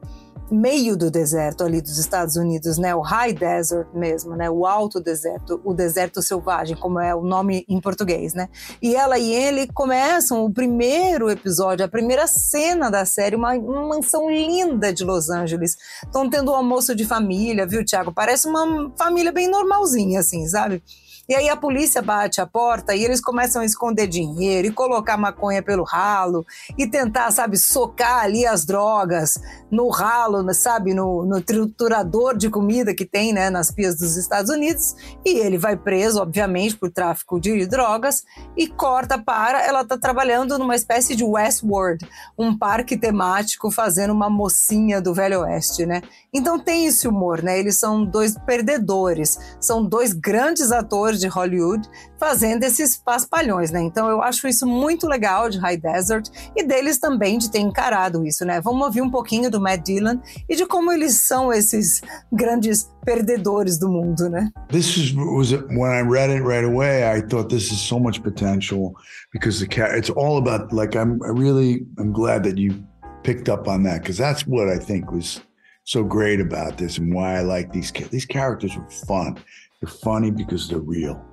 meio 0.50 0.96
do 0.96 1.10
deserto 1.10 1.64
ali 1.64 1.80
dos 1.80 1.98
Estados 1.98 2.36
Unidos, 2.36 2.78
né? 2.78 2.94
O 2.94 3.00
High 3.00 3.32
Desert 3.32 3.88
mesmo, 3.94 4.34
né? 4.34 4.50
O 4.50 4.66
alto 4.66 5.00
deserto, 5.00 5.60
o 5.64 5.74
deserto 5.74 6.22
selvagem, 6.22 6.76
como 6.76 6.98
é 6.98 7.14
o 7.14 7.22
nome 7.22 7.64
em 7.68 7.80
português, 7.80 8.34
né? 8.34 8.48
E 8.80 8.94
ela 8.94 9.18
e 9.18 9.32
ele 9.32 9.66
começam 9.72 10.44
o 10.44 10.52
primeiro 10.52 11.30
episódio, 11.30 11.84
a 11.84 11.88
primeira 11.88 12.26
cena 12.26 12.90
da 12.90 13.04
série, 13.04 13.36
uma, 13.36 13.52
uma 13.54 13.88
mansão 13.88 14.30
linda 14.30 14.92
de 14.92 15.04
Los 15.04 15.30
Angeles. 15.30 15.76
Estão 16.04 16.28
tendo 16.28 16.52
um 16.52 16.54
almoço 16.54 16.94
de 16.94 17.04
família, 17.04 17.66
viu, 17.66 17.84
Tiago? 17.84 18.12
Parece 18.12 18.48
uma 18.48 18.92
família 18.96 19.32
bem 19.32 19.48
normalzinha, 19.48 20.20
assim, 20.20 20.46
sabe? 20.46 20.82
E 21.28 21.34
aí 21.34 21.46
a 21.46 21.56
polícia 21.56 22.00
bate 22.00 22.40
a 22.40 22.46
porta 22.46 22.94
e 22.94 23.04
eles 23.04 23.20
começam 23.20 23.60
a 23.60 23.64
esconder 23.66 24.06
dinheiro 24.06 24.66
e 24.66 24.72
colocar 24.72 25.18
maconha 25.18 25.62
pelo 25.62 25.84
ralo 25.84 26.42
e 26.78 26.86
tentar, 26.86 27.30
sabe, 27.30 27.58
socar 27.58 28.20
ali 28.20 28.46
as 28.46 28.64
drogas 28.64 29.34
no 29.70 29.90
ralo, 29.90 30.37
sabe, 30.54 30.94
no, 30.94 31.24
no 31.24 31.40
triturador 31.40 32.36
de 32.36 32.50
comida 32.50 32.94
que 32.94 33.04
tem, 33.04 33.32
né, 33.32 33.50
nas 33.50 33.70
pias 33.70 33.96
dos 33.96 34.16
Estados 34.16 34.50
Unidos. 34.50 34.94
E 35.24 35.38
ele 35.38 35.58
vai 35.58 35.76
preso, 35.76 36.20
obviamente, 36.20 36.76
por 36.76 36.90
tráfico 36.90 37.40
de 37.40 37.66
drogas 37.66 38.24
e 38.56 38.66
corta 38.66 39.18
para. 39.18 39.64
Ela 39.64 39.84
tá 39.84 39.96
trabalhando 39.96 40.58
numa 40.58 40.74
espécie 40.76 41.14
de 41.14 41.24
Westworld, 41.24 42.06
um 42.36 42.56
parque 42.56 42.96
temático 42.96 43.70
fazendo 43.70 44.12
uma 44.12 44.30
mocinha 44.30 45.00
do 45.00 45.14
Velho 45.14 45.40
Oeste, 45.40 45.86
né? 45.86 46.02
Então 46.32 46.58
tem 46.58 46.86
esse 46.86 47.08
humor, 47.08 47.42
né? 47.42 47.58
Eles 47.58 47.78
são 47.78 48.04
dois 48.04 48.36
perdedores, 48.46 49.38
são 49.60 49.84
dois 49.84 50.12
grandes 50.12 50.70
atores 50.70 51.20
de 51.20 51.28
Hollywood 51.28 51.88
fazendo 52.18 52.64
esses 52.64 52.96
paspalhões, 52.96 53.70
né? 53.70 53.80
Então 53.82 54.08
eu 54.08 54.22
acho 54.22 54.48
isso 54.48 54.66
muito 54.66 55.06
legal 55.06 55.48
de 55.48 55.58
High 55.58 55.76
Desert 55.76 56.28
e 56.56 56.64
deles 56.64 56.98
também 56.98 57.38
de 57.38 57.50
ter 57.50 57.60
encarado 57.60 58.24
isso, 58.26 58.44
né? 58.44 58.60
Vamos 58.60 58.86
ouvir 58.86 59.02
um 59.02 59.10
pouquinho 59.10 59.50
do 59.50 59.60
Matt 59.60 59.84
Dillon 59.84 60.18
e 60.48 60.56
de 60.56 60.66
como 60.66 60.92
eles 60.92 61.26
são 61.26 61.52
esses 61.52 62.02
grandes 62.32 62.90
perdedores 63.04 63.78
do 63.78 63.88
mundo, 63.88 64.28
né? 64.28 64.50
This 64.70 64.96
is, 64.96 65.12
was 65.14 65.52
when 65.52 65.92
I 65.92 66.02
read 66.02 66.30
it 66.30 66.42
right 66.42 66.64
away. 66.64 67.04
I 67.04 67.22
thought 67.22 67.48
this 67.48 67.70
is 67.70 67.80
so 67.80 67.98
much 67.98 68.20
potential 68.22 68.94
because 69.32 69.64
the 69.64 69.68
it's 69.96 70.10
all 70.10 70.38
about 70.38 70.72
like 70.72 70.96
I'm 70.96 71.20
I 71.22 71.30
really 71.30 71.86
I'm 71.98 72.12
glad 72.12 72.42
that 72.44 72.58
you 72.58 72.74
picked 73.22 73.48
up 73.48 73.68
on 73.68 73.82
that 73.84 74.02
because 74.02 74.18
that's 74.18 74.46
what 74.46 74.68
I 74.68 74.78
think 74.78 75.10
was 75.12 75.40
so 75.84 76.04
great 76.04 76.40
about 76.40 76.76
this 76.76 76.98
and 76.98 77.14
why 77.14 77.38
I 77.38 77.42
like 77.42 77.72
these 77.72 77.90
these 78.10 78.26
characters 78.26 78.76
were 78.76 78.88
fun. 79.06 79.38
They're 79.80 79.88
funny 79.88 80.30
because 80.30 80.68
they're 80.68 80.80
real, 80.80 81.24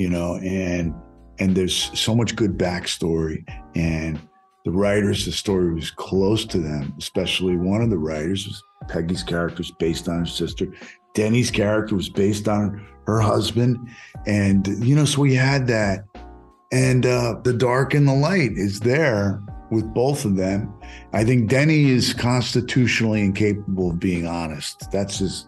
you 0.00 0.08
know, 0.08 0.36
and 0.36 0.94
and 1.38 1.54
there's 1.54 1.98
so 1.98 2.14
much 2.14 2.36
good 2.36 2.56
backstory 2.56 3.44
and 3.74 4.18
the 4.64 4.70
writers, 4.70 5.24
the 5.24 5.32
story 5.32 5.74
was 5.74 5.90
close 5.90 6.44
to 6.46 6.58
them, 6.58 6.94
especially 6.98 7.56
one 7.56 7.82
of 7.82 7.90
the 7.90 7.98
writers 7.98 8.46
was 8.46 8.62
Peggy's 8.88 9.22
character 9.22 9.62
is 9.62 9.70
based 9.78 10.08
on 10.08 10.20
her 10.20 10.26
sister. 10.26 10.66
Denny's 11.14 11.50
character 11.50 11.94
was 11.94 12.08
based 12.08 12.48
on 12.48 12.86
her 13.06 13.20
husband. 13.20 13.78
And, 14.26 14.66
you 14.84 14.94
know, 14.94 15.04
so 15.04 15.22
we 15.22 15.34
had 15.34 15.66
that. 15.68 16.04
And 16.72 17.06
uh, 17.06 17.36
the 17.42 17.52
dark 17.52 17.94
and 17.94 18.06
the 18.06 18.14
light 18.14 18.52
is 18.52 18.80
there 18.80 19.42
with 19.70 19.92
both 19.94 20.24
of 20.24 20.36
them. 20.36 20.72
I 21.12 21.24
think 21.24 21.48
Denny 21.48 21.90
is 21.90 22.12
constitutionally 22.12 23.22
incapable 23.22 23.90
of 23.90 24.00
being 24.00 24.26
honest. 24.26 24.90
That's 24.90 25.18
his 25.18 25.46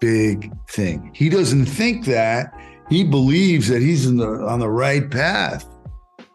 big 0.00 0.52
thing. 0.68 1.10
He 1.14 1.28
doesn't 1.28 1.66
think 1.66 2.06
that. 2.06 2.52
He 2.88 3.04
believes 3.04 3.68
that 3.68 3.82
he's 3.82 4.06
in 4.06 4.16
the 4.16 4.28
on 4.28 4.60
the 4.60 4.68
right 4.68 5.10
path. 5.10 5.68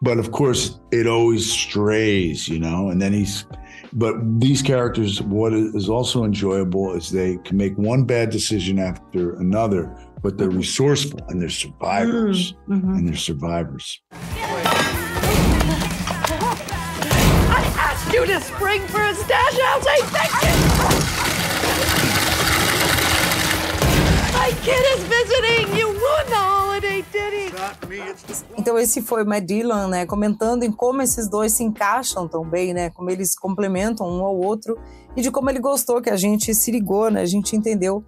But 0.02 0.18
of 0.18 0.32
course, 0.32 0.80
it 0.91 1.08
always 1.08 1.52
strays, 1.52 2.47
you 2.47 2.60
know, 2.60 2.89
and 2.89 3.02
then 3.02 3.12
he's 3.12 3.45
but 3.93 4.16
these 4.39 4.62
characters, 4.62 5.22
what 5.22 5.52
is 5.54 5.89
also 5.89 6.24
enjoyable 6.24 6.93
is 6.93 7.10
they 7.10 7.38
can 7.38 7.58
make 7.58 7.76
one 7.78 8.04
bad 8.06 8.30
decision 8.30 8.78
after 8.78 9.36
another, 9.38 9.95
but 10.22 10.38
they're 10.38 10.50
resourceful 10.50 11.20
and 11.30 11.41
they're 11.41 11.50
survivors. 11.50 12.54
Mm-hmm. 12.68 12.93
And 12.93 13.08
they're 13.08 13.16
survivors. 13.16 14.00
I 14.12 14.43
asked 17.78 18.14
you 18.14 18.26
to 18.26 18.39
spring 18.41 18.86
for 18.88 19.02
a 19.02 19.16
stash. 19.16 19.60
I'll 19.60 19.82
say 19.82 19.97
thank 20.02 21.14
you. 21.14 21.18
Então 28.57 28.78
esse 28.78 29.01
foi 29.01 29.24
o 29.24 29.28
Matt 29.28 29.45
Dillon, 29.45 29.88
né, 29.88 30.05
comentando 30.05 30.64
em 30.64 30.72
como 30.72 31.01
esses 31.01 31.28
dois 31.28 31.53
se 31.53 31.64
encaixam 31.64 32.28
tão 32.28 32.43
bem, 32.43 32.74
né, 32.74 32.89
como 32.89 33.10
eles 33.10 33.38
complementam 33.38 34.07
um 34.07 34.24
ao 34.24 34.38
outro 34.38 34.78
e 35.16 35.22
de 35.22 35.32
como 35.32 35.49
ele 35.49 35.60
gostou 35.60 36.01
que 36.01 36.10
a 36.10 36.18
gente 36.18 36.53
se 36.53 36.72
ligou, 36.72 37.10
né, 37.10 37.22
a 37.22 37.26
gente 37.26 37.55
entendeu 37.55 38.03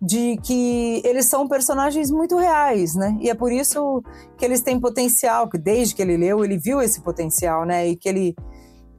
de 0.00 0.36
que 0.44 1.02
eles 1.04 1.26
são 1.26 1.48
personagens 1.48 2.10
muito 2.10 2.36
reais, 2.36 2.94
né? 2.94 3.18
E 3.20 3.28
é 3.28 3.34
por 3.34 3.50
isso 3.50 4.00
que 4.36 4.44
eles 4.44 4.60
têm 4.60 4.78
potencial, 4.78 5.48
que 5.48 5.58
desde 5.58 5.92
que 5.92 6.00
ele 6.00 6.16
leu, 6.16 6.44
ele 6.44 6.56
viu 6.56 6.80
esse 6.80 7.00
potencial, 7.00 7.64
né? 7.64 7.88
E 7.88 7.96
que 7.96 8.08
ele 8.08 8.36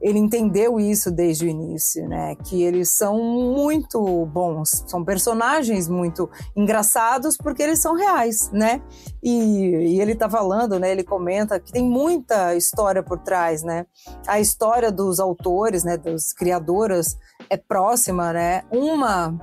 ele 0.00 0.18
entendeu 0.18 0.80
isso 0.80 1.10
desde 1.10 1.44
o 1.44 1.48
início, 1.48 2.08
né? 2.08 2.34
Que 2.34 2.62
eles 2.62 2.96
são 2.96 3.18
muito 3.22 4.26
bons, 4.26 4.84
são 4.86 5.04
personagens 5.04 5.88
muito 5.88 6.28
engraçados 6.56 7.36
porque 7.36 7.62
eles 7.62 7.80
são 7.80 7.94
reais, 7.94 8.50
né? 8.52 8.82
E, 9.22 9.94
e 9.94 10.00
ele 10.00 10.14
tá 10.14 10.28
falando, 10.28 10.78
né? 10.78 10.90
Ele 10.90 11.04
comenta 11.04 11.60
que 11.60 11.72
tem 11.72 11.84
muita 11.84 12.54
história 12.54 13.02
por 13.02 13.18
trás, 13.18 13.62
né? 13.62 13.86
A 14.26 14.40
história 14.40 14.90
dos 14.90 15.20
autores, 15.20 15.84
né? 15.84 15.96
Das 15.96 16.32
criadoras 16.32 17.16
é 17.48 17.56
próxima, 17.56 18.32
né? 18.32 18.62
Uma 18.72 19.38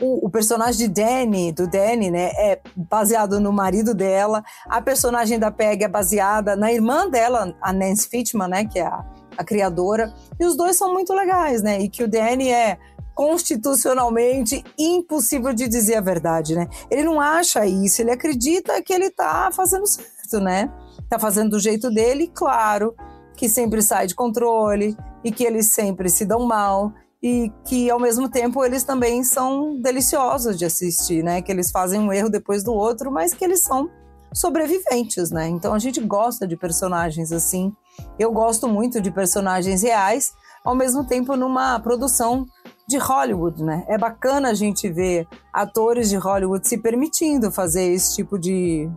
o, 0.00 0.28
personagem 0.28 0.88
de 0.88 0.88
Danny, 0.88 1.52
do 1.52 1.68
Danny, 1.68 2.10
né, 2.10 2.30
é 2.36 2.60
baseado 2.74 3.38
no 3.38 3.52
marido 3.52 3.94
dela. 3.94 4.42
A 4.66 4.80
personagem 4.82 5.38
da 5.38 5.50
Peg 5.50 5.84
é 5.84 5.88
baseada 5.88 6.56
na 6.56 6.72
irmã 6.72 7.08
dela, 7.08 7.54
a 7.62 7.72
Nancy 7.72 8.08
Fitchman, 8.08 8.48
né, 8.48 8.64
que 8.64 8.80
é 8.80 8.86
a 8.86 9.04
a 9.36 9.44
criadora, 9.44 10.12
e 10.38 10.44
os 10.44 10.56
dois 10.56 10.76
são 10.76 10.92
muito 10.92 11.12
legais, 11.12 11.62
né? 11.62 11.80
E 11.80 11.88
que 11.88 12.02
o 12.02 12.08
Danny 12.08 12.50
é 12.50 12.78
constitucionalmente 13.14 14.64
impossível 14.78 15.52
de 15.52 15.68
dizer 15.68 15.96
a 15.96 16.00
verdade, 16.00 16.54
né? 16.54 16.68
Ele 16.90 17.04
não 17.04 17.20
acha 17.20 17.66
isso, 17.66 18.00
ele 18.00 18.10
acredita 18.10 18.80
que 18.82 18.92
ele 18.92 19.10
tá 19.10 19.50
fazendo 19.52 19.86
certo, 19.86 20.40
né? 20.40 20.72
Tá 21.08 21.18
fazendo 21.18 21.50
do 21.50 21.60
jeito 21.60 21.90
dele, 21.90 22.30
claro, 22.34 22.94
que 23.36 23.48
sempre 23.48 23.82
sai 23.82 24.06
de 24.06 24.14
controle 24.14 24.96
e 25.22 25.30
que 25.30 25.44
eles 25.44 25.72
sempre 25.72 26.08
se 26.08 26.24
dão 26.24 26.46
mal 26.46 26.92
e 27.22 27.52
que 27.64 27.88
ao 27.88 28.00
mesmo 28.00 28.28
tempo 28.28 28.64
eles 28.64 28.82
também 28.82 29.22
são 29.22 29.80
deliciosos 29.80 30.58
de 30.58 30.64
assistir, 30.64 31.22
né? 31.22 31.40
Que 31.40 31.52
eles 31.52 31.70
fazem 31.70 32.00
um 32.00 32.12
erro 32.12 32.28
depois 32.28 32.64
do 32.64 32.72
outro, 32.72 33.12
mas 33.12 33.32
que 33.32 33.44
eles 33.44 33.62
são 33.62 33.88
sobreviventes, 34.34 35.30
né? 35.30 35.48
Então 35.48 35.74
a 35.74 35.78
gente 35.78 36.00
gosta 36.00 36.46
de 36.46 36.56
personagens 36.56 37.30
assim 37.30 37.72
eu 38.18 38.32
gosto 38.32 38.68
muito 38.68 39.00
de 39.00 39.10
personagens 39.10 39.82
reais, 39.82 40.32
ao 40.64 40.74
mesmo 40.74 41.04
tempo 41.04 41.36
numa 41.36 41.78
produção 41.80 42.46
de 42.86 42.98
Hollywood, 42.98 43.62
né? 43.62 43.84
É 43.88 43.96
bacana 43.96 44.50
a 44.50 44.54
gente 44.54 44.88
ver 44.90 45.26
atores 45.52 46.08
de 46.08 46.16
Hollywood 46.16 46.66
se 46.66 46.78
permitindo 46.78 47.50
fazer 47.50 47.84
esse 47.84 48.14
tipo 48.14 48.38
de 48.38 48.90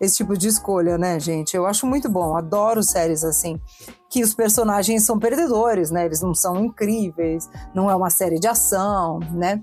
esse 0.00 0.16
tipo 0.18 0.36
de 0.36 0.46
escolha, 0.46 0.96
né, 0.96 1.18
gente? 1.18 1.56
Eu 1.56 1.66
acho 1.66 1.86
muito 1.86 2.08
bom, 2.08 2.36
adoro 2.36 2.82
séries 2.84 3.24
assim, 3.24 3.60
que 4.08 4.22
os 4.22 4.32
personagens 4.32 5.04
são 5.04 5.18
perdedores, 5.18 5.90
né? 5.90 6.04
Eles 6.04 6.20
não 6.20 6.34
são 6.34 6.64
incríveis, 6.64 7.48
não 7.74 7.90
é 7.90 7.96
uma 7.96 8.10
série 8.10 8.38
de 8.38 8.46
ação, 8.46 9.18
né? 9.32 9.60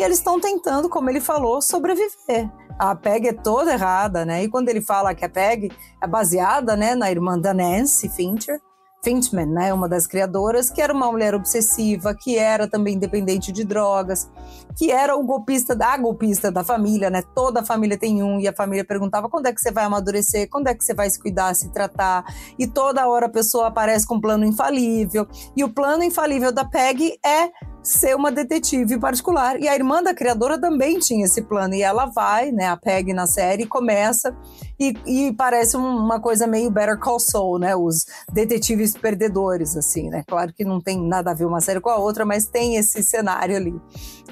E 0.00 0.02
eles 0.02 0.16
estão 0.16 0.40
tentando, 0.40 0.88
como 0.88 1.10
ele 1.10 1.20
falou, 1.20 1.60
sobreviver 1.60 2.50
a 2.78 2.94
PEG 2.94 3.28
é 3.28 3.32
toda 3.34 3.74
errada, 3.74 4.24
né? 4.24 4.42
E 4.42 4.48
quando 4.48 4.70
ele 4.70 4.80
fala 4.80 5.14
que 5.14 5.22
a 5.22 5.28
PEG 5.28 5.70
é 6.02 6.06
baseada, 6.06 6.74
né, 6.74 6.94
na 6.94 7.10
irmã 7.10 7.38
da 7.38 7.52
Nancy 7.52 8.08
Fincher, 8.08 8.58
Fintman, 9.02 9.46
né, 9.46 9.72
uma 9.72 9.86
das 9.86 10.06
criadoras, 10.06 10.70
que 10.70 10.80
era 10.80 10.92
uma 10.92 11.10
mulher 11.10 11.34
obsessiva, 11.34 12.14
que 12.14 12.38
era 12.38 12.66
também 12.66 12.98
dependente 12.98 13.52
de 13.52 13.64
drogas, 13.64 14.30
que 14.76 14.90
era 14.90 15.14
o 15.16 15.22
golpista 15.22 15.74
da 15.74 15.96
golpista 15.96 16.50
da 16.50 16.64
família, 16.64 17.10
né? 17.10 17.22
Toda 17.34 17.60
a 17.60 17.64
família 17.64 17.98
tem 17.98 18.22
um 18.22 18.40
e 18.40 18.48
a 18.48 18.52
família 18.54 18.84
perguntava 18.84 19.28
quando 19.28 19.46
é 19.46 19.52
que 19.52 19.60
você 19.60 19.70
vai 19.70 19.84
amadurecer, 19.84 20.48
quando 20.48 20.68
é 20.68 20.74
que 20.74 20.82
você 20.82 20.94
vai 20.94 21.10
se 21.10 21.20
cuidar, 21.20 21.54
se 21.54 21.70
tratar, 21.70 22.24
e 22.58 22.66
toda 22.66 23.06
hora 23.06 23.26
a 23.26 23.30
pessoa 23.30 23.66
aparece 23.66 24.06
com 24.06 24.14
um 24.14 24.20
plano 24.20 24.46
infalível. 24.46 25.26
E 25.54 25.62
o 25.62 25.68
plano 25.68 26.02
infalível 26.02 26.50
da 26.50 26.64
Peg 26.64 27.18
é 27.24 27.50
ser 27.82 28.14
uma 28.14 28.30
detetive 28.30 28.98
particular. 28.98 29.60
E 29.60 29.68
a 29.68 29.74
irmã 29.74 30.02
da 30.02 30.14
criadora 30.14 30.60
também 30.60 30.98
tinha 30.98 31.24
esse 31.24 31.42
plano. 31.42 31.74
E 31.74 31.82
ela 31.82 32.06
vai, 32.06 32.52
né, 32.52 32.68
a 32.68 32.76
Peg 32.76 33.12
na 33.12 33.26
série, 33.26 33.66
começa 33.66 34.36
e, 34.80 34.94
e, 35.06 35.32
parece 35.34 35.76
uma 35.76 36.18
coisa 36.18 36.46
meio 36.46 36.70
Better 36.70 36.98
Call 36.98 37.20
Saul, 37.20 37.58
né? 37.58 37.76
Os 37.76 38.06
detetives 38.32 38.96
perdedores, 38.96 39.76
assim, 39.76 40.08
né? 40.08 40.24
Claro 40.26 40.54
que 40.54 40.64
não 40.64 40.80
tem 40.80 40.98
nada 40.98 41.32
a 41.32 41.34
ver 41.34 41.44
uma 41.44 41.60
série 41.60 41.80
com 41.80 41.90
a 41.90 41.96
outra, 41.96 42.24
mas 42.24 42.46
tem 42.46 42.76
esse 42.76 43.02
cenário 43.02 43.54
ali. 43.54 43.74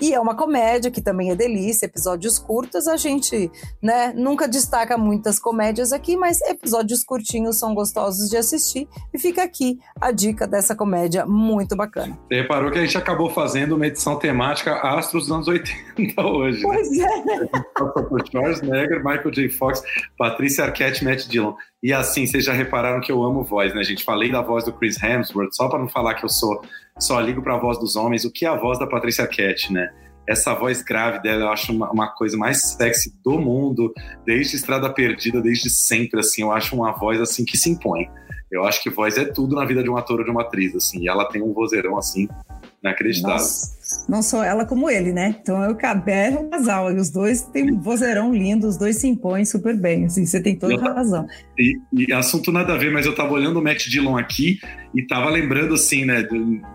E 0.01 0.15
é 0.15 0.19
uma 0.19 0.35
comédia 0.35 0.91
que 0.91 1.03
também 1.03 1.31
é 1.31 1.35
delícia, 1.35 1.85
episódios 1.85 2.39
curtos. 2.39 2.89
A 2.89 2.97
gente, 2.97 3.51
né, 3.83 4.13
nunca 4.17 4.49
destaca 4.49 4.97
muitas 4.97 5.39
comédias 5.39 5.93
aqui, 5.93 6.17
mas 6.17 6.41
episódios 6.43 7.05
curtinhos 7.05 7.59
são 7.59 7.75
gostosos 7.75 8.31
de 8.31 8.37
assistir. 8.37 8.89
E 9.13 9.19
fica 9.19 9.43
aqui 9.43 9.79
a 10.01 10.11
dica 10.11 10.47
dessa 10.47 10.75
comédia 10.75 11.27
muito 11.27 11.77
bacana. 11.77 12.19
Você 12.27 12.41
reparou 12.41 12.71
que 12.71 12.79
a 12.79 12.85
gente 12.85 12.97
acabou 12.97 13.29
fazendo 13.29 13.75
uma 13.75 13.87
edição 13.87 14.17
temática 14.17 14.77
Astros 14.77 15.25
dos 15.25 15.33
anos 15.33 15.49
80 15.49 15.88
hoje. 16.19 16.63
Né? 16.63 16.75
Pois 16.75 16.91
né? 16.91 17.49
é. 17.53 18.03
Por 18.03 18.27
Schwarzenegger, 18.27 18.99
Michael 18.99 19.31
J. 19.31 19.49
Fox, 19.49 19.83
Patrícia 20.17 20.65
Arquette, 20.65 21.05
Matt 21.05 21.27
Dillon. 21.27 21.55
E 21.83 21.93
assim, 21.93 22.27
vocês 22.27 22.45
já 22.45 22.53
repararam 22.53 23.01
que 23.01 23.13
eu 23.13 23.23
amo 23.23 23.45
voz, 23.45 23.75
né, 23.75 23.83
gente? 23.85 24.05
Falei 24.05 24.31
da 24.31 24.43
voz 24.43 24.65
do 24.65 24.73
Chris 24.73 25.03
Hemsworth, 25.03 25.53
só 25.53 25.69
para 25.69 25.79
não 25.79 25.89
falar 25.89 26.15
que 26.15 26.25
eu 26.25 26.29
sou 26.29 26.61
só 26.99 27.21
ligo 27.21 27.43
para 27.43 27.55
a 27.55 27.59
voz 27.59 27.79
dos 27.79 27.97
homens, 27.97 28.25
o 28.25 28.33
que 28.33 28.45
é 28.45 28.49
a 28.49 28.57
voz 28.57 28.79
da 28.79 28.87
Patrícia 28.87 29.25
Arquette, 29.25 29.73
né? 29.73 29.89
Essa 30.29 30.53
voz 30.53 30.83
grave 30.83 31.23
dela, 31.23 31.45
eu 31.45 31.49
acho 31.49 31.73
uma, 31.73 31.91
uma, 31.91 32.09
coisa 32.09 32.37
mais 32.37 32.73
sexy 32.73 33.15
do 33.25 33.39
mundo, 33.39 33.93
desde 34.27 34.57
Estrada 34.57 34.93
Perdida, 34.93 35.41
desde 35.41 35.71
sempre, 35.71 36.21
assim, 36.21 36.43
eu 36.43 36.53
acho 36.53 36.77
uma 36.77 36.93
voz, 36.93 37.21
assim, 37.21 37.45
que 37.45 37.57
se 37.57 37.71
impõe. 37.71 38.11
Eu 38.51 38.65
acho 38.65 38.83
que 38.83 38.89
voz 38.89 39.19
é 39.19 39.25
tudo 39.27 39.55
na 39.55 39.65
vida 39.65 39.83
de 39.83 39.91
um 39.91 39.97
ator 39.97 40.21
ou 40.21 40.25
de 40.25 40.31
uma 40.31 40.43
atriz, 40.43 40.75
assim, 40.75 41.01
e 41.01 41.09
ela 41.09 41.27
tem 41.27 41.43
um 41.43 41.53
vozeirão, 41.53 41.99
assim, 41.99 42.27
inacreditável. 42.83 43.37
Nossa. 43.37 44.07
Não 44.09 44.23
só 44.23 44.45
ela 44.45 44.65
como 44.65 44.89
ele, 44.89 45.13
né? 45.13 45.37
Então 45.41 45.63
é 45.63 45.69
o 45.69 45.75
Cabé 45.75 46.31
o 46.31 46.49
casal. 46.49 46.93
E 46.93 46.97
os 46.97 47.11
dois 47.11 47.43
têm 47.43 47.73
um 47.73 47.81
vozeirão 47.81 48.33
lindo, 48.35 48.67
os 48.67 48.77
dois 48.77 48.97
se 48.97 49.09
impõem 49.09 49.45
super 49.45 49.77
bem. 49.77 50.05
Assim, 50.07 50.25
você 50.25 50.43
tem 50.43 50.57
toda 50.57 50.77
a 50.77 50.95
razão. 50.95 51.27
E, 51.59 51.79
e, 51.93 52.13
assunto 52.13 52.53
nada 52.53 52.75
a 52.75 52.77
ver, 52.77 52.93
mas 52.93 53.07
eu 53.07 53.15
tava 53.15 53.33
olhando 53.33 53.59
o 53.59 53.63
Matt 53.63 53.87
Dillon 53.87 54.17
aqui 54.17 54.59
e 54.95 55.03
tava 55.07 55.29
lembrando, 55.31 55.75
assim, 55.75 56.05
né, 56.05 56.27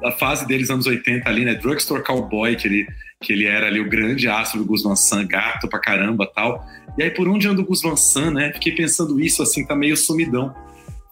da 0.01 0.11
fase 0.11 0.45
deles 0.47 0.69
anos 0.69 0.86
80 0.86 1.28
ali, 1.28 1.45
né? 1.45 1.55
Drugstore 1.55 2.03
Cowboy, 2.03 2.55
que 2.55 2.67
ele, 2.67 2.88
que 3.21 3.34
ele 3.34 3.45
era 3.45 3.67
ali 3.67 3.80
o 3.80 3.89
grande 3.89 4.28
astro 4.28 4.59
do 4.59 4.65
Gus 4.65 4.84
Van 4.84 4.95
Sant, 4.95 5.28
gato 5.28 5.67
pra 5.67 5.80
caramba 5.80 6.30
tal. 6.34 6.65
E 6.97 7.03
aí, 7.03 7.09
por 7.09 7.28
onde 7.28 7.47
anda 7.47 7.61
o 7.61 7.65
Gus 7.65 7.82
Van 7.82 7.95
Sant, 7.95 8.34
né? 8.34 8.51
Fiquei 8.53 8.74
pensando 8.74 9.19
isso, 9.19 9.41
assim, 9.41 9.65
tá 9.65 9.76
meio 9.76 9.97
sumidão 9.97 10.53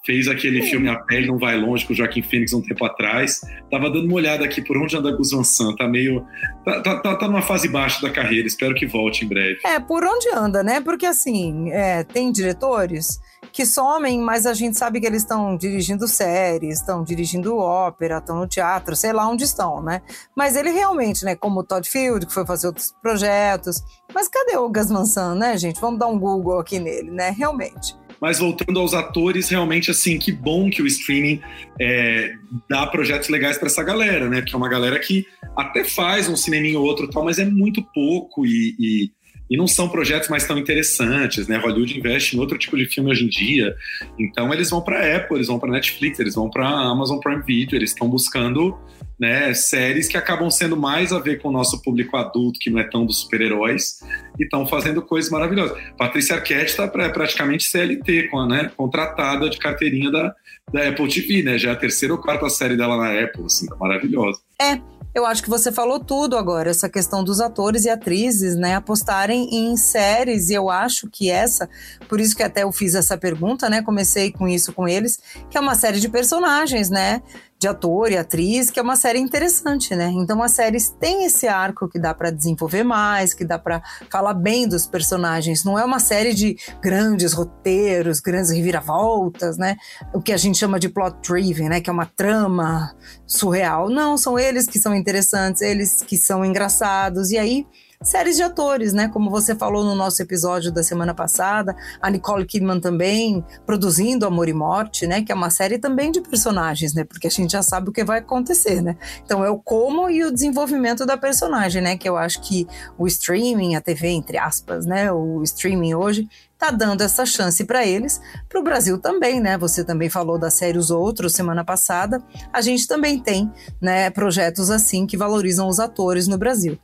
fez 0.04 0.28
aquele 0.28 0.64
filme 0.64 0.90
A 0.90 1.00
Pele 1.00 1.28
Não 1.28 1.38
Vai 1.38 1.58
Longe 1.58 1.86
com 1.86 1.94
o 1.94 1.96
Joaquim 1.96 2.22
Phoenix 2.22 2.54
um 2.54 2.62
tempo 2.62 2.84
atrás. 2.86 3.42
Tava 3.70 3.90
dando 3.90 4.06
uma 4.06 4.16
olhada 4.16 4.44
aqui 4.44 4.62
por 4.62 4.78
onde 4.78 4.96
anda 4.98 5.16
Gus 5.16 5.32
Van 5.32 5.44
Sant, 5.44 5.76
tá 5.78 5.88
meio... 5.88 6.26
Tá, 6.66 6.82
tá, 6.82 7.00
tá, 7.00 7.16
tá 7.16 7.28
numa 7.28 7.42
fase 7.42 7.68
baixa 7.68 8.02
da 8.02 8.12
carreira, 8.12 8.48
espero 8.48 8.74
que 8.74 8.88
volte 8.88 9.26
em 9.26 9.28
breve. 9.28 9.60
É, 9.66 9.80
por 9.80 10.04
onde 10.04 10.30
anda, 10.30 10.64
né? 10.64 10.82
Porque 10.82 11.06
assim, 11.06 11.70
é, 11.72 12.04
tem 12.04 12.32
diretores 12.32 13.20
que 13.52 13.66
somem, 13.66 14.20
mas 14.20 14.46
a 14.46 14.54
gente 14.54 14.78
sabe 14.78 15.00
que 15.00 15.06
eles 15.06 15.24
estão 15.24 15.58
dirigindo 15.58 16.08
séries, 16.08 16.80
estão 16.80 17.04
dirigindo 17.04 17.58
ópera, 17.58 18.18
estão 18.18 18.38
no 18.38 18.48
teatro, 18.48 18.96
sei 18.96 19.12
lá 19.12 19.28
onde 19.28 19.44
estão, 19.44 19.84
né? 19.84 20.02
Mas 20.36 20.56
ele 20.56 20.72
realmente, 20.72 21.26
né, 21.26 21.36
como 21.36 21.60
o 21.60 21.64
Todd 21.64 21.88
Field, 21.88 22.26
que 22.26 22.34
foi 22.34 22.46
fazer 22.46 22.68
outros 22.68 22.94
projetos, 23.02 23.84
mas 24.14 24.28
cadê 24.28 24.58
o 24.58 24.70
Gus 24.70 24.90
Van 24.90 25.06
Sant, 25.06 25.38
né, 25.38 25.58
gente? 25.58 25.82
Vamos 25.82 26.00
dar 26.00 26.08
um 26.08 26.18
Google 26.18 26.60
aqui 26.60 26.80
nele, 26.80 27.12
né? 27.12 27.34
Realmente. 27.38 27.96
Mas 28.22 28.38
voltando 28.38 28.80
aos 28.80 28.94
atores, 28.94 29.50
realmente, 29.50 29.90
assim, 29.90 30.20
que 30.20 30.32
bom 30.32 30.70
que 30.70 30.82
o 30.82 30.86
streaming 30.86 31.42
é, 31.80 32.34
dá 32.70 32.86
projetos 32.86 33.30
legais 33.30 33.58
para 33.58 33.68
essa 33.68 33.84
galera, 33.84 34.30
né? 34.30 34.44
Que 34.44 34.54
é 34.54 34.58
uma 34.58 34.70
galera 34.70 35.00
que 35.00 35.26
até 35.58 35.84
faz 35.84 36.30
um 36.30 36.36
cineminho 36.36 36.80
ou 36.80 36.86
outro 36.86 37.10
tal, 37.10 37.26
mas 37.26 37.40
é 37.40 37.46
muito 37.46 37.82
pouco 37.82 38.46
e, 38.46 38.76
e 38.80 39.12
e 39.52 39.58
não 39.58 39.68
são 39.68 39.90
projetos 39.90 40.30
mais 40.30 40.48
tão 40.48 40.58
interessantes, 40.58 41.46
né? 41.46 41.58
Hollywood 41.58 42.00
investe 42.00 42.38
em 42.38 42.40
outro 42.40 42.58
tipo 42.58 42.78
de 42.78 42.86
filme 42.86 43.12
hoje 43.12 43.26
em 43.26 43.28
dia, 43.28 43.76
então 44.18 44.54
eles 44.54 44.70
vão 44.70 44.82
para 44.82 45.18
Apple, 45.18 45.36
eles 45.36 45.48
vão 45.48 45.60
para 45.60 45.70
Netflix, 45.70 46.20
eles 46.22 46.36
vão 46.36 46.50
para 46.50 46.66
Amazon 46.66 47.20
Prime 47.20 47.44
Video, 47.44 47.76
eles 47.76 47.90
estão 47.90 48.08
buscando 48.08 48.80
né, 49.20 49.54
séries 49.54 50.08
que 50.08 50.16
acabam 50.16 50.50
sendo 50.50 50.78
mais 50.78 51.12
a 51.12 51.20
ver 51.20 51.42
com 51.42 51.50
o 51.50 51.52
nosso 51.52 51.82
público 51.82 52.16
adulto, 52.16 52.60
que 52.60 52.70
não 52.70 52.80
é 52.80 52.86
tão 52.86 53.06
dos 53.06 53.20
super-heróis, 53.20 54.00
e 54.40 54.44
estão 54.46 54.66
fazendo 54.66 55.02
coisas 55.02 55.30
maravilhosas. 55.30 55.78
Patrícia 55.98 56.38
Arquette 56.38 56.72
está 56.72 56.88
praticamente 56.88 57.66
CLT, 57.66 58.30
com 58.30 58.40
a, 58.40 58.48
né, 58.48 58.72
contratada 58.76 59.50
de 59.50 59.58
carteirinha 59.60 60.10
da, 60.10 60.34
da 60.74 60.88
Apple 60.88 61.08
TV, 61.08 61.44
né? 61.44 61.58
Já 61.58 61.72
é 61.72 61.74
a 61.74 61.76
terceira 61.76 62.14
ou 62.14 62.22
quarta 62.22 62.50
série 62.50 62.78
dela 62.78 62.96
na 62.96 63.22
Apple, 63.22 63.46
assim, 63.46 63.68
tá 63.68 63.76
maravilhosa. 63.76 64.40
É, 64.60 64.80
eu 65.14 65.26
acho 65.26 65.44
que 65.44 65.50
você 65.50 65.72
falou 65.72 66.00
tudo 66.00 66.38
agora, 66.38 66.70
essa 66.70 66.90
questão 66.90 67.24
dos 67.24 67.42
atores 67.42 67.86
e 67.86 67.90
atrizes, 67.90 68.56
né, 68.56 68.76
apostarem 68.76 69.50
em 69.54 69.76
séries, 69.76 70.50
e 70.50 70.54
eu 70.54 70.70
acho 70.70 71.10
que 71.10 71.30
essa, 71.30 71.70
por 72.08 72.20
isso 72.20 72.36
que 72.36 72.44
até 72.44 72.64
eu 72.64 72.72
fiz 72.72 72.96
essa 72.96 73.18
pergunta, 73.18 73.70
né, 73.70 73.82
comecei 73.82 74.32
com 74.32 74.48
isso 74.48 74.72
com 74.72 74.88
eles, 74.88 75.20
que 75.50 75.58
é 75.58 75.62
uma 75.62 75.76
série 75.76 76.00
de 76.00 76.08
personagens, 76.08 76.90
né, 76.90 77.22
de 77.62 77.68
ator 77.68 78.12
e 78.12 78.18
atriz, 78.18 78.72
que 78.72 78.80
é 78.80 78.82
uma 78.82 78.96
série 78.96 79.20
interessante, 79.20 79.96
né? 79.96 80.12
Então 80.16 80.42
as 80.42 80.54
séries 80.54 80.90
têm 80.90 81.26
esse 81.26 81.48
arco 81.48 81.88
que 81.88 82.00
dá 82.00 82.12
para 82.12 82.32
desenvolver 82.32 82.84
mais, 82.84 83.36
que 83.36 83.46
dá 83.46 83.60
para 83.60 83.84
falar 84.10 84.34
bem 84.34 84.68
dos 84.68 84.88
personagens. 84.88 85.64
Não 85.64 85.78
é 85.78 85.86
uma 85.86 86.00
série 86.00 86.34
de 86.34 86.58
grandes 86.82 87.34
roteiros, 87.34 88.20
grandes 88.20 88.50
reviravoltas, 88.50 89.60
né? 89.60 89.76
O 90.12 90.20
que 90.20 90.34
a 90.34 90.38
gente 90.38 90.58
chama 90.58 90.80
de 90.80 90.90
plot 90.90 91.18
driven, 91.22 91.70
né? 91.70 91.80
Que 91.80 91.92
é 91.92 91.94
uma 91.94 92.08
trama 92.08 92.96
surreal. 93.28 93.92
Não, 93.92 94.18
são 94.18 94.40
eles 94.40 94.66
que 94.66 94.80
são 94.80 94.96
interessantes, 94.96 95.62
eles 95.62 96.02
que 96.02 96.18
são 96.18 96.44
engraçados. 96.44 97.30
E 97.30 97.38
aí 97.38 97.68
séries 98.02 98.36
de 98.36 98.44
atores, 98.44 98.94
né? 98.94 99.08
Como 99.08 99.30
você 99.30 99.56
falou 99.56 99.84
no 99.84 99.96
nosso 99.96 100.22
episódio 100.22 100.72
da 100.72 100.84
semana 100.84 101.14
passada, 101.14 101.76
a 102.02 102.10
Nicole 102.10 102.46
Kidman 102.46 102.80
também 102.80 103.44
produzindo 103.66 104.26
Amor 104.26 104.50
e 104.50 104.54
Morte, 104.54 105.06
né? 105.06 105.22
Que 105.22 105.32
é 105.32 105.36
uma 105.36 105.50
série 105.50 105.78
também 105.78 106.12
de 106.12 106.22
personagens, 106.22 106.94
né? 106.94 107.04
Porque 107.04 107.28
a 107.28 107.30
gente 107.30 107.52
já 107.52 107.62
sabe 107.62 107.90
o 107.90 107.92
que 107.92 108.04
vai 108.04 108.20
acontecer, 108.20 108.82
né? 108.82 108.98
Então 109.24 109.46
é 109.46 109.50
o 109.50 109.60
como 109.60 110.10
e 110.10 110.24
o 110.24 110.32
desenvolvimento 110.32 111.06
da 111.06 111.18
personagem, 111.18 111.82
né? 111.82 111.98
Que 111.98 112.10
eu 112.10 112.18
acho 112.18 112.42
que 112.42 112.68
o 112.98 113.06
streaming, 113.08 113.76
a 113.76 113.82
TV, 113.82 114.08
entre 114.08 114.38
aspas, 114.38 114.86
né? 114.86 115.12
O 115.12 115.42
streaming 115.44 115.94
hoje 115.94 116.28
tá 116.58 116.70
dando 116.70 117.02
essa 117.02 117.26
chance 117.26 117.64
para 117.66 117.86
eles, 117.86 118.22
para 118.48 118.60
o 118.60 118.64
Brasil 118.64 119.00
também, 119.00 119.40
né? 119.40 119.58
Você 119.58 119.84
também 119.84 120.10
falou 120.10 120.38
da 120.38 120.52
série 120.52 120.78
Os 120.78 120.92
Outros 120.92 121.34
semana 121.34 121.66
passada. 121.66 122.24
A 122.54 122.62
gente 122.62 122.88
também 122.88 123.20
tem, 123.20 123.52
né, 123.82 124.12
projetos 124.12 124.70
assim 124.70 125.08
que 125.08 125.18
valorizam 125.18 125.68
os 125.68 125.80
atores 125.80 126.28
no 126.28 126.38
Brasil. 126.38 126.80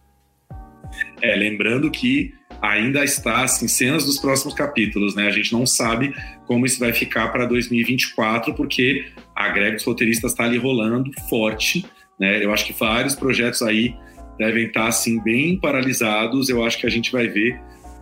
É, 1.21 1.35
lembrando 1.35 1.89
que 1.89 2.33
ainda 2.61 3.03
está 3.03 3.43
assim, 3.43 3.67
cenas 3.67 4.05
dos 4.05 4.19
próximos 4.19 4.53
capítulos, 4.53 5.15
né? 5.15 5.27
A 5.27 5.31
gente 5.31 5.51
não 5.53 5.65
sabe 5.65 6.13
como 6.45 6.65
isso 6.65 6.79
vai 6.79 6.93
ficar 6.93 7.27
para 7.29 7.45
2024, 7.45 8.53
porque 8.53 9.05
a 9.35 9.49
greve 9.49 9.75
dos 9.75 9.83
roteiristas 9.83 10.31
está 10.31 10.43
ali 10.43 10.57
rolando 10.57 11.11
forte, 11.29 11.85
né? 12.19 12.43
Eu 12.43 12.51
acho 12.53 12.65
que 12.65 12.73
vários 12.73 13.15
projetos 13.15 13.61
aí 13.61 13.95
devem 14.37 14.67
estar 14.67 14.83
tá, 14.83 14.87
assim 14.87 15.21
bem 15.21 15.59
paralisados. 15.59 16.49
Eu 16.49 16.63
acho 16.63 16.79
que 16.79 16.87
a 16.87 16.89
gente 16.89 17.11
vai 17.11 17.27
ver 17.27 17.59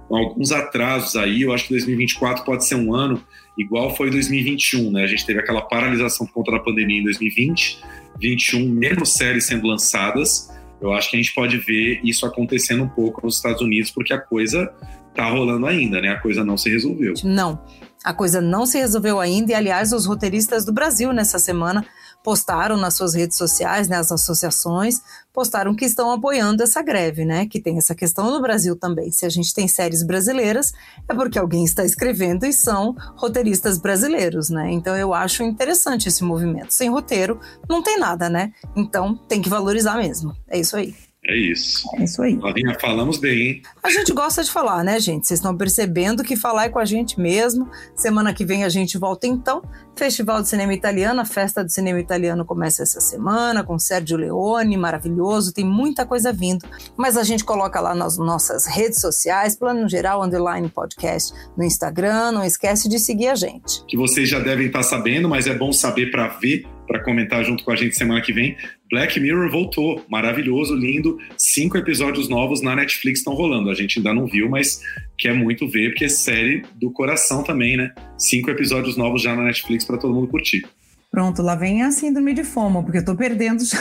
alguns 0.09 0.51
atrasos 0.51 1.15
aí. 1.15 1.41
Eu 1.41 1.53
acho 1.53 1.65
que 1.65 1.71
2024 1.71 2.43
pode 2.45 2.65
ser 2.65 2.75
um 2.75 2.93
ano 2.93 3.21
igual 3.57 3.95
foi 3.95 4.09
2021, 4.09 4.91
né? 4.91 5.03
A 5.03 5.07
gente 5.07 5.25
teve 5.25 5.39
aquela 5.39 5.61
paralisação 5.61 6.25
por 6.27 6.33
conta 6.33 6.51
da 6.51 6.59
pandemia 6.59 6.99
em 6.99 7.03
2020, 7.03 7.79
21 8.19 8.69
menos 8.69 9.13
séries 9.13 9.45
sendo 9.45 9.67
lançadas. 9.67 10.49
Eu 10.82 10.93
acho 10.93 11.09
que 11.09 11.17
a 11.17 11.19
gente 11.19 11.34
pode 11.34 11.57
ver 11.57 11.99
isso 12.03 12.26
acontecendo 12.26 12.84
um 12.84 12.89
pouco 12.89 13.26
nos 13.26 13.38
Estados 13.38 13.61
Unidos, 13.61 13.91
porque 13.91 14.13
a 14.13 14.19
coisa 14.19 14.71
tá 15.13 15.30
rolando 15.30 15.65
ainda, 15.65 16.01
né? 16.01 16.09
A 16.09 16.19
coisa 16.19 16.43
não 16.43 16.57
se 16.57 16.69
resolveu. 16.69 17.13
Não, 17.23 17.59
a 18.03 18.13
coisa 18.13 18.41
não 18.41 18.65
se 18.65 18.78
resolveu 18.78 19.19
ainda. 19.19 19.51
E, 19.51 19.55
aliás, 19.55 19.93
os 19.93 20.05
roteiristas 20.05 20.65
do 20.65 20.73
Brasil 20.73 21.11
nessa 21.13 21.39
semana 21.39 21.86
postaram 22.26 22.76
nas 22.76 22.95
suas 22.95 23.13
redes 23.13 23.38
sociais, 23.38 23.88
né, 23.88 23.97
as 23.97 24.11
associações, 24.11 24.99
postaram 25.32 25.76
que 25.76 25.86
estão 25.86 26.09
apoiando 26.09 26.63
essa 26.63 26.82
greve, 26.82 27.23
né? 27.23 27.45
Que 27.45 27.61
tem 27.61 27.78
essa 27.78 27.93
questão 27.93 28.32
no 28.32 28.41
Brasil 28.41 28.76
também. 28.76 29.11
Se 29.11 29.28
a 29.28 29.30
gente 29.30 29.53
tem 29.53 29.67
séries 29.67 30.01
brasileiras, 30.01 30.73
é 31.07 31.13
porque 31.13 31.38
alguém 31.38 31.63
está 31.63 31.86
escrevendo 31.86 32.43
e 32.43 32.51
são 32.51 32.95
roteiristas 33.15 33.78
brasileiros, 33.78 34.49
né? 34.49 34.71
Então 34.71 34.97
eu 34.97 35.13
acho 35.13 35.43
interessante 35.43 36.09
esse 36.09 36.23
movimento. 36.23 36.73
Sem 36.73 36.89
roteiro, 36.89 37.39
não 37.69 37.84
tem 37.84 37.99
nada, 37.99 38.28
né? 38.28 38.51
Então 38.76 39.15
tem 39.28 39.39
que 39.39 39.49
valorizar 39.49 39.95
mesmo. 39.95 40.36
É 40.47 40.57
isso 40.57 40.76
aí. 40.76 40.95
É 41.28 41.36
isso. 41.36 41.89
É 41.95 42.03
isso 42.03 42.21
aí. 42.21 42.38
Flavinha, 42.38 42.78
falamos 42.80 43.17
bem, 43.17 43.41
hein? 43.41 43.61
A 43.82 43.89
gente 43.89 44.13
gosta 44.13 44.43
de 44.43 44.51
falar, 44.51 44.84
né, 44.84 44.99
gente? 44.99 45.26
Vocês 45.26 45.39
estão 45.39 45.57
percebendo 45.57 46.23
que 46.23 46.36
falar 46.36 46.65
é 46.65 46.69
com 46.69 46.80
a 46.80 46.86
gente 46.86 47.19
mesmo. 47.19 47.69
Semana 47.95 48.34
que 48.34 48.45
vem 48.45 48.63
a 48.63 48.69
gente 48.69 48.97
volta 48.97 49.26
então. 49.26 49.63
Festival 49.95 50.41
de 50.41 50.49
Cinema 50.49 50.73
Italiano, 50.73 51.21
a 51.21 51.26
festa 51.26 51.63
do 51.63 51.71
cinema 51.71 51.99
italiano 51.99 52.43
começa 52.43 52.84
essa 52.84 52.99
semana 52.99 53.63
com 53.63 53.80
Sérgio 53.80 54.17
Leone, 54.17 54.76
maravilhoso, 54.76 55.53
tem 55.53 55.63
muita 55.63 56.05
coisa 56.05 56.34
vindo. 56.34 56.67
Mas 56.97 57.15
a 57.15 57.23
gente 57.23 57.45
coloca 57.45 57.80
lá 57.80 57.95
nas 57.95 58.17
nossas 58.17 58.65
redes 58.67 58.99
sociais, 58.99 59.55
Plano 59.55 59.88
Geral 59.88 60.21
Underline 60.21 60.67
Podcast 60.67 61.34
no 61.57 61.63
Instagram. 61.63 62.34
Não 62.34 62.43
esquece 62.43 62.89
de 62.89 62.99
seguir 62.99 63.30
a 63.30 63.36
gente. 63.36 63.86
Que 63.88 63.95
vocês 63.95 64.28
já 64.28 64.39
devem 64.39 64.67
estar 64.67 64.84
sabendo, 64.84 65.30
mas 65.30 65.47
é 65.47 65.57
bom 65.57 65.71
saber 65.71 66.11
para 66.11 66.28
ver, 66.28 66.67
para 66.86 67.01
comentar 67.01 67.43
junto 67.45 67.63
com 67.63 67.71
a 67.71 67.76
gente 67.76 67.95
semana 67.95 68.21
que 68.21 68.34
vem. 68.34 68.57
Black 68.89 69.19
Mirror 69.19 69.49
voltou, 69.49 70.03
maravilhoso, 70.07 70.75
lindo. 70.75 71.17
Cinco 71.38 71.77
episódios 71.77 72.29
novos 72.29 72.61
na 72.61 72.75
Netflix 72.75 73.19
estão 73.19 73.33
rolando. 73.33 73.69
A 73.69 73.73
gente 73.73 73.99
ainda 73.99 74.13
não 74.13 74.25
viu, 74.27 74.49
mas 74.49 74.81
quer 75.17 75.33
muito 75.33 75.67
ver, 75.67 75.89
porque 75.89 76.05
é 76.05 76.09
série 76.09 76.63
do 76.75 76.91
coração 76.91 77.43
também, 77.43 77.75
né? 77.77 77.93
Cinco 78.17 78.49
episódios 78.49 78.95
novos 78.95 79.21
já 79.21 79.36
na 79.36 79.43
Netflix 79.43 79.83
para 79.83 79.97
todo 79.97 80.13
mundo 80.13 80.27
curtir. 80.27 80.65
Pronto, 81.09 81.41
lá 81.41 81.55
vem 81.55 81.81
a 81.81 81.91
síndrome 81.91 82.33
de 82.33 82.43
FOMO, 82.43 82.83
porque 82.83 82.97
eu 82.97 83.05
tô 83.05 83.15
perdendo 83.15 83.63
já. 83.63 83.77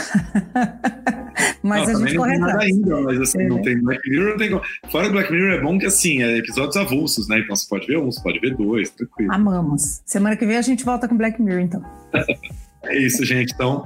mas 1.61 1.87
não, 1.87 1.95
a 1.95 1.99
gente 1.99 2.15
não 2.15 2.23
corre 2.23 2.35
atrás. 2.37 2.63
ainda, 2.63 3.01
mas 3.01 3.21
assim, 3.21 3.41
É, 3.41 3.47
não 3.47 3.61
tem 3.61 3.77
Black 3.81 4.09
Mirror, 4.09 4.29
não 4.29 4.37
tem 4.37 4.49
como. 4.49 4.61
Fora 4.89 5.09
Black 5.09 5.31
Mirror 5.31 5.51
é 5.51 5.61
bom 5.61 5.77
que 5.77 5.85
assim, 5.85 6.23
é 6.23 6.37
episódios 6.37 6.77
avulsos, 6.77 7.27
né? 7.27 7.39
Então 7.39 7.55
você 7.55 7.67
pode 7.67 7.87
ver 7.87 7.97
um, 7.97 8.05
você 8.05 8.23
pode 8.23 8.39
ver 8.39 8.55
dois, 8.55 8.89
tranquilo. 8.89 9.33
Amamos. 9.33 10.01
Semana 10.05 10.37
que 10.37 10.45
vem 10.45 10.55
a 10.55 10.61
gente 10.61 10.85
volta 10.85 11.07
com 11.07 11.17
Black 11.17 11.41
Mirror, 11.41 11.61
então. 11.61 11.83
É 12.87 12.99
isso, 12.99 13.25
gente. 13.25 13.51
Então, 13.51 13.83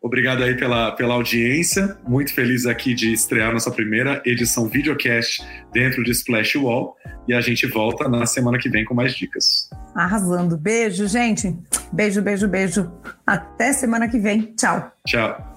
obrigado 0.00 0.42
aí 0.42 0.56
pela, 0.56 0.92
pela 0.92 1.14
audiência. 1.14 1.96
Muito 2.06 2.34
feliz 2.34 2.66
aqui 2.66 2.94
de 2.94 3.12
estrear 3.12 3.52
nossa 3.52 3.70
primeira 3.70 4.22
edição 4.24 4.68
videocast 4.68 5.42
dentro 5.72 6.02
de 6.02 6.10
Splash 6.12 6.56
Wall. 6.56 6.96
E 7.28 7.34
a 7.34 7.40
gente 7.40 7.66
volta 7.66 8.08
na 8.08 8.26
semana 8.26 8.58
que 8.58 8.68
vem 8.68 8.84
com 8.84 8.94
mais 8.94 9.14
dicas. 9.14 9.68
Arrasando. 9.94 10.56
Beijo, 10.56 11.06
gente. 11.06 11.56
Beijo, 11.92 12.22
beijo, 12.22 12.48
beijo. 12.48 12.90
Até 13.26 13.72
semana 13.72 14.08
que 14.08 14.18
vem. 14.18 14.54
Tchau. 14.56 14.92
Tchau. 15.06 15.49